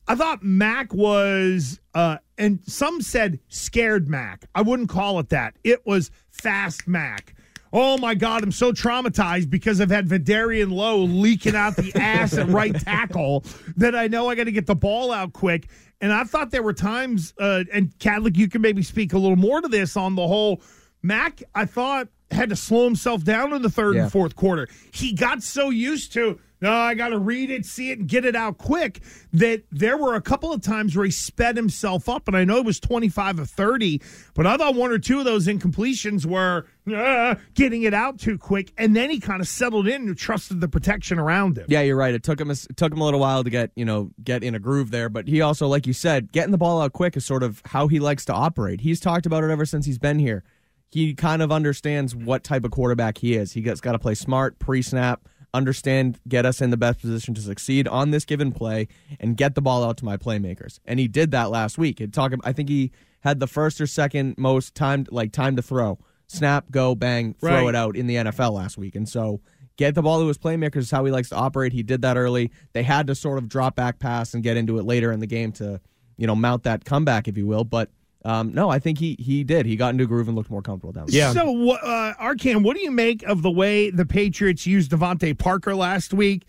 I 0.06 0.14
thought 0.14 0.42
Mac 0.42 0.92
was, 0.94 1.80
uh, 1.94 2.18
and 2.36 2.60
some 2.66 3.02
said 3.02 3.40
scared 3.48 4.08
Mac. 4.08 4.46
I 4.54 4.62
wouldn't 4.62 4.88
call 4.88 5.18
it 5.18 5.28
that. 5.30 5.54
It 5.64 5.86
was 5.86 6.10
fast 6.30 6.86
Mac. 6.88 7.34
Oh 7.72 7.98
my 7.98 8.14
God, 8.14 8.42
I'm 8.42 8.52
so 8.52 8.72
traumatized 8.72 9.50
because 9.50 9.80
I've 9.80 9.90
had 9.90 10.08
Vederian 10.08 10.72
Lowe 10.72 11.00
leaking 11.00 11.54
out 11.54 11.76
the 11.76 11.92
ass 11.96 12.36
at 12.38 12.48
right 12.48 12.74
tackle 12.74 13.44
that 13.76 13.94
I 13.94 14.08
know 14.08 14.28
I 14.28 14.34
got 14.34 14.44
to 14.44 14.52
get 14.52 14.66
the 14.66 14.74
ball 14.74 15.12
out 15.12 15.34
quick. 15.34 15.68
And 16.00 16.12
I 16.12 16.24
thought 16.24 16.50
there 16.50 16.62
were 16.62 16.72
times, 16.72 17.34
uh, 17.40 17.64
and 17.72 17.90
Kadlick, 17.98 18.36
you 18.36 18.48
can 18.48 18.62
maybe 18.62 18.82
speak 18.82 19.12
a 19.12 19.18
little 19.18 19.36
more 19.36 19.60
to 19.60 19.68
this 19.68 19.96
on 19.96 20.14
the 20.14 20.26
whole. 20.26 20.62
Mac, 21.02 21.42
I 21.54 21.64
thought, 21.64 22.08
had 22.30 22.50
to 22.50 22.56
slow 22.56 22.84
himself 22.84 23.24
down 23.24 23.52
in 23.52 23.62
the 23.62 23.70
third 23.70 23.96
Yeah. 23.96 24.02
and 24.04 24.12
fourth 24.12 24.36
quarter. 24.36 24.68
He 24.92 25.12
got 25.12 25.42
so 25.42 25.70
used 25.70 26.12
to 26.12 26.38
no, 26.60 26.72
I 26.72 26.94
got 26.94 27.10
to 27.10 27.18
read 27.18 27.50
it, 27.50 27.64
see 27.64 27.90
it, 27.90 28.00
and 28.00 28.08
get 28.08 28.24
it 28.24 28.34
out 28.34 28.58
quick. 28.58 29.00
That 29.32 29.62
there 29.70 29.96
were 29.96 30.14
a 30.14 30.20
couple 30.20 30.52
of 30.52 30.60
times 30.60 30.96
where 30.96 31.04
he 31.04 31.10
sped 31.10 31.56
himself 31.56 32.08
up, 32.08 32.26
and 32.26 32.36
I 32.36 32.44
know 32.44 32.56
it 32.56 32.64
was 32.64 32.80
25 32.80 33.38
of 33.38 33.50
30, 33.50 34.02
but 34.34 34.46
I 34.46 34.56
thought 34.56 34.74
one 34.74 34.90
or 34.90 34.98
two 34.98 35.20
of 35.20 35.24
those 35.24 35.46
incompletions 35.46 36.26
were 36.26 36.66
uh, 36.92 37.36
getting 37.54 37.82
it 37.82 37.94
out 37.94 38.18
too 38.18 38.38
quick, 38.38 38.72
and 38.76 38.96
then 38.96 39.10
he 39.10 39.20
kind 39.20 39.40
of 39.40 39.46
settled 39.46 39.86
in 39.86 40.08
and 40.08 40.16
trusted 40.18 40.60
the 40.60 40.68
protection 40.68 41.18
around 41.18 41.58
him. 41.58 41.66
Yeah, 41.68 41.82
you're 41.82 41.96
right. 41.96 42.14
It 42.14 42.22
took 42.24 42.40
him 42.40 42.50
a, 42.50 42.54
it 42.54 42.76
took 42.76 42.92
him 42.92 43.00
a 43.00 43.04
little 43.04 43.20
while 43.20 43.44
to 43.44 43.50
get 43.50 43.70
you 43.76 43.84
know 43.84 44.10
get 44.22 44.42
in 44.42 44.54
a 44.54 44.58
groove 44.58 44.90
there, 44.90 45.08
but 45.08 45.28
he 45.28 45.40
also, 45.40 45.68
like 45.68 45.86
you 45.86 45.92
said, 45.92 46.32
getting 46.32 46.50
the 46.50 46.58
ball 46.58 46.80
out 46.80 46.92
quick 46.92 47.16
is 47.16 47.24
sort 47.24 47.42
of 47.42 47.62
how 47.66 47.86
he 47.86 48.00
likes 48.00 48.24
to 48.26 48.32
operate. 48.32 48.80
He's 48.80 48.98
talked 49.00 49.26
about 49.26 49.44
it 49.44 49.50
ever 49.50 49.64
since 49.64 49.86
he's 49.86 49.98
been 49.98 50.18
here. 50.18 50.42
He 50.90 51.14
kind 51.14 51.42
of 51.42 51.52
understands 51.52 52.16
what 52.16 52.42
type 52.42 52.64
of 52.64 52.70
quarterback 52.70 53.18
he 53.18 53.34
is. 53.34 53.52
He 53.52 53.60
gets 53.60 53.80
got 53.80 53.92
to 53.92 53.98
play 53.98 54.14
smart, 54.14 54.58
pre-snap, 54.58 55.28
understand, 55.54 56.18
get 56.28 56.44
us 56.46 56.60
in 56.60 56.70
the 56.70 56.76
best 56.76 57.00
position 57.00 57.34
to 57.34 57.40
succeed 57.40 57.88
on 57.88 58.10
this 58.10 58.24
given 58.24 58.52
play, 58.52 58.88
and 59.18 59.36
get 59.36 59.54
the 59.54 59.62
ball 59.62 59.84
out 59.84 59.96
to 59.98 60.04
my 60.04 60.16
playmakers. 60.16 60.78
And 60.84 61.00
he 61.00 61.08
did 61.08 61.30
that 61.30 61.50
last 61.50 61.78
week. 61.78 62.00
It 62.00 62.12
talk, 62.12 62.32
I 62.44 62.52
think 62.52 62.68
he 62.68 62.92
had 63.20 63.40
the 63.40 63.46
first 63.46 63.80
or 63.80 63.86
second 63.86 64.36
most 64.38 64.74
time 64.74 65.06
like 65.10 65.32
time 65.32 65.56
to 65.56 65.62
throw, 65.62 65.98
snap, 66.26 66.70
go, 66.70 66.94
bang, 66.94 67.34
throw 67.34 67.50
Right. 67.64 67.68
it 67.68 67.74
out 67.74 67.96
in 67.96 68.06
the 68.06 68.16
NFL 68.16 68.52
last 68.52 68.78
week. 68.78 68.94
And 68.94 69.08
so 69.08 69.40
get 69.76 69.94
the 69.94 70.02
ball 70.02 70.20
to 70.20 70.26
his 70.28 70.38
playmakers 70.38 70.76
is 70.78 70.90
how 70.90 71.04
he 71.04 71.10
likes 71.12 71.30
to 71.30 71.36
operate. 71.36 71.72
He 71.72 71.82
did 71.82 72.02
that 72.02 72.16
early. 72.16 72.50
They 72.72 72.82
had 72.82 73.06
to 73.08 73.14
sort 73.14 73.38
of 73.38 73.48
drop 73.48 73.74
back 73.76 73.98
pass 73.98 74.34
and 74.34 74.42
get 74.42 74.56
into 74.56 74.78
it 74.78 74.84
later 74.84 75.10
in 75.12 75.20
the 75.20 75.26
game 75.26 75.52
to, 75.52 75.80
you 76.16 76.26
know, 76.26 76.36
mount 76.36 76.62
that 76.64 76.84
comeback, 76.84 77.26
if 77.28 77.36
you 77.38 77.46
will. 77.46 77.64
But 77.64 77.90
um, 78.28 78.52
no, 78.52 78.68
I 78.68 78.78
think 78.78 78.98
he 78.98 79.16
he 79.18 79.42
did. 79.42 79.66
He 79.66 79.74
got 79.76 79.90
into 79.90 80.04
a 80.04 80.06
groove 80.06 80.28
and 80.28 80.36
looked 80.36 80.50
more 80.50 80.62
comfortable 80.62 80.92
down 80.92 81.06
there. 81.06 81.16
Yeah. 81.18 81.32
So, 81.32 81.50
wha- 81.50 81.74
uh, 81.82 82.14
Arcand, 82.14 82.62
what 82.62 82.76
do 82.76 82.82
you 82.82 82.90
make 82.90 83.22
of 83.24 83.42
the 83.42 83.50
way 83.50 83.90
the 83.90 84.04
Patriots 84.06 84.66
used 84.66 84.90
DeVante 84.90 85.36
Parker 85.38 85.74
last 85.74 86.12
week? 86.12 86.44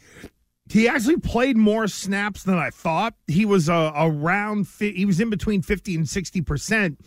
He 0.69 0.87
actually 0.87 1.17
played 1.17 1.57
more 1.57 1.87
snaps 1.87 2.43
than 2.43 2.57
I 2.59 2.69
thought. 2.69 3.15
He 3.27 3.43
was 3.45 3.69
uh, 3.69 3.91
around. 3.95 4.67
Fi- 4.67 4.93
he 4.93 5.05
was 5.05 5.19
in 5.19 5.29
between 5.29 5.61
fifty 5.61 5.95
and 5.95 6.07
sixty 6.07 6.41
percent. 6.41 6.99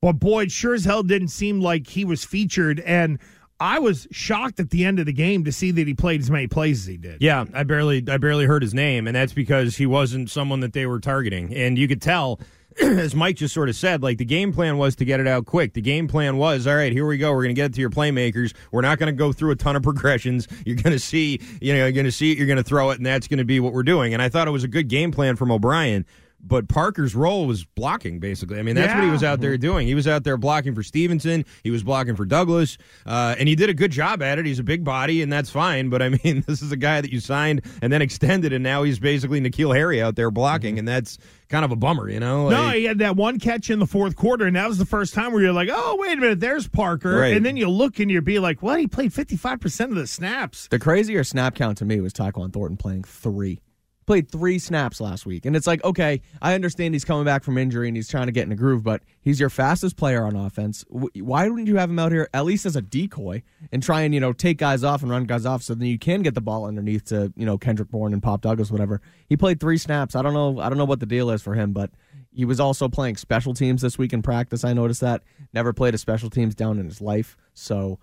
But 0.00 0.14
boy, 0.14 0.44
it 0.44 0.50
sure 0.52 0.74
as 0.74 0.84
hell 0.84 1.02
didn't 1.02 1.28
seem 1.28 1.60
like 1.60 1.88
he 1.88 2.04
was 2.04 2.24
featured. 2.24 2.80
And 2.80 3.18
I 3.60 3.78
was 3.80 4.06
shocked 4.12 4.60
at 4.60 4.70
the 4.70 4.84
end 4.84 5.00
of 5.00 5.06
the 5.06 5.12
game 5.12 5.44
to 5.44 5.52
see 5.52 5.70
that 5.72 5.86
he 5.86 5.94
played 5.94 6.20
as 6.20 6.30
many 6.30 6.46
plays 6.46 6.80
as 6.82 6.86
he 6.86 6.96
did. 6.96 7.20
Yeah, 7.20 7.44
I 7.52 7.64
barely 7.64 8.04
I 8.08 8.16
barely 8.16 8.46
heard 8.46 8.62
his 8.62 8.74
name, 8.74 9.06
and 9.06 9.14
that's 9.14 9.32
because 9.32 9.76
he 9.76 9.86
wasn't 9.86 10.30
someone 10.30 10.60
that 10.60 10.72
they 10.72 10.86
were 10.86 11.00
targeting. 11.00 11.52
And 11.54 11.76
you 11.76 11.86
could 11.88 12.00
tell, 12.02 12.40
as 12.82 13.14
Mike 13.14 13.36
just 13.36 13.54
sort 13.54 13.68
of 13.68 13.76
said, 13.76 14.02
like 14.02 14.18
the 14.18 14.24
game 14.24 14.52
plan 14.52 14.78
was 14.78 14.94
to 14.96 15.04
get 15.04 15.20
it 15.20 15.26
out 15.26 15.46
quick. 15.46 15.72
The 15.72 15.80
game 15.80 16.06
plan 16.06 16.36
was, 16.36 16.66
all 16.66 16.76
right, 16.76 16.92
here 16.92 17.06
we 17.06 17.18
go. 17.18 17.32
We're 17.32 17.42
going 17.42 17.54
to 17.54 17.60
get 17.60 17.66
it 17.66 17.74
to 17.74 17.80
your 17.80 17.90
playmakers. 17.90 18.54
We're 18.70 18.82
not 18.82 18.98
going 18.98 19.08
to 19.08 19.16
go 19.16 19.32
through 19.32 19.50
a 19.52 19.56
ton 19.56 19.76
of 19.76 19.82
progressions. 19.88 20.46
You're 20.64 20.76
going 20.76 20.92
to 20.92 20.98
see, 20.98 21.40
you 21.60 21.72
know, 21.72 21.80
you're 21.80 21.92
going 21.92 22.06
to 22.06 22.12
see 22.12 22.32
it. 22.32 22.38
You're 22.38 22.46
going 22.46 22.58
to 22.58 22.62
throw 22.62 22.90
it, 22.90 22.98
and 22.98 23.06
that's 23.06 23.26
going 23.26 23.38
to 23.38 23.44
be 23.44 23.60
what 23.60 23.72
we're 23.72 23.82
doing. 23.82 24.12
And 24.12 24.22
I 24.22 24.28
thought 24.28 24.48
it 24.48 24.52
was 24.52 24.64
a 24.64 24.68
good 24.68 24.88
game 24.88 25.10
plan 25.10 25.36
from 25.36 25.50
O'Brien. 25.50 26.06
But 26.40 26.68
Parker's 26.68 27.14
role 27.16 27.46
was 27.46 27.64
blocking, 27.64 28.20
basically. 28.20 28.58
I 28.60 28.62
mean, 28.62 28.76
that's 28.76 28.94
what 28.94 29.02
he 29.02 29.10
was 29.10 29.24
out 29.24 29.40
there 29.40 29.58
doing. 29.58 29.88
He 29.88 29.94
was 29.96 30.06
out 30.06 30.22
there 30.22 30.36
blocking 30.36 30.72
for 30.74 30.84
Stevenson. 30.84 31.44
He 31.64 31.70
was 31.70 31.82
blocking 31.82 32.14
for 32.14 32.24
Douglas, 32.24 32.78
uh, 33.04 33.34
and 33.38 33.48
he 33.48 33.56
did 33.56 33.68
a 33.68 33.74
good 33.74 33.90
job 33.90 34.22
at 34.22 34.38
it. 34.38 34.46
He's 34.46 34.60
a 34.60 34.62
big 34.64 34.84
body, 34.84 35.20
and 35.20 35.32
that's 35.32 35.50
fine. 35.50 35.88
But 35.90 36.00
I 36.00 36.08
mean, 36.24 36.44
this 36.46 36.62
is 36.62 36.70
a 36.70 36.76
guy 36.76 37.00
that 37.00 37.12
you 37.12 37.18
signed 37.20 37.62
and 37.82 37.92
then 37.92 38.02
extended, 38.02 38.52
and 38.52 38.62
now 38.62 38.84
he's 38.84 38.98
basically 39.00 39.40
N'Keal 39.40 39.74
Harry 39.74 40.00
out 40.00 40.14
there 40.14 40.30
blocking, 40.30 40.78
and 40.78 40.86
that's 40.86 41.18
kind 41.48 41.64
of 41.64 41.72
a 41.72 41.76
bummer, 41.76 42.08
you 42.08 42.20
know? 42.20 42.48
No, 42.50 42.62
Like- 42.62 42.76
he 42.76 42.84
had 42.84 42.98
that 42.98 43.16
one 43.16 43.40
catch 43.40 43.68
in 43.68 43.78
the 43.80 43.86
fourth 43.86 44.14
quarter, 44.14 44.46
and 44.46 44.54
that 44.54 44.68
was 44.68 44.78
the 44.78 44.86
first 44.86 45.14
time 45.14 45.32
where 45.32 45.42
you're 45.42 45.52
like, 45.52 45.70
"Oh, 45.72 45.96
wait 45.98 46.16
a 46.18 46.20
minute, 46.20 46.40
there's 46.40 46.68
Parker," 46.68 47.16
Right. 47.18 47.36
and 47.36 47.44
then 47.44 47.56
you 47.56 47.68
look 47.68 47.98
and 47.98 48.10
you're 48.10 48.22
be 48.22 48.38
like, 48.38 48.62
"What? 48.62 48.78
He 48.78 48.86
played 48.86 49.12
55 49.12 49.58
percent 49.60 49.90
of 49.90 49.98
the 49.98 50.06
snaps." 50.06 50.68
The 50.68 50.78
crazier 50.78 51.24
snap 51.24 51.56
count 51.56 51.78
to 51.78 51.84
me 51.84 52.00
was 52.00 52.12
Tyquan 52.12 52.52
Thornton 52.52 52.76
playing 52.76 53.02
three. 53.04 53.60
Played 54.08 54.32
three 54.32 54.58
snaps 54.58 55.02
last 55.02 55.26
week. 55.26 55.44
And 55.44 55.54
it's 55.54 55.66
like, 55.66 55.84
okay, 55.84 56.22
I 56.40 56.54
understand 56.54 56.94
he's 56.94 57.04
coming 57.04 57.26
back 57.26 57.44
from 57.44 57.58
injury 57.58 57.88
and 57.88 57.94
he's 57.94 58.08
trying 58.08 58.24
to 58.24 58.32
get 58.32 58.46
in 58.46 58.52
a 58.52 58.56
groove, 58.56 58.82
but 58.82 59.02
he's 59.20 59.38
your 59.38 59.50
fastest 59.50 59.98
player 59.98 60.24
on 60.24 60.34
offense. 60.34 60.82
Why 60.88 61.46
wouldn't 61.46 61.68
you 61.68 61.76
have 61.76 61.90
him 61.90 61.98
out 61.98 62.10
here 62.10 62.26
at 62.32 62.46
least 62.46 62.64
as 62.64 62.74
a 62.74 62.80
decoy 62.80 63.42
and 63.70 63.82
try 63.82 64.00
and, 64.00 64.14
you 64.14 64.20
know, 64.20 64.32
take 64.32 64.56
guys 64.56 64.82
off 64.82 65.02
and 65.02 65.10
run 65.10 65.24
guys 65.24 65.44
off 65.44 65.62
so 65.62 65.74
then 65.74 65.88
you 65.88 65.98
can 65.98 66.22
get 66.22 66.34
the 66.34 66.40
ball 66.40 66.64
underneath 66.64 67.04
to, 67.08 67.34
you 67.36 67.44
know, 67.44 67.58
Kendrick 67.58 67.90
Bourne 67.90 68.14
and 68.14 68.22
Pop 68.22 68.40
Douglas, 68.40 68.70
whatever. 68.70 69.02
He 69.28 69.36
played 69.36 69.60
three 69.60 69.76
snaps. 69.76 70.16
I 70.16 70.22
don't 70.22 70.32
know 70.32 70.58
I 70.58 70.70
don't 70.70 70.78
know 70.78 70.86
what 70.86 71.00
the 71.00 71.06
deal 71.06 71.28
is 71.28 71.42
for 71.42 71.52
him, 71.52 71.74
but 71.74 71.90
he 72.32 72.46
was 72.46 72.60
also 72.60 72.88
playing 72.88 73.18
special 73.18 73.52
teams 73.52 73.82
this 73.82 73.98
week 73.98 74.14
in 74.14 74.22
practice. 74.22 74.64
I 74.64 74.72
noticed 74.72 75.02
that. 75.02 75.22
Never 75.52 75.74
played 75.74 75.92
a 75.92 75.98
special 75.98 76.30
teams 76.30 76.54
down 76.54 76.78
in 76.78 76.86
his 76.86 77.02
life. 77.02 77.36
So 77.52 77.98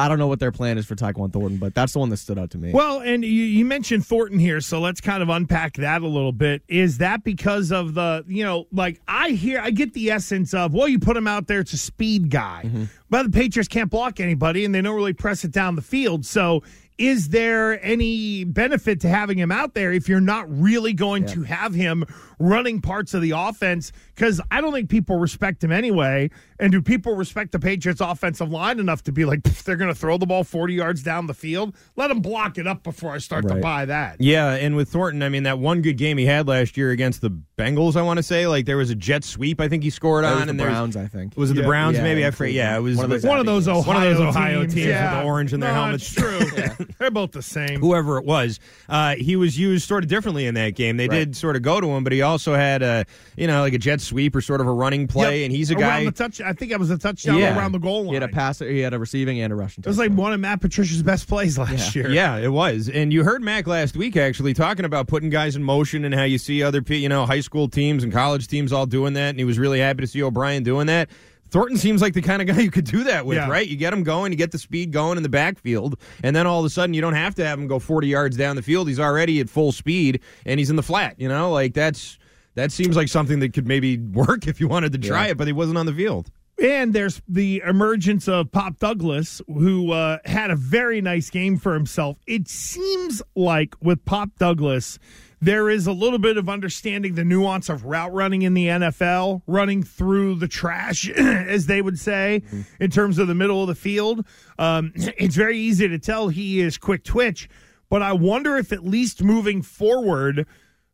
I 0.00 0.08
don't 0.08 0.18
know 0.18 0.28
what 0.28 0.40
their 0.40 0.50
plan 0.50 0.78
is 0.78 0.86
for 0.86 0.94
Tyquan 0.94 1.30
Thornton, 1.30 1.58
but 1.58 1.74
that's 1.74 1.92
the 1.92 1.98
one 1.98 2.08
that 2.08 2.16
stood 2.16 2.38
out 2.38 2.50
to 2.52 2.58
me. 2.58 2.72
Well, 2.72 3.00
and 3.00 3.22
you, 3.22 3.30
you 3.30 3.66
mentioned 3.66 4.06
Thornton 4.06 4.38
here, 4.38 4.62
so 4.62 4.80
let's 4.80 4.98
kind 4.98 5.22
of 5.22 5.28
unpack 5.28 5.74
that 5.74 6.00
a 6.00 6.06
little 6.06 6.32
bit. 6.32 6.62
Is 6.68 6.98
that 6.98 7.22
because 7.22 7.70
of 7.70 7.92
the, 7.92 8.24
you 8.26 8.42
know, 8.42 8.66
like 8.72 8.98
I 9.06 9.30
hear, 9.32 9.60
I 9.60 9.70
get 9.70 9.92
the 9.92 10.10
essence 10.10 10.54
of, 10.54 10.72
well, 10.72 10.88
you 10.88 10.98
put 10.98 11.18
him 11.18 11.26
out 11.26 11.48
there, 11.48 11.60
it's 11.60 11.74
a 11.74 11.78
speed 11.78 12.30
guy. 12.30 12.62
Mm-hmm. 12.64 12.84
But 13.10 13.24
the 13.24 13.30
Patriots 13.30 13.68
can't 13.68 13.90
block 13.90 14.20
anybody 14.20 14.64
and 14.64 14.74
they 14.74 14.80
don't 14.80 14.96
really 14.96 15.12
press 15.12 15.44
it 15.44 15.50
down 15.50 15.76
the 15.76 15.82
field. 15.82 16.24
So 16.24 16.62
is 16.96 17.30
there 17.30 17.82
any 17.84 18.44
benefit 18.44 19.00
to 19.00 19.08
having 19.08 19.38
him 19.38 19.50
out 19.52 19.74
there 19.74 19.92
if 19.92 20.08
you're 20.08 20.20
not 20.20 20.46
really 20.50 20.92
going 20.92 21.26
to 21.26 21.42
have 21.42 21.74
him 21.74 22.04
running 22.40 22.80
parts 22.80 23.14
of 23.14 23.22
the 23.22 23.30
offense? 23.36 23.92
Because 24.14 24.40
I 24.50 24.60
don't 24.60 24.72
think 24.72 24.88
people 24.90 25.16
respect 25.18 25.62
him 25.62 25.70
anyway. 25.70 26.30
And 26.58 26.72
do 26.72 26.82
people 26.82 27.14
respect 27.14 27.52
the 27.52 27.58
Patriots' 27.58 28.00
offensive 28.02 28.50
line 28.50 28.80
enough 28.80 29.02
to 29.04 29.12
be 29.12 29.24
like, 29.24 29.42
they're 29.64 29.76
going 29.76 29.88
to 29.92 29.98
throw 29.98 30.18
the 30.18 30.26
ball 30.26 30.44
40 30.44 30.74
yards 30.74 31.02
down 31.02 31.26
the 31.26 31.32
field? 31.34 31.74
Let 31.96 32.08
them 32.08 32.20
block 32.20 32.58
it 32.58 32.66
up 32.66 32.82
before 32.82 33.12
I 33.12 33.18
start 33.18 33.46
to 33.48 33.54
buy 33.54 33.84
that. 33.86 34.16
Yeah, 34.20 34.52
and 34.52 34.76
with 34.76 34.88
Thornton, 34.90 35.22
I 35.22 35.28
mean 35.30 35.44
that 35.44 35.58
one 35.58 35.80
good 35.80 35.96
game 35.96 36.18
he 36.18 36.26
had 36.26 36.48
last 36.48 36.76
year 36.76 36.90
against 36.90 37.20
the 37.22 37.30
Bengals, 37.56 37.94
I 37.96 38.02
want 38.02 38.16
to 38.18 38.22
say, 38.22 38.46
like 38.46 38.64
there 38.66 38.76
was 38.78 38.88
a 38.90 38.94
jet 38.94 39.22
sweep 39.22 39.60
I 39.60 39.68
think 39.68 39.82
he 39.82 39.90
scored 39.90 40.24
That 40.24 40.32
on, 40.32 40.36
was 40.36 40.44
the 40.46 40.50
and 40.50 40.58
was- 40.60 40.66
Browns, 40.66 40.96
I 40.96 41.06
think. 41.06 41.36
Was 41.36 41.50
it 41.50 41.54
the 41.54 41.60
Yeah. 41.60 41.66
Browns? 41.66 41.96
Yeah, 41.98 42.02
maybe 42.04 42.26
I 42.26 42.30
forget. 42.30 42.54
Yeah, 42.54 42.76
it 42.76 42.80
was 42.80 42.96
One 42.96 43.04
of 43.04 43.10
those 43.10 43.24
One 43.24 43.38
of 43.40 43.46
those 43.46 43.68
Ohio, 43.68 43.86
one 43.86 43.96
of 43.96 44.02
those 44.16 44.20
Ohio 44.20 44.60
teams, 44.62 44.74
teams 44.74 44.86
yeah. 44.86 45.14
with 45.14 45.20
the 45.22 45.26
orange 45.28 45.52
in 45.52 45.60
their 45.60 45.70
no, 45.72 45.74
helmets. 45.82 46.10
It's 46.10 46.14
true. 46.14 46.86
They're 46.98 47.10
both 47.10 47.32
the 47.32 47.42
same. 47.42 47.80
whoever 47.80 48.18
it 48.18 48.24
was, 48.24 48.60
uh, 48.88 49.14
he 49.16 49.36
was 49.36 49.58
used 49.58 49.86
sort 49.86 50.04
of 50.04 50.08
differently 50.10 50.46
in 50.46 50.54
that 50.54 50.74
game. 50.74 50.96
They 50.96 51.08
Right. 51.08 51.18
did 51.18 51.36
sort 51.36 51.56
of 51.56 51.62
go 51.62 51.80
to 51.80 51.86
him, 51.88 52.02
but 52.04 52.12
he 52.12 52.20
also 52.22 52.29
had 52.38 52.82
a, 52.82 53.04
you 53.36 53.46
know, 53.46 53.60
like 53.62 53.72
a 53.72 53.78
jet 53.78 54.00
sweep 54.00 54.34
or 54.36 54.40
sort 54.40 54.60
of 54.60 54.66
a 54.66 54.72
running 54.72 55.06
play, 55.06 55.40
Yep. 55.40 55.46
and 55.46 55.52
he's 55.56 55.70
a 55.70 55.74
around 55.74 55.80
guy. 55.80 56.04
The 56.04 56.10
touch, 56.12 56.40
I 56.40 56.52
think 56.52 56.72
it 56.72 56.78
was 56.78 56.90
a 56.90 56.98
touchdown 56.98 57.38
Yeah. 57.38 57.56
around 57.58 57.72
the 57.72 57.78
goal 57.78 58.00
line. 58.04 58.08
He 58.08 58.14
had 58.14 58.22
a 58.22 58.28
passer, 58.28 58.68
he 58.70 58.80
had 58.80 58.94
a 58.94 58.98
receiving 58.98 59.40
and 59.40 59.52
a 59.52 59.56
rushing. 59.56 59.82
Touchdown. 59.82 59.88
It 59.88 59.90
was 59.90 59.98
like 60.10 60.18
one 60.18 60.32
of 60.32 60.40
Matt 60.40 60.60
Patricia's 60.60 61.02
best 61.02 61.28
plays 61.28 61.58
last 61.58 61.94
year. 61.96 62.10
Yeah, 62.10 62.36
it 62.38 62.52
was. 62.52 62.88
And 62.88 63.12
you 63.12 63.24
heard 63.24 63.42
Mac 63.42 63.66
last 63.66 63.96
week 63.96 64.16
actually 64.16 64.54
talking 64.54 64.84
about 64.84 65.06
putting 65.08 65.30
guys 65.30 65.56
in 65.56 65.62
motion 65.62 66.04
and 66.04 66.14
how 66.14 66.24
you 66.24 66.38
see 66.38 66.62
other, 66.62 66.82
you 66.88 67.08
know, 67.08 67.26
high 67.26 67.40
school 67.40 67.68
teams 67.68 68.04
and 68.04 68.12
college 68.12 68.46
teams 68.48 68.72
all 68.72 68.86
doing 68.86 69.14
that. 69.14 69.30
And 69.30 69.38
he 69.38 69.44
was 69.44 69.58
really 69.58 69.80
happy 69.80 70.00
to 70.02 70.06
see 70.06 70.22
O'Brien 70.22 70.62
doing 70.62 70.86
that. 70.86 71.08
Thornton 71.52 71.76
seems 71.76 72.00
like 72.00 72.14
the 72.14 72.22
kind 72.22 72.40
of 72.40 72.46
guy 72.46 72.60
you 72.62 72.70
could 72.70 72.84
do 72.84 73.02
that 73.02 73.26
with, 73.26 73.36
Yeah. 73.36 73.48
right? 73.48 73.66
You 73.66 73.76
get 73.76 73.92
him 73.92 74.04
going, 74.04 74.30
you 74.30 74.38
get 74.38 74.52
the 74.52 74.58
speed 74.58 74.92
going 74.92 75.16
in 75.16 75.24
the 75.24 75.28
backfield, 75.28 75.98
and 76.22 76.36
then 76.36 76.46
all 76.46 76.60
of 76.60 76.64
a 76.64 76.70
sudden 76.70 76.94
you 76.94 77.00
don't 77.00 77.14
have 77.14 77.34
to 77.34 77.44
have 77.44 77.58
him 77.58 77.66
go 77.66 77.80
40 77.80 78.06
yards 78.06 78.36
down 78.36 78.54
the 78.54 78.62
field. 78.62 78.86
He's 78.86 79.00
already 79.00 79.40
at 79.40 79.50
full 79.50 79.72
speed 79.72 80.20
and 80.46 80.60
he's 80.60 80.70
in 80.70 80.76
the 80.76 80.82
flat, 80.84 81.16
you 81.18 81.28
know? 81.28 81.50
Like 81.50 81.74
that's 81.74 82.18
that 82.54 82.72
seems 82.72 82.96
like 82.96 83.08
something 83.08 83.38
that 83.40 83.52
could 83.52 83.66
maybe 83.66 83.96
work 83.98 84.46
if 84.46 84.60
you 84.60 84.68
wanted 84.68 84.92
to 84.92 84.98
try 84.98 85.26
Yeah. 85.26 85.32
it, 85.32 85.38
but 85.38 85.46
he 85.46 85.52
wasn't 85.52 85.78
on 85.78 85.86
the 85.86 85.92
field. 85.94 86.30
And 86.62 86.92
there's 86.92 87.22
the 87.26 87.62
emergence 87.66 88.28
of 88.28 88.52
Pop 88.52 88.78
Douglas, 88.78 89.40
who 89.46 89.92
uh, 89.92 90.18
had 90.26 90.50
a 90.50 90.56
very 90.56 91.00
nice 91.00 91.30
game 91.30 91.56
for 91.56 91.72
himself. 91.72 92.18
It 92.26 92.48
seems 92.48 93.22
like 93.34 93.74
with 93.80 94.04
Pop 94.04 94.28
Douglas, 94.38 94.98
there 95.40 95.70
is 95.70 95.86
a 95.86 95.92
little 95.92 96.18
bit 96.18 96.36
of 96.36 96.50
understanding 96.50 97.14
the 97.14 97.24
nuance 97.24 97.70
of 97.70 97.86
route 97.86 98.12
running 98.12 98.42
in 98.42 98.52
the 98.52 98.66
NFL, 98.66 99.40
running 99.46 99.82
through 99.82 100.34
the 100.34 100.48
trash, 100.48 101.08
as 101.16 101.64
they 101.64 101.80
would 101.80 101.98
say, 101.98 102.42
in 102.78 102.90
terms 102.90 103.18
of 103.18 103.26
the 103.26 103.34
middle 103.34 103.62
of 103.62 103.68
the 103.68 103.74
field. 103.74 104.26
Um, 104.58 104.92
it's 104.96 105.36
very 105.36 105.56
easy 105.56 105.88
to 105.88 105.98
tell 105.98 106.28
he 106.28 106.60
is 106.60 106.76
quick 106.76 107.04
twitch, 107.04 107.48
but 107.88 108.02
I 108.02 108.12
wonder 108.12 108.58
if 108.58 108.70
at 108.70 108.84
least 108.84 109.22
moving 109.24 109.62
forward, 109.62 110.46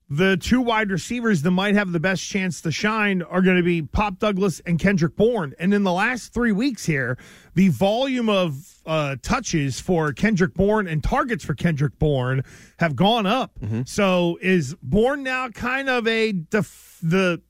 the 0.09 0.37
two 0.37 0.61
wide 0.61 0.91
receivers 0.91 1.43
that 1.43 1.51
might 1.51 1.75
have 1.75 1.91
the 1.91 1.99
best 1.99 2.23
chance 2.25 2.61
to 2.61 2.71
shine 2.71 3.23
are 3.23 3.43
going 3.43 3.57
to 3.57 3.63
be 3.63 3.83
Pop 3.83 4.21
Douglas 4.21 4.61
and 4.65 4.79
Kendrick 4.79 5.17
Bourne. 5.17 5.53
And 5.59 5.75
in 5.75 5.83
the 5.83 5.93
last 5.93 6.33
three 6.33 6.53
weeks 6.53 6.87
here, 6.87 7.19
the 7.55 7.69
volume 7.71 8.29
of 8.29 8.79
uh, 8.87 9.17
touches 9.21 9.81
for 9.81 10.13
Kendrick 10.13 10.55
Bourne 10.55 10.87
and 10.87 11.03
targets 11.03 11.45
for 11.45 11.55
Kendrick 11.55 11.99
Bourne 11.99 12.43
have 12.79 12.95
gone 12.95 13.27
up. 13.27 13.59
So 13.85 14.39
is 14.41 14.77
Bourne 14.81 15.25
now 15.25 15.49
kind 15.49 15.89
of 15.89 16.07
a 16.07 16.31
def- 16.33 16.99
the 17.03 17.43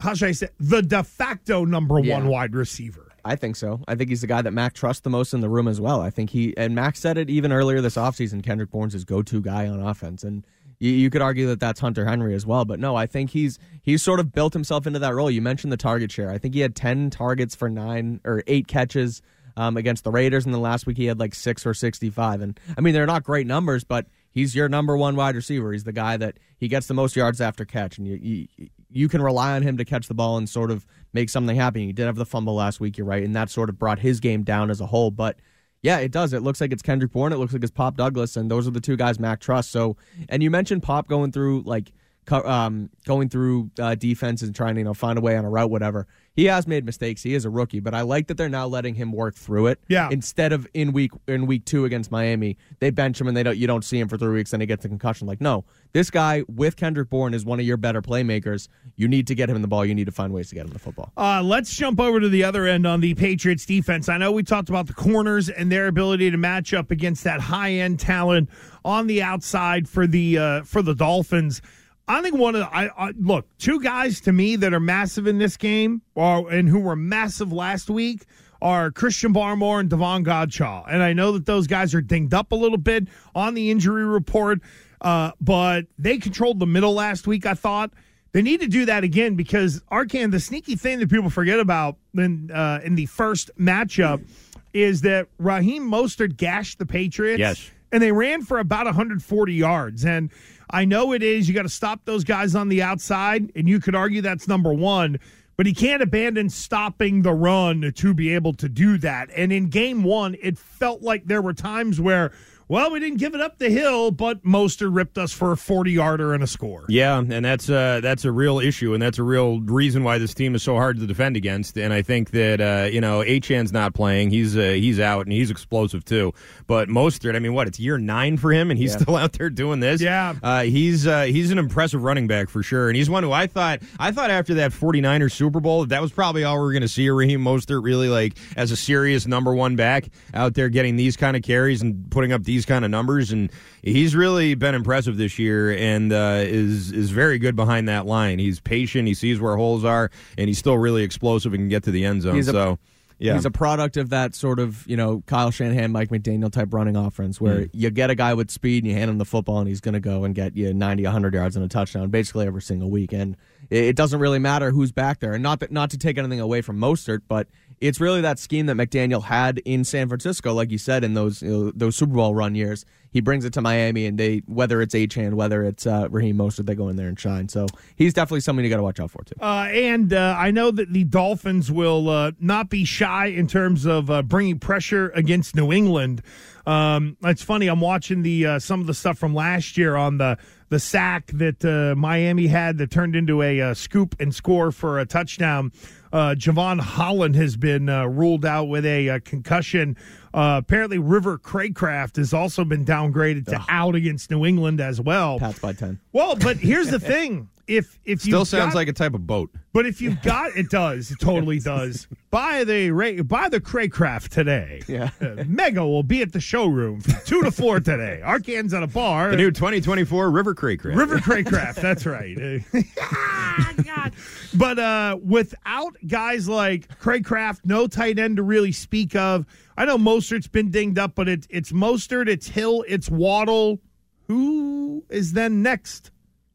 how 0.00 0.14
should 0.14 0.28
I 0.28 0.32
say 0.32 0.48
the 0.58 0.82
de 0.82 1.02
facto 1.02 1.64
number 1.64 1.98
Yeah. 2.00 2.14
one 2.18 2.26
wide 2.28 2.54
receiver? 2.54 3.04
I 3.24 3.36
think 3.36 3.56
so. 3.56 3.80
I 3.88 3.94
think 3.94 4.10
he's 4.10 4.20
the 4.22 4.26
guy 4.26 4.42
that 4.42 4.52
Mac 4.52 4.72
trusts 4.74 5.02
the 5.02 5.10
most 5.10 5.34
in 5.34 5.40
the 5.40 5.48
room 5.48 5.68
as 5.68 5.80
well. 5.80 6.00
I 6.00 6.10
think 6.10 6.30
he 6.30 6.56
and 6.56 6.74
Mac 6.74 6.96
said 6.96 7.18
it 7.18 7.28
even 7.28 7.52
earlier 7.52 7.80
this 7.80 7.96
offseason. 7.96 8.42
Kendrick 8.42 8.70
Bourne's 8.70 8.92
his 8.92 9.04
go-to 9.04 9.40
guy 9.40 9.66
on 9.66 9.80
offense, 9.80 10.22
and 10.24 10.46
you, 10.78 10.90
you 10.90 11.10
could 11.10 11.22
argue 11.22 11.46
that 11.48 11.60
that's 11.60 11.80
Hunter 11.80 12.04
Henry 12.04 12.34
as 12.34 12.46
well. 12.46 12.64
But 12.64 12.80
no, 12.80 12.96
I 12.96 13.06
think 13.06 13.30
he's 13.30 13.58
he's 13.82 14.02
sort 14.02 14.20
of 14.20 14.32
built 14.32 14.52
himself 14.52 14.86
into 14.86 14.98
that 14.98 15.14
role. 15.14 15.30
You 15.30 15.42
mentioned 15.42 15.72
the 15.72 15.76
target 15.76 16.10
share. 16.12 16.30
I 16.30 16.38
think 16.38 16.54
he 16.54 16.60
had 16.60 16.74
ten 16.74 17.10
targets 17.10 17.54
for 17.54 17.68
nine 17.68 18.20
or 18.24 18.42
eight 18.46 18.68
catches 18.68 19.22
um, 19.56 19.76
against 19.76 20.04
the 20.04 20.10
Raiders, 20.10 20.44
and 20.44 20.54
then 20.54 20.62
last 20.62 20.86
week 20.86 20.96
he 20.96 21.06
had 21.06 21.18
like 21.18 21.34
six 21.34 21.66
or 21.66 21.74
sixty-five. 21.74 22.40
And 22.40 22.58
I 22.76 22.80
mean, 22.80 22.94
they're 22.94 23.06
not 23.06 23.24
great 23.24 23.46
numbers, 23.46 23.84
but 23.84 24.06
he's 24.30 24.54
your 24.54 24.68
number 24.68 24.96
one 24.96 25.16
wide 25.16 25.34
receiver. 25.34 25.72
He's 25.72 25.84
the 25.84 25.92
guy 25.92 26.16
that 26.16 26.38
he 26.58 26.68
gets 26.68 26.86
the 26.86 26.94
most 26.94 27.16
yards 27.16 27.40
after 27.40 27.64
catch, 27.64 27.98
and 27.98 28.06
you 28.06 28.48
you, 28.56 28.68
you 28.90 29.08
can 29.08 29.20
rely 29.20 29.56
on 29.56 29.62
him 29.62 29.76
to 29.78 29.84
catch 29.84 30.08
the 30.08 30.14
ball 30.14 30.38
and 30.38 30.48
sort 30.48 30.70
of 30.70 30.86
make 31.12 31.28
something 31.28 31.56
happen. 31.56 31.82
He 31.82 31.92
did 31.92 32.06
have 32.06 32.16
the 32.16 32.24
fumble 32.24 32.54
last 32.54 32.80
week, 32.80 32.96
you're 32.96 33.06
right, 33.06 33.22
and 33.22 33.34
that 33.34 33.50
sort 33.50 33.68
of 33.68 33.78
brought 33.78 33.98
his 33.98 34.20
game 34.20 34.44
down 34.44 34.70
as 34.70 34.80
a 34.80 34.86
whole. 34.86 35.10
But 35.10 35.40
yeah, 35.82 35.98
it 35.98 36.10
does. 36.10 36.32
It 36.32 36.42
looks 36.42 36.60
like 36.60 36.72
it's 36.72 36.82
Kendrick 36.82 37.12
Bourne. 37.12 37.32
It 37.32 37.36
looks 37.36 37.52
like 37.52 37.62
it's 37.62 37.70
Pop 37.70 37.96
Douglas, 37.96 38.36
and 38.36 38.50
those 38.50 38.66
are 38.66 38.72
the 38.72 38.80
two 38.80 38.96
guys 38.96 39.18
Mac 39.18 39.40
trusts. 39.40 39.70
So, 39.70 39.96
and 40.28 40.42
you 40.42 40.50
mentioned 40.50 40.82
Pop 40.82 41.08
going 41.08 41.32
through 41.32 41.62
like 41.62 41.92
um, 42.32 42.90
going 43.06 43.28
through 43.28 43.70
uh, 43.78 43.94
defenses 43.94 44.48
and 44.48 44.56
trying 44.56 44.74
to 44.74 44.80
you 44.80 44.84
know 44.84 44.94
find 44.94 45.18
a 45.18 45.22
way 45.22 45.36
on 45.36 45.44
a 45.44 45.50
route, 45.50 45.70
whatever. 45.70 46.06
He 46.34 46.44
has 46.44 46.68
made 46.68 46.84
mistakes. 46.84 47.22
He 47.24 47.34
is 47.34 47.44
a 47.44 47.50
rookie, 47.50 47.80
but 47.80 47.94
I 47.94 48.02
like 48.02 48.28
that 48.28 48.36
they're 48.36 48.48
now 48.48 48.68
letting 48.68 48.94
him 48.94 49.10
work 49.10 49.34
through 49.34 49.66
it. 49.66 49.80
Yeah. 49.88 50.08
Instead 50.12 50.52
of 50.52 50.68
in 50.72 50.92
week 50.92 51.10
in 51.26 51.46
week 51.46 51.64
two 51.64 51.84
against 51.84 52.12
Miami, 52.12 52.56
they 52.78 52.90
bench 52.90 53.20
him 53.20 53.26
and 53.26 53.36
they 53.36 53.42
don't 53.42 53.56
you 53.56 53.66
don't 53.66 53.84
see 53.84 53.98
him 53.98 54.06
for 54.08 54.16
three 54.16 54.34
weeks 54.34 54.52
and 54.52 54.62
he 54.62 54.66
gets 54.66 54.84
a 54.84 54.88
concussion. 54.88 55.26
Like 55.26 55.40
no, 55.40 55.64
this 55.92 56.10
guy 56.10 56.44
with 56.48 56.76
Kendrick 56.76 57.10
Bourne 57.10 57.34
is 57.34 57.44
one 57.44 57.58
of 57.58 57.66
your 57.66 57.76
better 57.76 58.00
playmakers. 58.00 58.68
You 58.94 59.08
need 59.08 59.26
to 59.26 59.34
get 59.34 59.50
him 59.50 59.60
the 59.60 59.68
ball. 59.68 59.84
You 59.84 59.94
need 59.94 60.06
to 60.06 60.12
find 60.12 60.32
ways 60.32 60.48
to 60.50 60.54
get 60.54 60.64
him 60.64 60.72
the 60.72 60.78
football. 60.78 61.12
Uh, 61.16 61.42
let's 61.42 61.74
jump 61.74 61.98
over 61.98 62.20
to 62.20 62.28
the 62.28 62.44
other 62.44 62.66
end 62.66 62.86
on 62.86 63.00
the 63.00 63.14
Patriots 63.14 63.66
defense. 63.66 64.08
I 64.08 64.16
know 64.18 64.30
we 64.30 64.44
talked 64.44 64.68
about 64.68 64.86
the 64.86 64.94
corners 64.94 65.48
and 65.48 65.72
their 65.72 65.88
ability 65.88 66.30
to 66.30 66.36
match 66.36 66.72
up 66.72 66.90
against 66.92 67.24
that 67.24 67.40
high 67.40 67.72
end 67.72 67.98
talent 67.98 68.48
on 68.84 69.08
the 69.08 69.22
outside 69.22 69.88
for 69.88 70.06
the 70.06 70.38
uh, 70.38 70.62
for 70.62 70.82
the 70.82 70.94
Dolphins. 70.94 71.60
I 72.08 72.22
think 72.22 72.36
one 72.36 72.54
of 72.54 72.60
the, 72.62 72.74
I, 72.74 73.08
I 73.08 73.12
look 73.18 73.46
two 73.58 73.80
guys 73.80 74.20
to 74.22 74.32
me 74.32 74.56
that 74.56 74.72
are 74.72 74.80
massive 74.80 75.26
in 75.26 75.38
this 75.38 75.56
game, 75.56 76.02
or 76.14 76.50
and 76.50 76.68
who 76.68 76.80
were 76.80 76.96
massive 76.96 77.52
last 77.52 77.90
week 77.90 78.24
are 78.60 78.90
Christian 78.90 79.32
Barmore 79.32 79.80
and 79.80 79.90
Davon 79.90 80.24
Godchaux. 80.24 80.84
And 80.88 81.02
I 81.02 81.12
know 81.12 81.32
that 81.32 81.46
those 81.46 81.66
guys 81.66 81.94
are 81.94 82.00
dinged 82.00 82.34
up 82.34 82.50
a 82.50 82.56
little 82.56 82.78
bit 82.78 83.06
on 83.34 83.54
the 83.54 83.70
injury 83.70 84.04
report, 84.04 84.60
uh, 85.00 85.32
but 85.40 85.86
they 85.98 86.18
controlled 86.18 86.58
the 86.58 86.66
middle 86.66 86.94
last 86.94 87.26
week. 87.26 87.46
I 87.46 87.54
thought 87.54 87.92
they 88.32 88.42
need 88.42 88.60
to 88.60 88.66
do 88.66 88.86
that 88.86 89.04
again 89.04 89.36
because 89.36 89.80
Arcand, 89.92 90.32
the 90.32 90.40
sneaky 90.40 90.76
thing 90.76 90.98
that 91.00 91.10
people 91.10 91.30
forget 91.30 91.60
about 91.60 91.96
in 92.14 92.50
uh, 92.50 92.80
in 92.82 92.94
the 92.94 93.06
first 93.06 93.50
matchup 93.58 94.24
is 94.72 95.02
that 95.02 95.28
Raheem 95.38 95.88
Mostert 95.88 96.36
gashed 96.36 96.78
the 96.78 96.86
Patriots. 96.86 97.38
Yes. 97.38 97.70
And 97.90 98.02
they 98.02 98.12
ran 98.12 98.42
for 98.42 98.58
about 98.58 98.84
140 98.84 99.54
yards. 99.54 100.04
And 100.04 100.30
I 100.70 100.84
know 100.84 101.12
it 101.12 101.22
is. 101.22 101.48
You 101.48 101.54
got 101.54 101.62
to 101.62 101.68
stop 101.68 102.04
those 102.04 102.24
guys 102.24 102.54
on 102.54 102.68
the 102.68 102.82
outside. 102.82 103.50
And 103.56 103.68
you 103.68 103.80
could 103.80 103.94
argue 103.94 104.20
that's 104.20 104.48
number 104.48 104.72
one. 104.72 105.18
But 105.56 105.66
he 105.66 105.74
can't 105.74 106.02
abandon 106.02 106.50
stopping 106.50 107.22
the 107.22 107.32
run 107.32 107.92
to 107.96 108.14
be 108.14 108.32
able 108.34 108.52
to 108.54 108.68
do 108.68 108.96
that. 108.98 109.28
And 109.34 109.52
in 109.52 109.70
game 109.70 110.04
one, 110.04 110.36
it 110.40 110.56
felt 110.56 111.02
like 111.02 111.24
there 111.26 111.42
were 111.42 111.52
times 111.52 112.00
where, 112.00 112.32
well, 112.68 112.90
we 112.92 113.00
didn't 113.00 113.18
give 113.18 113.34
it 113.34 113.40
up 113.40 113.58
the 113.58 113.70
hill, 113.70 114.10
but 114.10 114.42
Mostert 114.44 114.94
ripped 114.94 115.18
us 115.18 115.32
for 115.32 115.52
a 115.52 115.56
40 115.56 115.90
yarder 115.92 116.34
and 116.34 116.42
a 116.42 116.46
score. 116.46 116.84
Yeah, 116.88 117.18
and 117.18 117.44
that's 117.44 117.68
uh, 117.70 118.00
that's 118.02 118.24
a 118.24 118.32
real 118.32 118.58
issue, 118.58 118.94
and 118.94 119.02
that's 119.02 119.18
a 119.18 119.22
real 119.22 119.60
reason 119.60 120.04
why 120.04 120.18
this 120.18 120.34
team 120.34 120.54
is 120.54 120.62
so 120.62 120.74
hard 120.76 120.98
to 121.00 121.06
defend 121.06 121.36
against. 121.36 121.76
And 121.78 121.92
I 121.92 122.02
think 122.02 122.30
that 122.32 122.60
uh, 122.60 122.88
you 122.90 123.00
know 123.00 123.22
Achane's 123.22 123.72
not 123.72 123.94
playing; 123.94 124.30
he's 124.30 124.56
uh, 124.56 124.60
he's 124.60 125.00
out, 125.00 125.22
and 125.26 125.32
he's 125.32 125.50
explosive 125.50 126.04
too. 126.04 126.32
But 126.66 126.88
Mostert, 126.88 127.34
I 127.34 127.38
mean, 127.38 127.54
what? 127.54 127.66
It's 127.68 127.80
year 127.80 127.98
nine 127.98 128.36
for 128.36 128.52
him, 128.52 128.70
and 128.70 128.78
he's 128.78 128.92
Yeah. 128.92 128.98
still 128.98 129.16
out 129.16 129.32
there 129.32 129.50
doing 129.50 129.80
this. 129.80 130.00
Yeah. 130.00 130.34
uh, 130.42 130.62
he's 130.62 131.06
uh, 131.06 131.22
he's 131.22 131.50
an 131.50 131.58
impressive 131.58 132.02
running 132.02 132.26
back 132.26 132.48
for 132.48 132.62
sure, 132.62 132.88
and 132.88 132.96
he's 132.96 133.08
one 133.08 133.22
who 133.22 133.32
I 133.32 133.46
thought 133.46 133.80
I 133.98 134.12
thought 134.12 134.30
after 134.30 134.54
that 134.54 134.72
49ers 134.72 135.32
Super 135.32 135.60
Bowl 135.60 135.86
that 135.86 136.02
was 136.02 136.12
probably 136.12 136.44
all 136.44 136.56
we 136.56 136.62
were 136.62 136.72
going 136.72 136.82
to 136.82 136.88
see 136.88 137.08
Raheem 137.08 137.40
Mostert 137.42 137.82
really 137.82 138.08
like 138.08 138.36
as 138.56 138.70
a 138.70 138.76
serious 138.76 139.26
number 139.26 139.54
one 139.54 139.76
back 139.76 140.08
out 140.34 140.54
there 140.54 140.68
getting 140.68 140.96
these 140.96 141.16
kind 141.16 141.36
of 141.36 141.42
carries 141.42 141.80
and 141.82 142.10
putting 142.10 142.32
up 142.32 142.44
these 142.44 142.57
kind 142.66 142.84
of 142.84 142.90
numbers, 142.90 143.30
and 143.32 143.50
he's 143.82 144.14
really 144.16 144.54
been 144.54 144.74
impressive 144.74 145.16
this 145.16 145.38
year 145.38 145.70
and 145.76 146.12
uh, 146.12 146.40
is 146.44 146.92
is 146.92 147.10
very 147.10 147.38
good 147.38 147.56
behind 147.56 147.88
that 147.88 148.06
line. 148.06 148.38
He's 148.38 148.60
patient, 148.60 149.08
he 149.08 149.14
sees 149.14 149.40
where 149.40 149.56
holes 149.56 149.84
are, 149.84 150.10
and 150.36 150.48
he's 150.48 150.58
still 150.58 150.78
really 150.78 151.02
explosive 151.02 151.52
and 151.54 151.62
can 151.62 151.68
get 151.68 151.84
to 151.84 151.90
the 151.90 152.04
end 152.04 152.22
zone. 152.22 152.34
He's 152.36 152.48
a- 152.48 152.52
so. 152.52 152.78
Yeah. 153.20 153.34
He's 153.34 153.44
a 153.46 153.50
product 153.50 153.96
of 153.96 154.10
that 154.10 154.36
sort 154.36 154.60
of, 154.60 154.86
you 154.86 154.96
know, 154.96 155.24
Kyle 155.26 155.50
Shanahan, 155.50 155.90
Mike 155.90 156.10
McDaniel 156.10 156.52
type 156.52 156.72
running 156.72 156.94
offense 156.94 157.40
where 157.40 157.62
Mm. 157.62 157.70
you 157.72 157.90
get 157.90 158.10
a 158.10 158.14
guy 158.14 158.32
with 158.32 158.48
speed 158.48 158.84
and 158.84 158.92
you 158.92 158.96
hand 158.96 159.10
him 159.10 159.18
the 159.18 159.24
football 159.24 159.58
and 159.58 159.66
he's 159.66 159.80
going 159.80 159.94
to 159.94 159.98
go 160.00 160.22
and 160.22 160.36
get 160.36 160.56
you 160.56 160.72
90, 160.72 161.02
100 161.02 161.34
yards 161.34 161.56
and 161.56 161.64
a 161.64 161.68
touchdown 161.68 162.10
basically 162.10 162.46
every 162.46 162.62
single 162.62 162.88
week. 162.92 163.12
And 163.12 163.34
it, 163.70 163.82
it 163.86 163.96
doesn't 163.96 164.20
really 164.20 164.38
matter 164.38 164.70
who's 164.70 164.92
back 164.92 165.18
there. 165.18 165.32
And 165.32 165.42
not 165.42 165.58
that, 165.58 165.72
not 165.72 165.90
to 165.90 165.98
take 165.98 166.16
anything 166.16 166.38
away 166.38 166.60
from 166.60 166.78
Mostert, 166.78 167.22
but 167.26 167.48
it's 167.80 168.00
really 168.00 168.20
that 168.20 168.38
scheme 168.38 168.66
that 168.66 168.76
McDaniel 168.76 169.22
had 169.22 169.58
in 169.58 169.84
San 169.84 170.08
Francisco, 170.08 170.52
like 170.52 170.70
you 170.70 170.78
said, 170.78 171.04
in 171.04 171.14
those 171.14 171.42
you 171.42 171.50
know, 171.50 171.72
those 171.74 171.96
Super 171.96 172.14
Bowl 172.14 172.34
run 172.34 172.54
years. 172.54 172.84
He 173.10 173.20
brings 173.22 173.46
it 173.46 173.54
to 173.54 173.62
Miami, 173.62 174.04
and 174.04 174.18
they 174.18 174.42
whether 174.46 174.82
it's 174.82 174.94
Achane, 174.94 175.34
whether 175.34 175.64
it's 175.64 175.86
uh, 175.86 176.08
Raheem 176.10 176.36
Mostert, 176.36 176.66
they 176.66 176.74
go 176.74 176.88
in 176.88 176.96
there 176.96 177.08
and 177.08 177.18
shine. 177.18 177.48
So 177.48 177.66
he's 177.96 178.12
definitely 178.12 178.40
something 178.40 178.64
you 178.64 178.70
got 178.70 178.76
to 178.76 178.82
watch 178.82 179.00
out 179.00 179.10
for 179.10 179.22
too. 179.24 179.34
Uh, 179.40 179.68
and 179.70 180.12
uh, 180.12 180.36
I 180.38 180.50
know 180.50 180.70
that 180.70 180.92
the 180.92 181.04
Dolphins 181.04 181.72
will 181.72 182.10
uh, 182.10 182.32
not 182.38 182.68
be 182.68 182.84
shy 182.84 183.26
in 183.26 183.46
terms 183.46 183.86
of 183.86 184.10
uh, 184.10 184.22
bringing 184.22 184.58
pressure 184.58 185.10
against 185.14 185.56
New 185.56 185.72
England. 185.72 186.22
Um, 186.66 187.16
it's 187.24 187.42
funny. 187.42 187.68
I'm 187.68 187.80
watching 187.80 188.22
the 188.22 188.46
uh, 188.46 188.58
some 188.58 188.80
of 188.80 188.86
the 188.86 188.94
stuff 188.94 189.18
from 189.18 189.34
last 189.34 189.78
year 189.78 189.96
on 189.96 190.18
the 190.18 190.36
the 190.68 190.78
sack 190.78 191.26
that 191.34 191.64
uh, 191.64 191.94
Miami 191.96 192.46
had 192.46 192.78
that 192.78 192.90
turned 192.90 193.16
into 193.16 193.42
a 193.42 193.60
uh, 193.60 193.74
scoop 193.74 194.16
and 194.20 194.34
score 194.34 194.70
for 194.70 194.98
a 194.98 195.06
touchdown. 195.06 195.72
Uh, 196.12 196.34
Jevon 196.36 196.80
Holland 196.80 197.36
has 197.36 197.56
been 197.56 197.88
uh, 197.88 198.06
ruled 198.06 198.44
out 198.44 198.64
with 198.64 198.86
a, 198.86 199.10
uh 199.10 199.18
concussion. 199.24 199.96
Uh, 200.32 200.60
apparently, 200.62 200.98
River 200.98 201.38
Cracraft 201.38 202.16
has 202.16 202.32
also 202.32 202.64
been 202.64 202.84
downgraded 202.84 203.46
to 203.46 203.64
out 203.68 203.94
against 203.94 204.30
New 204.30 204.44
England 204.44 204.80
as 204.80 205.00
well. 205.00 205.38
Pats 205.38 205.58
by 205.58 205.72
ten. 205.72 206.00
Well, 206.12 206.36
but 206.36 206.56
here's 206.58 206.88
the 206.88 207.00
thing: 207.00 207.48
if 207.68 207.98
if 208.04 208.20
Still 208.22 208.40
you've 208.40 208.48
sounds 208.48 208.72
got- 208.72 208.78
like 208.78 208.88
a 208.88 208.92
type 208.92 209.14
of 209.14 209.26
boat. 209.26 209.50
but 209.72 209.86
if 209.86 210.00
you've 210.00 210.20
got 210.22 210.56
it, 210.56 210.70
does 210.70 211.10
it 211.10 211.18
totally 211.20 211.58
does. 211.60 212.08
Buy 212.30 212.64
the 212.64 212.90
buy 213.22 213.48
the 213.48 213.60
Cracraft 213.60 214.28
today. 214.30 214.82
Yeah. 214.88 215.10
Uh, 215.20 215.44
Mega 215.46 215.86
will 215.86 216.02
be 216.02 216.20
at 216.22 216.32
the 216.32 216.40
showroom 216.40 217.00
from 217.00 217.14
two 217.24 217.42
to 217.42 217.50
four 217.50 217.78
today. 217.80 218.20
Arcand's 218.24 218.74
at 218.74 218.82
a 218.82 218.86
bar. 218.86 219.30
The 219.30 219.36
new 219.36 219.50
2024 219.50 220.30
River 220.30 220.54
Cracraft. 220.54 220.96
River 220.96 221.18
Cracraft. 221.18 221.76
That's 221.76 222.04
right. 222.06 222.62
Ah, 223.00 223.72
God. 223.84 224.12
But 224.54 224.78
uh, 224.78 225.18
without 225.22 225.96
guys 226.06 226.48
like 226.48 226.98
Cracraft, 226.98 227.60
no 227.64 227.86
tight 227.86 228.18
end 228.18 228.36
to 228.38 228.42
really 228.42 228.72
speak 228.72 229.14
of. 229.14 229.46
I 229.76 229.84
know 229.84 229.96
Mostert's 229.98 230.48
been 230.48 230.70
dinged 230.70 230.98
up, 230.98 231.14
but 231.14 231.28
it, 231.28 231.46
it's 231.50 231.70
Mostert, 231.72 232.28
it's 232.28 232.48
Hill, 232.48 232.84
it's 232.88 233.08
Waddle. 233.10 233.80
Who 234.26 235.04
is 235.08 235.32
then 235.32 235.62
next 235.62 236.10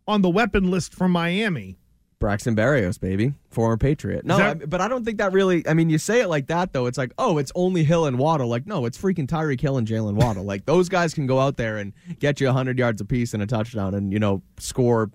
on 0.08 0.22
the 0.22 0.30
weapon 0.30 0.70
list 0.72 0.94
from 0.94 1.12
Miami? 1.12 1.78
Braxton 2.20 2.56
Berrios, 2.56 2.98
baby, 3.02 3.34
former 3.52 3.76
Patriot. 3.76 4.24
No, 4.26 4.38
that- 4.38 4.62
I- 4.62 4.66
but 4.66 4.80
I 4.80 4.88
don't 4.88 5.04
think 5.04 5.18
that 5.18 5.34
really. 5.34 5.68
I 5.68 5.74
mean, 5.74 5.90
you 5.90 5.98
say 5.98 6.22
it 6.22 6.30
like 6.30 6.48
that 6.48 6.72
though. 6.72 6.86
It's 6.86 6.98
like, 6.98 7.12
oh, 7.18 7.38
it's 7.38 7.52
only 7.54 7.84
Hill 7.84 8.06
and 8.06 8.18
Waddle. 8.18 8.48
Like, 8.48 8.66
no, 8.66 8.86
it's 8.86 8.98
freaking 8.98 9.28
Tyreek 9.28 9.60
Hill 9.60 9.78
and 9.78 9.86
Jaylen 9.86 10.14
Waddle. 10.16 10.46
like 10.46 10.66
those 10.66 10.88
guys 10.88 11.14
can 11.14 11.28
go 11.28 11.40
out 11.42 11.58
there 11.58 11.78
and 11.78 11.92
get 12.20 12.40
you 12.40 12.50
hundred 12.50 12.80
yards 12.80 13.02
apiece 13.02 13.34
and 13.34 13.44
a 13.44 13.46
touchdown, 13.46 13.94
and 13.94 14.14
you 14.14 14.20
know 14.20 14.42
score 14.58 15.12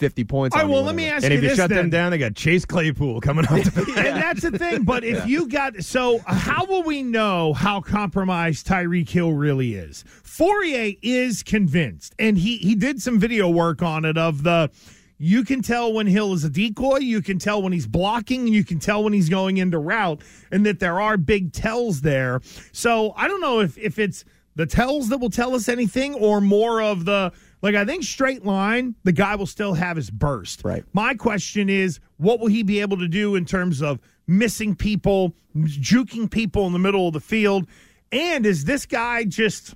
fifty 0.00 0.24
points. 0.24 0.56
All 0.56 0.62
on 0.62 0.66
right, 0.66 0.68
you, 0.70 0.74
well, 0.74 0.82
let 0.84 0.96
me 0.96 1.04
whatever. 1.04 1.16
ask 1.18 1.24
And 1.26 1.32
you 1.32 1.38
if 1.38 1.42
you 1.44 1.48
this 1.50 1.58
shut 1.58 1.68
then. 1.68 1.78
them 1.78 1.90
down, 1.90 2.10
they 2.10 2.18
got 2.18 2.34
Chase 2.34 2.64
Claypool 2.64 3.20
coming 3.20 3.44
up. 3.44 3.50
the 3.62 3.94
and 3.96 4.16
that's 4.20 4.42
the 4.42 4.58
thing. 4.58 4.82
But 4.82 5.04
if 5.04 5.26
you 5.28 5.46
got 5.46 5.76
so, 5.84 6.18
how 6.26 6.64
will 6.64 6.82
we 6.82 7.02
know 7.04 7.52
how 7.52 7.80
compromised 7.80 8.66
Tyreek 8.66 9.08
Hill 9.08 9.32
really 9.32 9.74
is? 9.74 10.04
Fauria 10.24 10.98
is 11.02 11.42
convinced, 11.44 12.14
and 12.18 12.36
he 12.36 12.56
he 12.56 12.74
did 12.74 13.00
some 13.00 13.20
video 13.20 13.48
work 13.48 13.82
on 13.82 14.04
it 14.04 14.18
of 14.18 14.42
the. 14.42 14.70
You 15.22 15.44
can 15.44 15.60
tell 15.60 15.92
when 15.92 16.06
Hill 16.06 16.32
is 16.32 16.44
a 16.44 16.48
decoy. 16.48 17.00
You 17.00 17.20
can 17.20 17.38
tell 17.38 17.60
when 17.60 17.74
he's 17.74 17.86
blocking. 17.86 18.40
and 18.46 18.54
You 18.54 18.64
can 18.64 18.78
tell 18.78 19.04
when 19.04 19.12
he's 19.12 19.28
going 19.28 19.58
into 19.58 19.78
route, 19.78 20.22
and 20.50 20.64
that 20.64 20.80
there 20.80 20.98
are 20.98 21.18
big 21.18 21.52
tells 21.52 22.00
there. 22.00 22.40
So 22.72 23.12
I 23.16 23.28
don't 23.28 23.42
know 23.42 23.60
if 23.60 23.76
if 23.76 23.98
it's 23.98 24.24
the 24.56 24.64
tells 24.64 25.10
that 25.10 25.18
will 25.18 25.28
tell 25.28 25.54
us 25.54 25.68
anything, 25.68 26.14
or 26.14 26.40
more 26.40 26.80
of 26.80 27.04
the 27.04 27.32
like. 27.62 27.74
I 27.74 27.84
think 27.84 28.04
straight 28.04 28.44
line, 28.44 28.94
the 29.04 29.12
guy 29.12 29.34
will 29.34 29.46
still 29.46 29.74
have 29.74 29.96
his 29.96 30.10
burst. 30.10 30.62
Right. 30.64 30.84
My 30.92 31.14
question 31.14 31.68
is, 31.68 32.00
what 32.18 32.40
will 32.40 32.48
he 32.48 32.62
be 32.62 32.80
able 32.80 32.98
to 32.98 33.08
do 33.08 33.34
in 33.34 33.44
terms 33.44 33.82
of 33.82 33.98
missing 34.26 34.74
people, 34.74 35.34
juking 35.56 36.30
people 36.30 36.66
in 36.66 36.72
the 36.72 36.78
middle 36.78 37.06
of 37.08 37.14
the 37.14 37.20
field? 37.20 37.66
And 38.12 38.44
is 38.44 38.64
this 38.64 38.86
guy 38.86 39.24
just, 39.24 39.74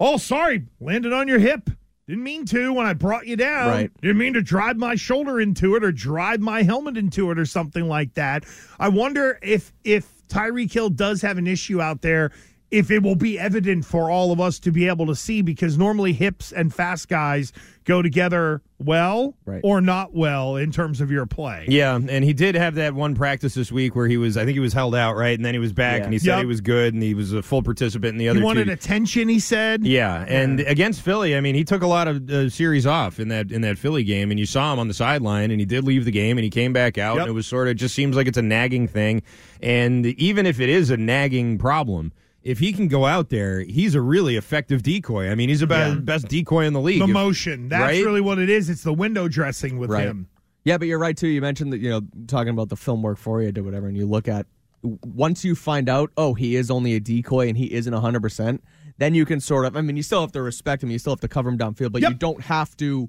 oh, 0.00 0.16
sorry, 0.16 0.64
landed 0.80 1.12
on 1.12 1.28
your 1.28 1.38
hip? 1.38 1.70
Didn't 2.08 2.24
mean 2.24 2.44
to 2.46 2.72
when 2.72 2.84
I 2.84 2.94
brought 2.94 3.26
you 3.26 3.36
down. 3.36 3.68
Right. 3.68 3.90
Didn't 4.00 4.18
mean 4.18 4.34
to 4.34 4.42
drive 4.42 4.76
my 4.76 4.96
shoulder 4.96 5.40
into 5.40 5.76
it 5.76 5.84
or 5.84 5.92
drive 5.92 6.40
my 6.40 6.62
helmet 6.62 6.96
into 6.96 7.30
it 7.30 7.38
or 7.38 7.46
something 7.46 7.86
like 7.88 8.14
that. 8.14 8.44
I 8.80 8.88
wonder 8.88 9.38
if 9.40 9.72
if 9.84 10.08
Tyreek 10.28 10.72
Hill 10.72 10.90
does 10.90 11.22
have 11.22 11.38
an 11.38 11.46
issue 11.46 11.80
out 11.80 12.02
there 12.02 12.32
if 12.72 12.90
it 12.90 13.02
will 13.02 13.14
be 13.14 13.38
evident 13.38 13.84
for 13.84 14.10
all 14.10 14.32
of 14.32 14.40
us 14.40 14.58
to 14.58 14.72
be 14.72 14.88
able 14.88 15.06
to 15.06 15.14
see 15.14 15.42
because 15.42 15.76
normally 15.78 16.12
hips 16.14 16.50
and 16.52 16.74
fast 16.74 17.08
guys 17.08 17.52
go 17.84 18.00
together 18.00 18.62
well 18.78 19.34
Right. 19.44 19.60
or 19.64 19.80
not 19.80 20.14
well 20.14 20.56
in 20.56 20.70
terms 20.72 21.00
of 21.00 21.10
your 21.10 21.26
play. 21.26 21.66
Yeah, 21.68 21.96
and 21.96 22.24
he 22.24 22.32
did 22.32 22.54
have 22.54 22.76
that 22.76 22.94
one 22.94 23.14
practice 23.14 23.54
this 23.54 23.70
week 23.72 23.94
where 23.94 24.06
he 24.06 24.16
was, 24.16 24.36
I 24.36 24.44
think 24.44 24.54
he 24.54 24.60
was 24.60 24.72
held 24.72 24.94
out, 24.94 25.16
right? 25.16 25.36
And 25.38 25.44
then 25.44 25.52
he 25.52 25.58
was 25.60 25.72
back 25.72 25.98
Yeah. 25.98 26.04
and 26.04 26.12
he 26.12 26.18
said 26.18 26.26
Yep. 26.36 26.38
he 26.40 26.46
was 26.46 26.60
good 26.60 26.94
and 26.94 27.02
he 27.02 27.12
was 27.14 27.32
a 27.32 27.42
full 27.42 27.62
participant 27.62 28.12
in 28.12 28.18
the 28.18 28.28
other 28.28 28.38
He 28.38 28.44
wanted 28.44 28.66
two. 28.66 28.72
attention, 28.72 29.28
he 29.28 29.38
said. 29.38 29.84
Yeah, 29.84 30.24
and 30.28 30.60
against 30.60 31.02
Philly, 31.02 31.36
I 31.36 31.40
mean, 31.40 31.54
he 31.54 31.64
took 31.64 31.82
a 31.82 31.86
lot 31.88 32.08
of 32.08 32.30
uh, 32.30 32.48
series 32.48 32.86
off 32.86 33.20
in 33.20 33.28
that 33.28 33.50
in 33.52 33.60
that 33.62 33.78
Philly 33.78 34.04
game, 34.04 34.30
and 34.30 34.40
you 34.40 34.46
saw 34.46 34.72
him 34.72 34.78
on 34.78 34.88
the 34.88 34.94
sideline, 34.94 35.50
and 35.50 35.60
he 35.60 35.66
did 35.66 35.84
leave 35.84 36.04
the 36.04 36.10
game, 36.12 36.38
and 36.38 36.44
he 36.44 36.50
came 36.50 36.72
back 36.72 36.96
out, 36.98 37.16
Yep. 37.16 37.22
and 37.22 37.30
it 37.30 37.34
was 37.34 37.46
sort 37.46 37.68
of 37.68 37.76
just 37.76 37.94
seems 37.94 38.16
like 38.16 38.26
it's 38.28 38.38
a 38.38 38.42
nagging 38.42 38.86
thing, 38.88 39.22
and 39.60 40.06
even 40.06 40.46
if 40.46 40.60
it 40.60 40.68
is 40.70 40.88
a 40.90 40.96
nagging 40.96 41.58
problem. 41.58 42.12
If 42.42 42.58
he 42.58 42.72
can 42.72 42.88
go 42.88 43.06
out 43.06 43.28
there, 43.28 43.60
he's 43.60 43.94
a 43.94 44.00
really 44.00 44.36
effective 44.36 44.82
decoy. 44.82 45.28
I 45.30 45.34
mean, 45.34 45.48
he's 45.48 45.62
about 45.62 45.88
Yeah. 45.88 45.94
the 45.94 46.00
best 46.00 46.28
decoy 46.28 46.64
in 46.66 46.72
the 46.72 46.80
league. 46.80 46.98
The 47.00 47.06
motion. 47.06 47.68
That's 47.68 47.82
right? 47.82 48.04
really 48.04 48.20
what 48.20 48.38
it 48.38 48.50
is. 48.50 48.68
It's 48.68 48.82
the 48.82 48.92
window 48.92 49.28
dressing 49.28 49.78
with 49.78 49.90
Right. 49.90 50.06
him. 50.06 50.26
Yeah, 50.64 50.78
but 50.78 50.88
you're 50.88 50.98
right 50.98 51.16
too. 51.16 51.28
You 51.28 51.40
mentioned 51.40 51.72
that 51.72 51.80
you 51.80 51.90
know 51.90 52.02
talking 52.26 52.50
about 52.50 52.68
the 52.68 52.76
film 52.76 53.02
work 53.02 53.18
for 53.18 53.42
you 53.42 53.50
did 53.52 53.64
whatever, 53.64 53.86
and 53.86 53.96
you 53.96 54.06
look 54.06 54.26
at 54.28 54.46
once 54.82 55.44
you 55.44 55.54
find 55.54 55.88
out, 55.88 56.10
oh, 56.16 56.34
he 56.34 56.56
is 56.56 56.70
only 56.70 56.94
a 56.94 57.00
decoy 57.00 57.48
and 57.48 57.56
he 57.56 57.72
isn't 57.72 57.92
100. 57.94 58.20
percent 58.20 58.62
Then 58.98 59.14
you 59.14 59.24
can 59.24 59.40
sort 59.40 59.64
of. 59.64 59.76
I 59.76 59.80
mean, 59.80 59.96
you 59.96 60.02
still 60.02 60.20
have 60.20 60.32
to 60.32 60.42
respect 60.42 60.82
him. 60.82 60.90
You 60.90 60.98
still 60.98 61.12
have 61.12 61.20
to 61.20 61.28
cover 61.28 61.48
him 61.48 61.58
downfield, 61.58 61.92
but 61.92 62.02
Yep. 62.02 62.10
you 62.12 62.18
don't 62.18 62.42
have 62.42 62.76
to 62.76 63.08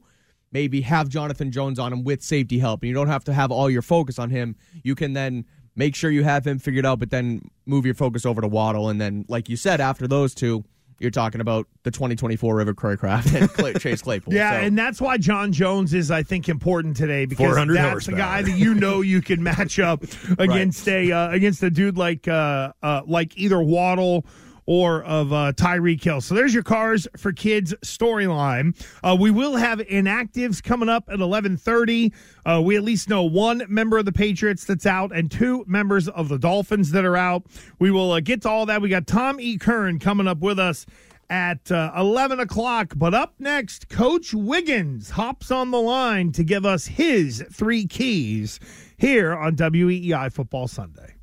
maybe 0.51 0.81
have 0.81 1.09
Jonathan 1.09 1.51
Jones 1.51 1.77
on 1.79 1.91
him 1.91 2.03
with 2.03 2.21
safety 2.23 2.59
help, 2.59 2.81
and 2.83 2.87
you 2.89 2.93
don't 2.93 3.07
have 3.07 3.23
to 3.25 3.33
have 3.33 3.51
all 3.51 3.69
your 3.69 3.81
focus 3.81 4.17
on 4.19 4.29
him. 4.29 4.55
You 4.83 4.95
can 4.95 5.13
then 5.13 5.45
make 5.75 5.95
sure 5.95 6.11
you 6.11 6.23
have 6.23 6.45
him 6.45 6.59
figured 6.59 6.85
out, 6.85 6.99
but 6.99 7.09
then 7.09 7.41
move 7.65 7.85
your 7.85 7.95
focus 7.95 8.25
over 8.25 8.41
to 8.41 8.47
Waddle, 8.47 8.89
and 8.89 8.99
then, 9.01 9.25
like 9.27 9.49
you 9.49 9.57
said, 9.57 9.81
after 9.81 10.07
those 10.07 10.33
two. 10.33 10.63
You're 10.99 11.11
talking 11.11 11.41
about 11.41 11.67
the 11.81 11.91
2024 11.91 12.55
River 12.55 12.73
Cracraft 12.73 13.33
and 13.37 13.49
Clay, 13.49 13.73
Chase 13.79 14.01
Claypool. 14.03 14.33
Yeah, 14.33 14.51
So- 14.51 14.57
and 14.67 14.77
that's 14.77 15.01
why 15.01 15.17
John 15.17 15.51
Jones 15.51 15.93
is, 15.93 16.09
I 16.11 16.23
think, 16.23 16.47
important 16.47 16.95
today 16.95 17.25
because 17.25 17.45
400 17.47 17.75
that's 17.75 18.05
the 18.05 18.13
guy 18.13 18.41
that 18.41 18.57
you 18.57 18.73
know 18.73 19.01
you 19.01 19.21
can 19.21 19.43
match 19.43 19.79
up 19.79 20.03
against 20.37 20.87
a 20.87 21.11
uh, 21.11 21.31
against 21.31 21.61
a 21.63 21.69
dude 21.69 21.97
like 21.97 22.27
uh, 22.29 22.71
uh, 22.81 23.01
like 23.05 23.35
either 23.37 23.61
Waddle 23.61 24.25
or 24.65 25.03
of 25.03 25.33
uh, 25.33 25.53
Tyreek 25.53 26.03
Hill. 26.03 26.21
So 26.21 26.35
there's 26.35 26.53
your 26.53 26.63
cars 26.63 27.07
for 27.17 27.31
kids 27.31 27.73
storyline. 27.83 28.75
Uh, 29.03 29.15
we 29.19 29.31
will 29.31 29.55
have 29.55 29.79
inactives 29.79 30.61
coming 30.61 30.89
up 30.89 31.05
at 31.09 31.19
11:30. 31.19 32.13
Uh, 32.45 32.61
we 32.63 32.75
at 32.75 32.83
least 32.83 33.09
know 33.09 33.23
one 33.23 33.63
member 33.67 33.97
of 33.97 34.05
the 34.05 34.11
Patriots 34.11 34.65
that's 34.65 34.85
out 34.85 35.15
and 35.15 35.29
two 35.31 35.63
members 35.67 36.07
of 36.09 36.29
the 36.29 36.37
Dolphins 36.37 36.91
that 36.91 37.05
are 37.05 37.17
out. 37.17 37.43
We 37.79 37.91
will 37.91 38.11
uh, 38.11 38.19
get 38.19 38.41
to 38.43 38.49
all 38.49 38.65
that. 38.65 38.81
We 38.81 38.89
got 38.89 39.07
Tom 39.07 39.39
E. 39.39 39.57
Curran 39.57 39.99
coming 39.99 40.27
up 40.27 40.39
with 40.39 40.59
us 40.59 40.85
at 41.29 41.71
uh, 41.71 41.91
11 41.97 42.39
o'clock. 42.39 42.93
But 42.95 43.13
up 43.13 43.33
next, 43.39 43.89
Coach 43.89 44.33
Wiggins 44.33 45.11
hops 45.11 45.51
on 45.51 45.71
the 45.71 45.81
line 45.81 46.31
to 46.33 46.43
give 46.43 46.65
us 46.65 46.85
his 46.85 47.43
three 47.51 47.87
keys 47.87 48.59
here 48.97 49.33
on 49.33 49.55
WEEI 49.55 50.31
Football 50.31 50.67
Sunday. 50.67 51.15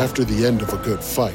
After 0.00 0.24
the 0.24 0.46
end 0.46 0.62
of 0.62 0.72
a 0.72 0.78
good 0.78 1.04
fight, 1.04 1.34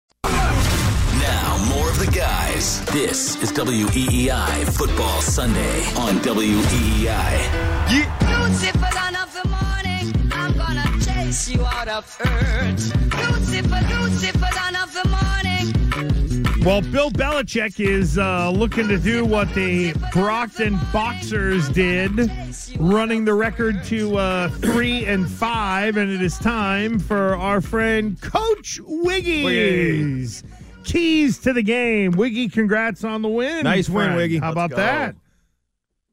Guys. 2.61 2.85
This 2.85 3.35
is 3.41 3.51
WEEI 3.51 4.71
Football 4.73 5.21
Sunday 5.21 5.83
on 5.95 6.17
E 6.17 6.19
WEEI. 6.19 7.87
Beautiful 7.89 8.87
dawn 8.91 9.15
of 9.15 9.33
the 9.33 9.47
morning, 9.49 10.31
I'm 10.31 10.55
gonna 10.57 10.99
chase 11.03 11.49
you 11.49 11.65
out 11.65 11.87
of 11.87 12.05
earth. 12.21 12.93
Beautiful, 13.09 13.79
beautiful 13.87 14.47
dawn 14.53 14.75
of 14.75 14.93
the 14.93 15.07
morning. 15.09 16.63
Well, 16.63 16.81
Bill 16.81 17.09
Belichick 17.09 17.79
is 17.79 18.19
uh, 18.19 18.51
looking 18.51 18.87
to 18.89 18.99
do 18.99 19.25
what 19.25 19.51
the 19.55 19.93
Brockton 20.13 20.77
Boxers 20.93 21.67
did, 21.69 22.31
running 22.77 23.25
the 23.25 23.33
record 23.33 23.83
to 23.85 24.17
uh, 24.17 24.49
three 24.49 25.05
and 25.05 25.27
five, 25.27 25.97
and 25.97 26.11
it 26.11 26.21
is 26.21 26.37
time 26.37 26.99
for 26.99 27.35
our 27.35 27.61
friend 27.61 28.21
Coach 28.21 28.79
Wiggies. 28.83 30.43
Keys 30.83 31.37
to 31.39 31.53
the 31.53 31.63
game. 31.63 32.11
Wiggy, 32.11 32.49
congrats 32.49 33.03
on 33.03 33.21
the 33.21 33.29
win. 33.29 33.63
Nice 33.63 33.89
win, 33.89 34.05
friend. 34.05 34.17
Wiggy. 34.17 34.37
How 34.37 34.47
Let's 34.47 34.53
about 34.53 34.69
go. 34.71 34.75
that? 34.77 35.15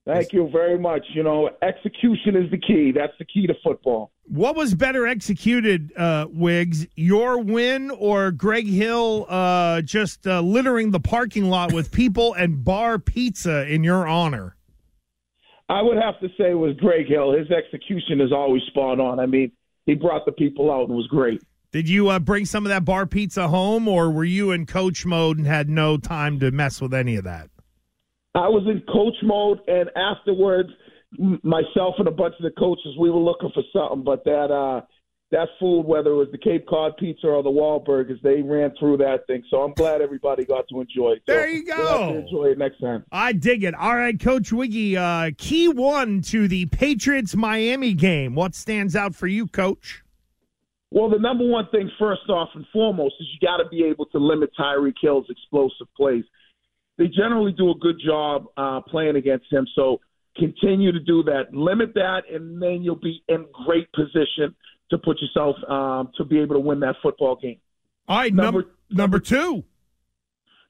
Thank 0.06 0.32
you 0.32 0.48
very 0.50 0.78
much. 0.78 1.04
You 1.12 1.22
know, 1.22 1.50
execution 1.60 2.34
is 2.34 2.50
the 2.50 2.56
key. 2.56 2.92
That's 2.92 3.12
the 3.18 3.26
key 3.26 3.46
to 3.46 3.54
football. 3.62 4.10
What 4.24 4.56
was 4.56 4.74
better 4.74 5.06
executed, 5.06 5.92
uh, 5.96 6.26
Wiggs? 6.30 6.86
Your 6.94 7.42
win 7.42 7.90
or 7.90 8.30
Greg 8.30 8.66
Hill 8.66 9.26
uh, 9.28 9.82
just 9.82 10.26
uh, 10.26 10.40
littering 10.40 10.92
the 10.92 11.00
parking 11.00 11.50
lot 11.50 11.74
with 11.74 11.92
people 11.92 12.32
and 12.34 12.64
bar 12.64 12.98
pizza 12.98 13.66
in 13.66 13.84
your 13.84 14.06
honor? 14.06 14.56
I 15.68 15.82
would 15.82 15.98
have 15.98 16.18
to 16.20 16.28
say 16.38 16.52
it 16.52 16.58
was 16.58 16.74
Greg 16.76 17.06
Hill. 17.06 17.32
His 17.32 17.50
execution 17.50 18.22
is 18.22 18.32
always 18.32 18.62
spot 18.68 19.00
on. 19.00 19.20
I 19.20 19.26
mean, 19.26 19.52
he 19.84 19.94
brought 19.94 20.24
the 20.24 20.32
people 20.32 20.70
out 20.70 20.88
and 20.88 20.96
was 20.96 21.06
great. 21.08 21.42
Did 21.70 21.88
you 21.88 22.08
uh, 22.08 22.18
bring 22.18 22.46
some 22.46 22.64
of 22.64 22.70
that 22.70 22.84
bar 22.84 23.06
pizza 23.06 23.48
home, 23.48 23.88
or 23.88 24.10
were 24.10 24.24
you 24.24 24.52
in 24.52 24.64
coach 24.66 25.04
mode 25.04 25.36
and 25.38 25.46
had 25.46 25.68
no 25.68 25.98
time 25.98 26.40
to 26.40 26.50
mess 26.50 26.80
with 26.80 26.94
any 26.94 27.16
of 27.16 27.24
that? 27.24 27.50
I 28.34 28.48
was 28.48 28.64
in 28.66 28.80
coach 28.92 29.16
mode, 29.22 29.58
and 29.68 29.90
afterwards, 29.96 30.70
myself 31.42 31.94
and 31.98 32.08
a 32.08 32.12
bunch 32.12 32.34
of 32.38 32.44
the 32.44 32.52
coaches, 32.58 32.96
we 32.98 33.10
were 33.10 33.20
looking 33.20 33.50
for 33.52 33.62
something. 33.72 34.02
But 34.02 34.24
that 34.24 34.50
uh, 34.50 34.80
that 35.30 35.48
food, 35.60 35.82
whether 35.82 36.10
it 36.12 36.16
was 36.16 36.28
the 36.32 36.38
Cape 36.38 36.66
Cod 36.66 36.96
pizza 36.98 37.26
or 37.26 37.42
the 37.42 37.50
Wahlburgers, 37.50 38.20
they 38.22 38.40
ran 38.40 38.72
through 38.78 38.96
that 38.98 39.26
thing. 39.26 39.42
So 39.50 39.58
I'm 39.62 39.74
glad 39.74 40.00
everybody 40.00 40.46
got 40.46 40.66
to 40.68 40.80
enjoy 40.80 41.12
it. 41.12 41.22
So 41.28 41.34
There 41.34 41.48
you 41.50 41.64
we'll 41.66 41.76
have 41.76 41.98
to 42.08 42.12
go. 42.14 42.18
enjoy 42.20 42.44
it 42.52 42.58
next 42.58 42.80
time. 42.80 43.04
I 43.12 43.32
dig 43.34 43.62
it. 43.64 43.74
All 43.74 43.94
right, 43.94 44.18
Coach 44.18 44.52
Wiggy, 44.52 44.96
uh, 44.96 45.32
key 45.36 45.68
one 45.68 46.22
to 46.22 46.48
the 46.48 46.64
Patriots 46.66 47.36
Miami 47.36 47.92
game. 47.92 48.34
What 48.34 48.54
stands 48.54 48.96
out 48.96 49.14
for 49.14 49.26
you, 49.26 49.46
Coach? 49.46 50.02
Well, 50.91 51.11
the 51.11 51.18
number 51.18 51.47
one 51.47 51.68
thing, 51.70 51.91
first 51.99 52.28
off 52.28 52.49
and 52.55 52.64
foremost, 52.72 53.14
is 53.20 53.26
you 53.32 53.47
got 53.47 53.59
to 53.59 53.68
be 53.68 53.84
able 53.84 54.07
to 54.07 54.18
limit 54.18 54.51
Tyreek 54.59 54.95
Hill's 55.01 55.26
explosive 55.28 55.86
plays. 55.97 56.24
They 56.97 57.09
generally 57.09 57.53
do 57.53 57.70
a 57.70 57.74
good 57.74 58.01
job 58.05 58.47
uh, 58.57 58.80
playing 58.80 59.16
against 59.16 59.53
him, 59.53 59.66
so 59.74 60.01
continue 60.36 60.91
to 60.93 61.01
do 61.01 61.22
that. 61.24 61.53
Limit 61.53 61.95
that, 61.95 62.22
and 62.32 62.61
then 62.61 62.82
you'll 62.82 62.97
be 62.97 63.22
in 63.28 63.47
great 63.66 63.91
position 63.93 64.55
to 64.91 64.99
put 64.99 65.18
yourself 65.20 65.57
um, 65.68 66.11
to 66.16 66.24
be 66.24 66.41
able 66.41 66.55
to 66.55 66.61
win 66.61 66.80
that 66.80 66.97
football 67.03 67.36
game. 67.36 67.59
All 68.09 68.18
right, 68.18 68.32
number 68.32 68.64
number 68.91 69.18
two. 69.18 69.64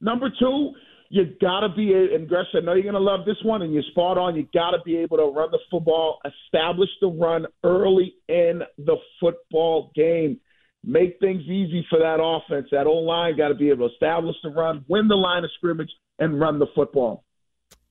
Number 0.01 0.29
two, 0.29 0.73
you 1.09 1.25
got 1.41 1.61
to 1.61 1.69
be, 1.69 1.93
a- 1.93 2.15
and 2.15 2.27
Gresh, 2.27 2.45
I 2.53 2.59
know 2.59 2.73
you're 2.73 2.83
going 2.83 2.93
to 2.93 2.99
love 2.99 3.25
this 3.25 3.37
one, 3.43 3.63
and 3.63 3.73
you're 3.73 3.83
spot 3.91 4.17
on. 4.17 4.35
You 4.35 4.47
got 4.53 4.71
to 4.71 4.79
be 4.85 4.97
able 4.97 5.17
to 5.17 5.25
run 5.25 5.49
the 5.51 5.59
football, 5.69 6.19
establish 6.23 6.89
the 7.01 7.07
run 7.07 7.47
early 7.63 8.15
in 8.27 8.61
the 8.77 8.95
football 9.19 9.91
game. 9.95 10.39
Make 10.83 11.19
things 11.19 11.41
easy 11.43 11.85
for 11.89 11.99
that 11.99 12.19
offense. 12.21 12.67
That 12.71 12.87
old 12.87 13.05
line 13.05 13.35
got 13.35 13.49
to 13.49 13.55
be 13.55 13.69
able 13.69 13.89
to 13.89 13.93
establish 13.93 14.35
the 14.43 14.49
run, 14.49 14.85
win 14.87 15.07
the 15.07 15.15
line 15.15 15.43
of 15.43 15.49
scrimmage, 15.57 15.91
and 16.19 16.39
run 16.39 16.59
the 16.59 16.67
football. 16.75 17.23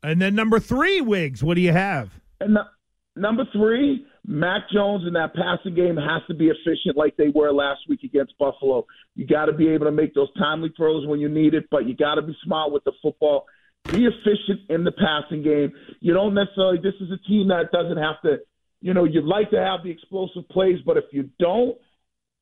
And 0.02 0.22
then 0.22 0.34
number 0.34 0.60
three, 0.60 1.00
Wiggs, 1.00 1.42
what 1.42 1.54
do 1.54 1.60
you 1.60 1.72
have? 1.72 2.10
And 2.40 2.54
nu- 2.54 2.60
number 3.16 3.44
three, 3.52 4.06
Mac 4.31 4.68
Jones 4.70 5.05
in 5.07 5.14
that 5.14 5.35
passing 5.35 5.74
game 5.74 5.97
has 5.97 6.20
to 6.29 6.35
be 6.35 6.49
efficient 6.49 6.99
like 6.99 7.16
they 7.16 7.31
were 7.35 7.51
last 7.51 7.81
week 7.89 8.01
against 8.05 8.37
Buffalo. 8.37 8.85
You 9.14 9.26
got 9.26 9.47
to 9.47 9.55
be 9.55 9.70
able 9.70 9.87
to 9.87 9.91
make 9.91 10.12
those 10.12 10.29
timely 10.39 10.70
throws 10.76 11.07
when 11.07 11.18
you 11.18 11.31
need 11.31 11.55
it, 11.55 11.64
but 11.70 11.87
you 11.87 11.97
got 11.97 12.16
to 12.16 12.22
be 12.22 12.37
smart 12.45 12.70
with 12.70 12.85
the 12.85 12.93
football. 13.01 13.47
Be 13.89 14.05
efficient 14.07 14.68
in 14.68 14.85
the 14.85 14.93
passing 14.93 15.43
game. 15.43 15.72
You 16.01 16.12
don't 16.12 16.35
necessarily, 16.35 16.76
this 16.76 16.93
is 17.01 17.11
a 17.11 17.16
team 17.26 17.49
that 17.49 17.72
doesn't 17.72 17.97
have 17.97 18.20
to, 18.22 18.37
you 18.83 18.93
know, 18.93 19.05
you'd 19.05 19.24
like 19.24 19.51
to 19.53 19.57
have 19.57 19.83
the 19.83 19.91
explosive 19.91 20.47
plays, 20.51 20.76
but 20.85 20.99
if 20.99 21.05
you 21.11 21.31
don't, 21.41 21.79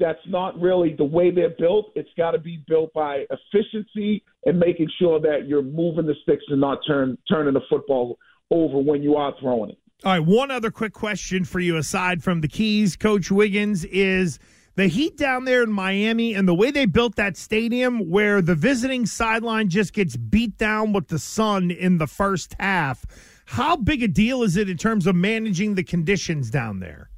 that's 0.01 0.18
not 0.26 0.61
really 0.61 0.93
the 0.93 1.05
way 1.05 1.30
they're 1.30 1.55
built. 1.57 1.93
It's 1.95 2.11
got 2.16 2.32
to 2.32 2.39
be 2.39 2.64
built 2.66 2.93
by 2.95 3.26
efficiency 3.30 4.24
and 4.45 4.59
making 4.59 4.89
sure 4.99 5.20
that 5.20 5.47
you're 5.47 5.62
moving 5.62 6.07
the 6.07 6.16
sticks 6.24 6.45
and 6.49 6.61
not 6.61 6.80
turn 6.84 7.16
turning 7.30 7.55
the 7.55 7.62
football 7.70 8.18
over 8.51 8.78
when 8.78 9.05
you 9.05 9.14
are 9.14 9.32
throwing 9.41 9.70
it. 9.70 9.78
All 10.05 10.12
right, 10.12 10.24
one 10.24 10.51
other 10.51 10.70
quick 10.70 10.92
question 10.92 11.47
for 11.47 11.59
you 11.59 11.78
aside 11.78 12.22
from 12.22 12.42
the 12.42 12.49
keys, 12.49 12.97
Coach 12.97 13.30
Wiggins, 13.30 13.82
is 13.86 14.38
the 14.74 14.88
Heat 14.88 15.16
down 15.16 15.47
there 15.47 15.62
in 15.62 15.72
Miami 15.72 16.34
and 16.34 16.47
the 16.47 16.55
way 16.55 16.70
they 16.70 16.84
built 16.84 17.16
that 17.16 17.38
stadium 17.38 18.11
where 18.11 18.42
the 18.42 18.55
visiting 18.55 19.07
sideline 19.07 19.70
just 19.70 19.94
gets 19.94 20.14
beat 20.14 20.59
down 20.59 20.92
with 20.92 21.09
the 21.09 21.18
sun 21.18 21.70
in 21.70 21.97
the 21.97 22.07
first 22.07 22.55
half. 22.61 23.07
How 23.47 23.74
big 23.74 24.03
a 24.03 24.09
deal 24.09 24.42
is 24.42 24.59
it 24.59 24.68
in 24.68 24.76
terms 24.76 25.07
of 25.07 25.16
managing 25.16 25.76
the 25.76 25.82
conditions 25.82 26.51
down 26.51 26.80
there? 26.80 27.09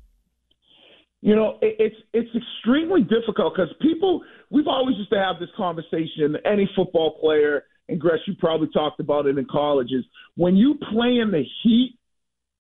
You 1.21 1.35
know, 1.35 1.59
it's 1.63 1.97
it's 2.15 2.31
extremely 2.33 3.03
difficult 3.03 3.55
because 3.57 3.75
people 3.83 4.23
we've 4.51 4.69
always 4.69 4.97
used 4.99 5.11
to 5.11 5.19
have 5.19 5.41
this 5.41 5.49
conversation. 5.57 6.37
Any 6.45 6.71
football 6.77 7.19
player, 7.21 7.65
and 7.89 8.01
Gresh, 8.01 8.21
you 8.29 8.35
probably 8.39 8.69
talked 8.73 9.01
about 9.01 9.27
it 9.27 9.37
in 9.37 9.45
colleges. 9.51 10.05
When 10.37 10.55
you 10.55 10.77
play 10.93 11.19
in 11.19 11.33
the 11.33 11.43
heat, 11.65 11.98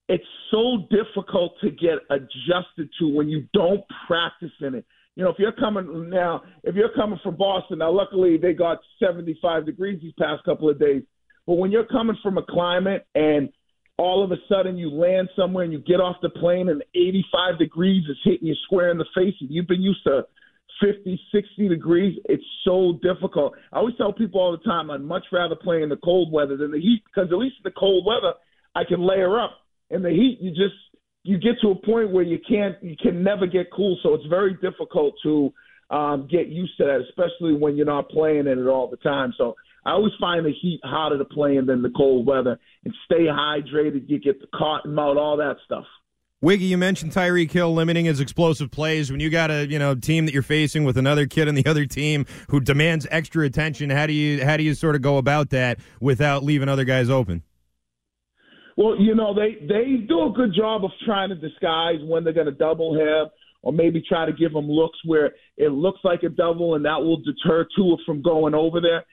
it's 0.08 0.24
so 0.50 0.88
difficult 0.90 1.52
to 1.60 1.70
get 1.70 1.98
adjusted 2.10 2.88
to 2.98 3.08
when 3.08 3.28
you 3.28 3.46
don't 3.52 3.82
practice 4.06 4.52
in 4.60 4.74
it. 4.74 4.84
You 5.16 5.24
know, 5.24 5.30
if 5.30 5.36
you're 5.38 5.52
coming 5.52 6.08
now, 6.08 6.42
if 6.62 6.74
you're 6.74 6.92
coming 6.94 7.18
from 7.22 7.36
Boston, 7.36 7.78
now 7.78 7.90
luckily 7.90 8.38
they 8.38 8.52
got 8.52 8.78
75 9.00 9.66
degrees 9.66 10.00
these 10.00 10.12
past 10.18 10.44
couple 10.44 10.70
of 10.70 10.78
days. 10.78 11.02
But 11.46 11.54
when 11.54 11.70
you're 11.70 11.86
coming 11.86 12.16
from 12.22 12.38
a 12.38 12.42
climate 12.42 13.06
and 13.14 13.48
all 13.98 14.24
of 14.24 14.30
a 14.30 14.36
sudden 14.48 14.78
you 14.78 14.90
land 14.90 15.28
somewhere 15.34 15.64
and 15.64 15.72
you 15.72 15.80
get 15.80 16.00
off 16.00 16.16
the 16.22 16.30
plane 16.30 16.68
and 16.68 16.82
85 16.94 17.58
degrees 17.58 18.04
is 18.08 18.16
hitting 18.24 18.46
you 18.46 18.54
square 18.64 18.90
in 18.90 18.98
the 18.98 19.06
face 19.14 19.34
and 19.40 19.50
you've 19.50 19.66
been 19.66 19.82
used 19.82 20.04
to 20.04 20.22
50, 20.80 21.20
60 21.32 21.68
degrees, 21.68 22.16
it's 22.26 22.44
so 22.64 23.00
difficult. 23.02 23.54
I 23.72 23.78
always 23.78 23.96
tell 23.96 24.12
people 24.12 24.40
all 24.40 24.52
the 24.52 24.62
time 24.62 24.90
I'd 24.90 25.00
much 25.00 25.24
rather 25.32 25.56
play 25.56 25.82
in 25.82 25.88
the 25.88 25.96
cold 25.96 26.32
weather 26.32 26.56
than 26.56 26.70
the 26.70 26.78
heat 26.78 27.02
because 27.04 27.32
at 27.32 27.38
least 27.38 27.56
in 27.58 27.64
the 27.64 27.74
cold 27.76 28.06
weather 28.06 28.34
I 28.76 28.84
can 28.84 29.00
layer 29.00 29.40
up. 29.40 29.58
In 29.90 30.02
the 30.02 30.10
heat, 30.10 30.38
you 30.40 30.50
just 30.50 30.74
you 31.22 31.38
get 31.38 31.60
to 31.62 31.70
a 31.70 31.74
point 31.74 32.10
where 32.10 32.24
you 32.24 32.38
can't 32.48 32.76
you 32.82 32.96
can 33.00 33.22
never 33.22 33.46
get 33.46 33.66
cool, 33.74 33.98
so 34.02 34.14
it's 34.14 34.26
very 34.26 34.54
difficult 34.62 35.14
to 35.22 35.52
um, 35.90 36.28
get 36.30 36.48
used 36.48 36.76
to 36.78 36.84
that, 36.84 37.00
especially 37.08 37.54
when 37.54 37.76
you're 37.76 37.86
not 37.86 38.08
playing 38.08 38.46
in 38.46 38.58
it 38.58 38.66
all 38.66 38.88
the 38.88 38.98
time. 38.98 39.32
So 39.38 39.54
I 39.84 39.92
always 39.92 40.12
find 40.20 40.44
the 40.44 40.52
heat 40.52 40.80
hotter 40.84 41.16
to 41.16 41.24
play 41.24 41.56
in 41.56 41.66
than 41.66 41.82
the 41.82 41.90
cold 41.96 42.26
weather. 42.26 42.58
And 42.84 42.94
stay 43.06 43.24
hydrated, 43.24 44.08
you 44.08 44.18
get 44.18 44.40
the 44.40 44.46
cotton 44.54 44.94
mouth, 44.94 45.16
all 45.16 45.36
that 45.38 45.56
stuff. 45.64 45.84
Wiggy, 46.40 46.66
you 46.66 46.78
mentioned 46.78 47.10
Tyreek 47.10 47.50
Hill 47.50 47.74
limiting 47.74 48.04
his 48.04 48.20
explosive 48.20 48.70
plays. 48.70 49.10
When 49.10 49.18
you 49.18 49.28
got 49.28 49.50
a 49.50 49.66
you 49.66 49.78
know 49.78 49.94
team 49.96 50.26
that 50.26 50.32
you're 50.32 50.42
facing 50.42 50.84
with 50.84 50.96
another 50.96 51.26
kid 51.26 51.48
on 51.48 51.56
the 51.56 51.66
other 51.66 51.84
team 51.84 52.26
who 52.48 52.60
demands 52.60 53.06
extra 53.10 53.44
attention, 53.44 53.90
how 53.90 54.06
do 54.06 54.12
you 54.12 54.44
how 54.44 54.56
do 54.56 54.62
you 54.62 54.74
sort 54.74 54.94
of 54.94 55.02
go 55.02 55.18
about 55.18 55.50
that 55.50 55.80
without 56.00 56.44
leaving 56.44 56.68
other 56.68 56.84
guys 56.84 57.10
open? 57.10 57.42
Well, 58.78 58.96
you 58.98 59.14
know 59.14 59.34
they 59.34 59.66
they 59.66 60.06
do 60.08 60.26
a 60.26 60.32
good 60.34 60.54
job 60.56 60.84
of 60.84 60.90
trying 61.04 61.30
to 61.30 61.34
disguise 61.34 61.98
when 62.04 62.22
they're 62.22 62.32
going 62.32 62.46
to 62.46 62.52
double 62.52 62.94
him, 62.94 63.28
or 63.62 63.72
maybe 63.72 64.02
try 64.08 64.24
to 64.24 64.32
give 64.32 64.52
him 64.52 64.70
looks 64.70 64.98
where 65.04 65.32
it 65.56 65.72
looks 65.72 65.98
like 66.04 66.22
a 66.22 66.28
double, 66.28 66.76
and 66.76 66.84
that 66.84 67.02
will 67.02 67.20
deter 67.20 67.66
Tua 67.76 67.96
from 68.06 68.22
going 68.22 68.54
over 68.54 68.80
there 68.80 69.04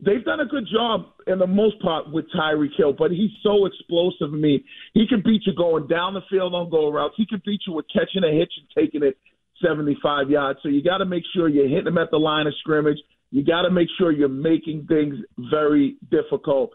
they've 0.00 0.24
done 0.24 0.40
a 0.40 0.46
good 0.46 0.66
job 0.70 1.06
in 1.26 1.38
the 1.38 1.46
most 1.46 1.80
part 1.80 2.12
with 2.12 2.26
Tyreek 2.36 2.76
Hill, 2.76 2.92
but 2.92 3.10
he's 3.10 3.30
so 3.42 3.66
explosive. 3.66 4.32
I 4.32 4.36
mean, 4.36 4.62
he 4.94 5.06
can 5.08 5.22
beat 5.24 5.42
you 5.46 5.54
going 5.54 5.86
down 5.86 6.14
the 6.14 6.20
field 6.30 6.54
on 6.54 6.70
go 6.70 6.90
routes. 6.90 7.14
He 7.16 7.26
can 7.26 7.40
beat 7.44 7.60
you 7.66 7.72
with 7.72 7.86
catching 7.92 8.24
a 8.24 8.32
hitch 8.32 8.52
and 8.58 8.68
taking 8.76 9.02
it 9.02 9.16
75 9.64 10.30
yards. 10.30 10.58
So 10.62 10.68
you 10.68 10.82
got 10.82 10.98
to 10.98 11.06
make 11.06 11.22
sure 11.34 11.48
you're 11.48 11.68
hitting 11.68 11.86
him 11.86 11.98
at 11.98 12.10
the 12.10 12.18
line 12.18 12.46
of 12.46 12.54
scrimmage. 12.60 12.98
You 13.30 13.44
got 13.44 13.62
to 13.62 13.70
make 13.70 13.88
sure 13.98 14.12
you're 14.12 14.28
making 14.28 14.86
things 14.86 15.16
very 15.50 15.96
difficult. 16.10 16.70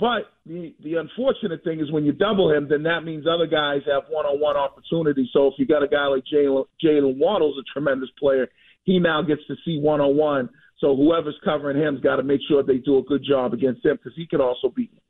But 0.00 0.32
the 0.46 0.74
the 0.82 0.94
unfortunate 0.94 1.62
thing 1.62 1.80
is 1.80 1.92
when 1.92 2.04
you 2.04 2.12
double 2.12 2.50
him, 2.50 2.68
then 2.68 2.82
that 2.84 3.04
means 3.04 3.26
other 3.26 3.46
guys 3.46 3.82
have 3.86 4.04
one-on-one 4.08 4.56
opportunities. 4.56 5.28
So 5.32 5.48
if 5.48 5.54
you 5.58 5.66
got 5.66 5.82
a 5.82 5.88
guy 5.88 6.06
like 6.06 6.24
Jaylen 6.32 7.18
Waddle's 7.18 7.58
a 7.58 7.64
tremendous 7.72 8.08
player, 8.18 8.48
he 8.84 8.98
now 8.98 9.20
gets 9.20 9.42
to 9.48 9.56
see 9.64 9.78
one-on-one 9.78 10.48
so 10.80 10.96
whoever's 10.96 11.38
covering 11.44 11.76
him's 11.76 12.00
got 12.00 12.16
to 12.16 12.22
make 12.22 12.40
sure 12.48 12.62
they 12.62 12.78
do 12.78 12.98
a 12.98 13.02
good 13.02 13.22
job 13.22 13.52
against 13.52 13.84
him 13.84 13.96
because 13.96 14.16
he 14.16 14.26
could 14.26 14.40
also 14.40 14.70
beat 14.74 14.90
him. 14.92 15.00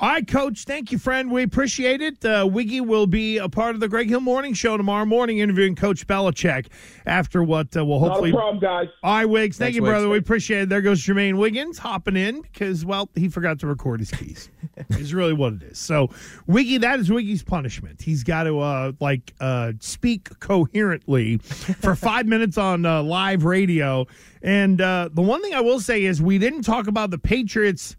All 0.00 0.08
right, 0.08 0.24
Coach. 0.24 0.62
Thank 0.62 0.92
you, 0.92 0.98
friend. 0.98 1.28
We 1.28 1.42
appreciate 1.42 2.00
it. 2.00 2.24
Uh, 2.24 2.48
Wiggy 2.48 2.80
will 2.80 3.08
be 3.08 3.38
a 3.38 3.48
part 3.48 3.74
of 3.74 3.80
the 3.80 3.88
Greg 3.88 4.08
Hill 4.08 4.20
Morning 4.20 4.54
Show 4.54 4.76
tomorrow 4.76 5.04
morning, 5.04 5.38
interviewing 5.38 5.74
Coach 5.74 6.06
Belichick 6.06 6.68
after 7.04 7.42
what 7.42 7.76
uh, 7.76 7.84
will 7.84 7.98
hopefully. 7.98 8.30
Not 8.30 8.38
a 8.38 8.40
problem, 8.40 8.60
guys. 8.60 8.88
All 9.02 9.14
right, 9.16 9.24
Wiggs. 9.24 9.58
Thank 9.58 9.74
Thanks, 9.74 9.76
you, 9.76 9.82
brother. 9.82 10.08
Wiggs. 10.08 10.12
We 10.12 10.18
appreciate 10.18 10.62
it. 10.62 10.68
There 10.68 10.82
goes 10.82 11.02
Jermaine 11.02 11.36
Wiggins 11.36 11.78
hopping 11.78 12.16
in 12.16 12.42
because, 12.42 12.84
well, 12.84 13.10
he 13.16 13.28
forgot 13.28 13.58
to 13.58 13.66
record 13.66 13.98
his 13.98 14.12
keys. 14.12 14.50
is 14.90 15.12
really 15.12 15.32
what 15.32 15.54
it 15.54 15.62
is. 15.64 15.78
So, 15.80 16.10
Wiggy, 16.46 16.78
that 16.78 17.00
is 17.00 17.10
Wiggy's 17.10 17.42
punishment. 17.42 18.00
He's 18.00 18.22
got 18.22 18.44
to 18.44 18.60
uh, 18.60 18.92
like 19.00 19.34
uh, 19.40 19.72
speak 19.80 20.38
coherently 20.38 21.38
for 21.38 21.96
five 21.96 22.24
minutes 22.24 22.56
on 22.56 22.86
uh, 22.86 23.02
live 23.02 23.44
radio. 23.44 24.06
And 24.42 24.80
uh, 24.80 25.08
the 25.12 25.22
one 25.22 25.42
thing 25.42 25.54
I 25.54 25.60
will 25.60 25.80
say 25.80 26.04
is 26.04 26.22
we 26.22 26.38
didn't 26.38 26.62
talk 26.62 26.86
about 26.86 27.10
the 27.10 27.18
Patriots 27.18 27.96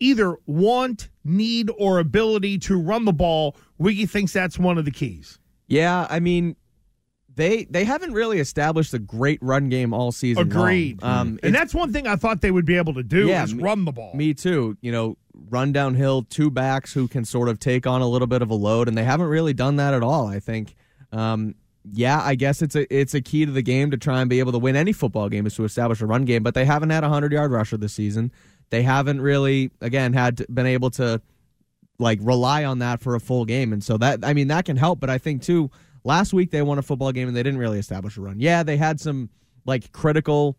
either 0.00 0.36
want, 0.46 1.08
need, 1.28 1.70
or 1.78 1.98
ability 1.98 2.58
to 2.60 2.80
run 2.80 3.04
the 3.04 3.12
ball. 3.12 3.56
Wiggy 3.78 4.06
thinks 4.06 4.32
that's 4.32 4.58
one 4.58 4.78
of 4.78 4.84
the 4.84 4.90
keys. 4.90 5.38
Yeah, 5.66 6.06
I 6.08 6.18
mean, 6.20 6.56
they 7.34 7.64
they 7.70 7.84
haven't 7.84 8.12
really 8.14 8.40
established 8.40 8.92
a 8.94 8.98
great 8.98 9.38
run 9.42 9.68
game 9.68 9.92
all 9.94 10.10
season. 10.12 10.48
long. 10.48 10.58
Agreed. 10.58 11.02
Um, 11.04 11.38
and 11.42 11.54
that's 11.54 11.74
one 11.74 11.92
thing 11.92 12.06
I 12.06 12.16
thought 12.16 12.40
they 12.40 12.50
would 12.50 12.64
be 12.66 12.76
able 12.76 12.94
to 12.94 13.02
do 13.02 13.26
Yeah, 13.28 13.44
is 13.44 13.54
me- 13.54 13.62
run 13.62 13.84
the 13.84 13.92
ball. 13.92 14.12
Me 14.14 14.34
too. 14.34 14.76
You 14.80 14.90
know, 14.90 15.16
run 15.50 15.72
downhill, 15.72 16.22
two 16.22 16.50
backs 16.50 16.92
who 16.92 17.06
can 17.06 17.24
sort 17.24 17.48
of 17.48 17.60
take 17.60 17.86
on 17.86 18.00
a 18.00 18.08
little 18.08 18.26
bit 18.26 18.42
of 18.42 18.50
a 18.50 18.54
load, 18.54 18.88
and 18.88 18.96
they 18.98 19.04
haven't 19.04 19.28
really 19.28 19.52
done 19.52 19.76
that 19.76 19.94
at 19.94 20.02
all. 20.02 20.26
I 20.26 20.40
think. 20.40 20.74
Um, 21.12 21.54
yeah, 21.90 22.20
I 22.22 22.34
guess 22.34 22.60
it's 22.60 22.74
a 22.74 22.92
it's 22.94 23.14
a 23.14 23.20
key 23.20 23.46
to 23.46 23.52
the 23.52 23.62
game 23.62 23.90
to 23.92 23.96
try 23.96 24.20
and 24.20 24.28
be 24.28 24.40
able 24.40 24.52
to 24.52 24.58
win 24.58 24.74
any 24.76 24.92
football 24.92 25.28
game 25.28 25.46
is 25.46 25.54
to 25.54 25.64
establish 25.64 26.00
a 26.00 26.06
run 26.06 26.24
game. 26.24 26.42
But 26.42 26.54
they 26.54 26.64
haven't 26.64 26.90
had 26.90 27.04
a 27.04 27.08
hundred 27.08 27.32
yard 27.32 27.50
rusher 27.52 27.76
this 27.76 27.92
season. 27.94 28.32
They 28.70 28.82
haven't 28.82 29.20
really, 29.20 29.70
again, 29.80 30.12
had 30.12 30.44
been 30.52 30.66
able 30.66 30.90
to 30.90 31.20
like 31.98 32.18
rely 32.22 32.64
on 32.64 32.78
that 32.80 33.00
for 33.00 33.14
a 33.14 33.20
full 33.20 33.44
game, 33.44 33.72
and 33.72 33.82
so 33.82 33.96
that 33.98 34.20
I 34.22 34.34
mean 34.34 34.48
that 34.48 34.64
can 34.64 34.76
help. 34.76 35.00
But 35.00 35.10
I 35.10 35.18
think 35.18 35.42
too, 35.42 35.70
last 36.04 36.32
week 36.32 36.50
they 36.50 36.62
won 36.62 36.78
a 36.78 36.82
football 36.82 37.12
game 37.12 37.28
and 37.28 37.36
they 37.36 37.42
didn't 37.42 37.58
really 37.58 37.78
establish 37.78 38.16
a 38.16 38.20
run. 38.20 38.40
Yeah, 38.40 38.62
they 38.62 38.76
had 38.76 39.00
some 39.00 39.30
like 39.64 39.92
critical 39.92 40.56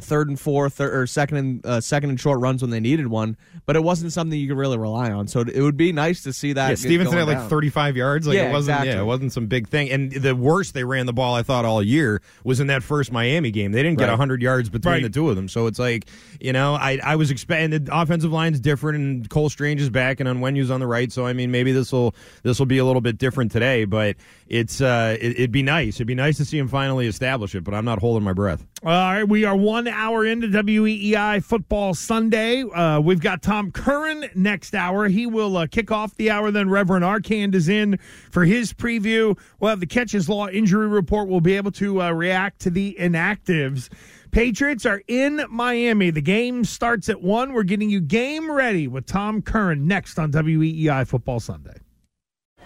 third 0.00 0.28
and 0.28 0.38
fourth 0.40 0.80
or, 0.80 1.02
or 1.02 1.06
second 1.06 1.36
and 1.38 1.66
uh, 1.66 1.80
second 1.80 2.10
and 2.10 2.18
short 2.20 2.40
runs 2.40 2.62
when 2.62 2.70
they 2.70 2.80
needed 2.80 3.06
one, 3.06 3.36
but 3.64 3.76
it 3.76 3.82
wasn't 3.84 4.12
something 4.12 4.38
you 4.38 4.48
could 4.48 4.56
really 4.58 4.76
rely 4.76 5.10
on. 5.12 5.28
So 5.28 5.40
it 5.40 5.60
would 5.62 5.76
be 5.76 5.92
nice 5.92 6.22
to 6.24 6.32
see 6.32 6.52
that. 6.54 6.70
Yeah, 6.70 6.74
Stevenson 6.74 7.14
going 7.14 7.26
had 7.28 7.32
like 7.34 7.42
down. 7.44 7.48
35 7.48 7.96
yards. 7.96 8.26
Like 8.26 8.36
Yeah, 8.36 8.48
it 8.48 8.52
wasn't. 8.52 8.74
exactly. 8.74 8.94
Yeah, 8.94 9.00
it 9.02 9.04
wasn't 9.04 9.32
some 9.32 9.46
big 9.46 9.68
thing. 9.68 9.90
And 9.90 10.10
the 10.12 10.34
worst 10.34 10.74
they 10.74 10.82
ran 10.82 11.06
the 11.06 11.12
ball, 11.12 11.34
I 11.36 11.42
thought 11.44 11.64
all 11.64 11.80
year 11.82 12.20
was 12.42 12.58
in 12.58 12.66
that 12.66 12.82
first 12.82 13.12
Miami 13.12 13.50
game. 13.52 13.70
They 13.72 13.82
didn't 13.82 13.98
get 13.98 14.04
Right. 14.06 14.12
100 14.12 14.42
yards 14.42 14.68
between 14.68 14.94
Right. 14.94 15.02
the 15.02 15.10
two 15.10 15.30
of 15.30 15.36
them. 15.36 15.48
So 15.48 15.66
it's 15.68 15.78
like 15.78 16.06
you 16.40 16.52
know, 16.52 16.74
I 16.74 16.98
I 17.02 17.16
was 17.16 17.30
expecting 17.30 17.84
the 17.84 17.88
offensive 17.96 18.32
line's 18.32 18.58
different, 18.60 18.98
and 18.98 19.30
Cole 19.30 19.48
Strange 19.48 19.80
is 19.80 19.90
back, 19.90 20.18
and 20.18 20.28
Onwenu's 20.28 20.70
on 20.70 20.80
the 20.80 20.86
right. 20.88 21.12
So 21.12 21.24
I 21.24 21.32
mean, 21.32 21.50
maybe 21.52 21.70
this 21.72 21.92
will 21.92 22.14
this 22.42 22.58
will 22.58 22.66
be 22.66 22.78
a 22.78 22.84
little 22.84 23.00
bit 23.00 23.16
different 23.16 23.52
today. 23.52 23.84
But 23.84 24.16
it's 24.46 24.80
uh, 24.80 25.16
it, 25.20 25.32
it'd 25.32 25.52
be 25.52 25.62
nice. 25.62 25.96
It'd 25.96 26.06
be 26.06 26.14
nice 26.14 26.36
to 26.36 26.44
see 26.44 26.58
him 26.58 26.68
finally 26.68 27.06
establish 27.06 27.54
it. 27.54 27.64
But 27.64 27.74
I'm 27.74 27.84
not 27.84 27.98
holding 27.98 28.24
my 28.24 28.32
breath. 28.32 28.66
All 28.82 28.90
right, 28.90 29.24
we 29.24 29.44
are 29.44 29.56
one 29.56 29.88
hour 29.88 30.26
into 30.26 30.48
WEEI 30.48 31.42
Football 31.42 31.94
Sunday. 31.94 32.62
Uh, 32.62 33.00
we've 33.00 33.20
got 33.20 33.42
Tom 33.42 33.72
Curran 33.72 34.26
next 34.34 34.74
hour. 34.74 35.08
He 35.08 35.26
will 35.26 35.56
uh, 35.56 35.66
kick 35.66 35.90
off 35.90 36.14
the 36.16 36.30
hour. 36.30 36.50
Then 36.50 36.68
Reverend 36.68 37.04
Arcand 37.04 37.54
is 37.54 37.68
in 37.68 37.98
for 38.30 38.44
his 38.44 38.72
preview. 38.72 39.38
We'll 39.58 39.70
have 39.70 39.80
the 39.80 39.86
Catches 39.86 40.28
Law 40.28 40.48
injury 40.48 40.88
report. 40.88 41.28
We'll 41.28 41.40
be 41.40 41.56
able 41.56 41.72
to 41.72 42.02
uh, 42.02 42.10
react 42.10 42.60
to 42.60 42.70
the 42.70 42.96
inactives. 43.00 43.88
Patriots 44.34 44.84
are 44.84 45.00
in 45.06 45.44
Miami. 45.48 46.10
The 46.10 46.20
game 46.20 46.64
starts 46.64 47.08
at 47.08 47.22
1. 47.22 47.52
We're 47.52 47.62
getting 47.62 47.88
you 47.88 48.00
game 48.00 48.50
ready 48.50 48.88
with 48.88 49.06
Tom 49.06 49.40
Curran 49.40 49.86
next 49.86 50.18
on 50.18 50.32
WEEI 50.32 51.06
Football 51.06 51.38
Sunday. 51.38 51.76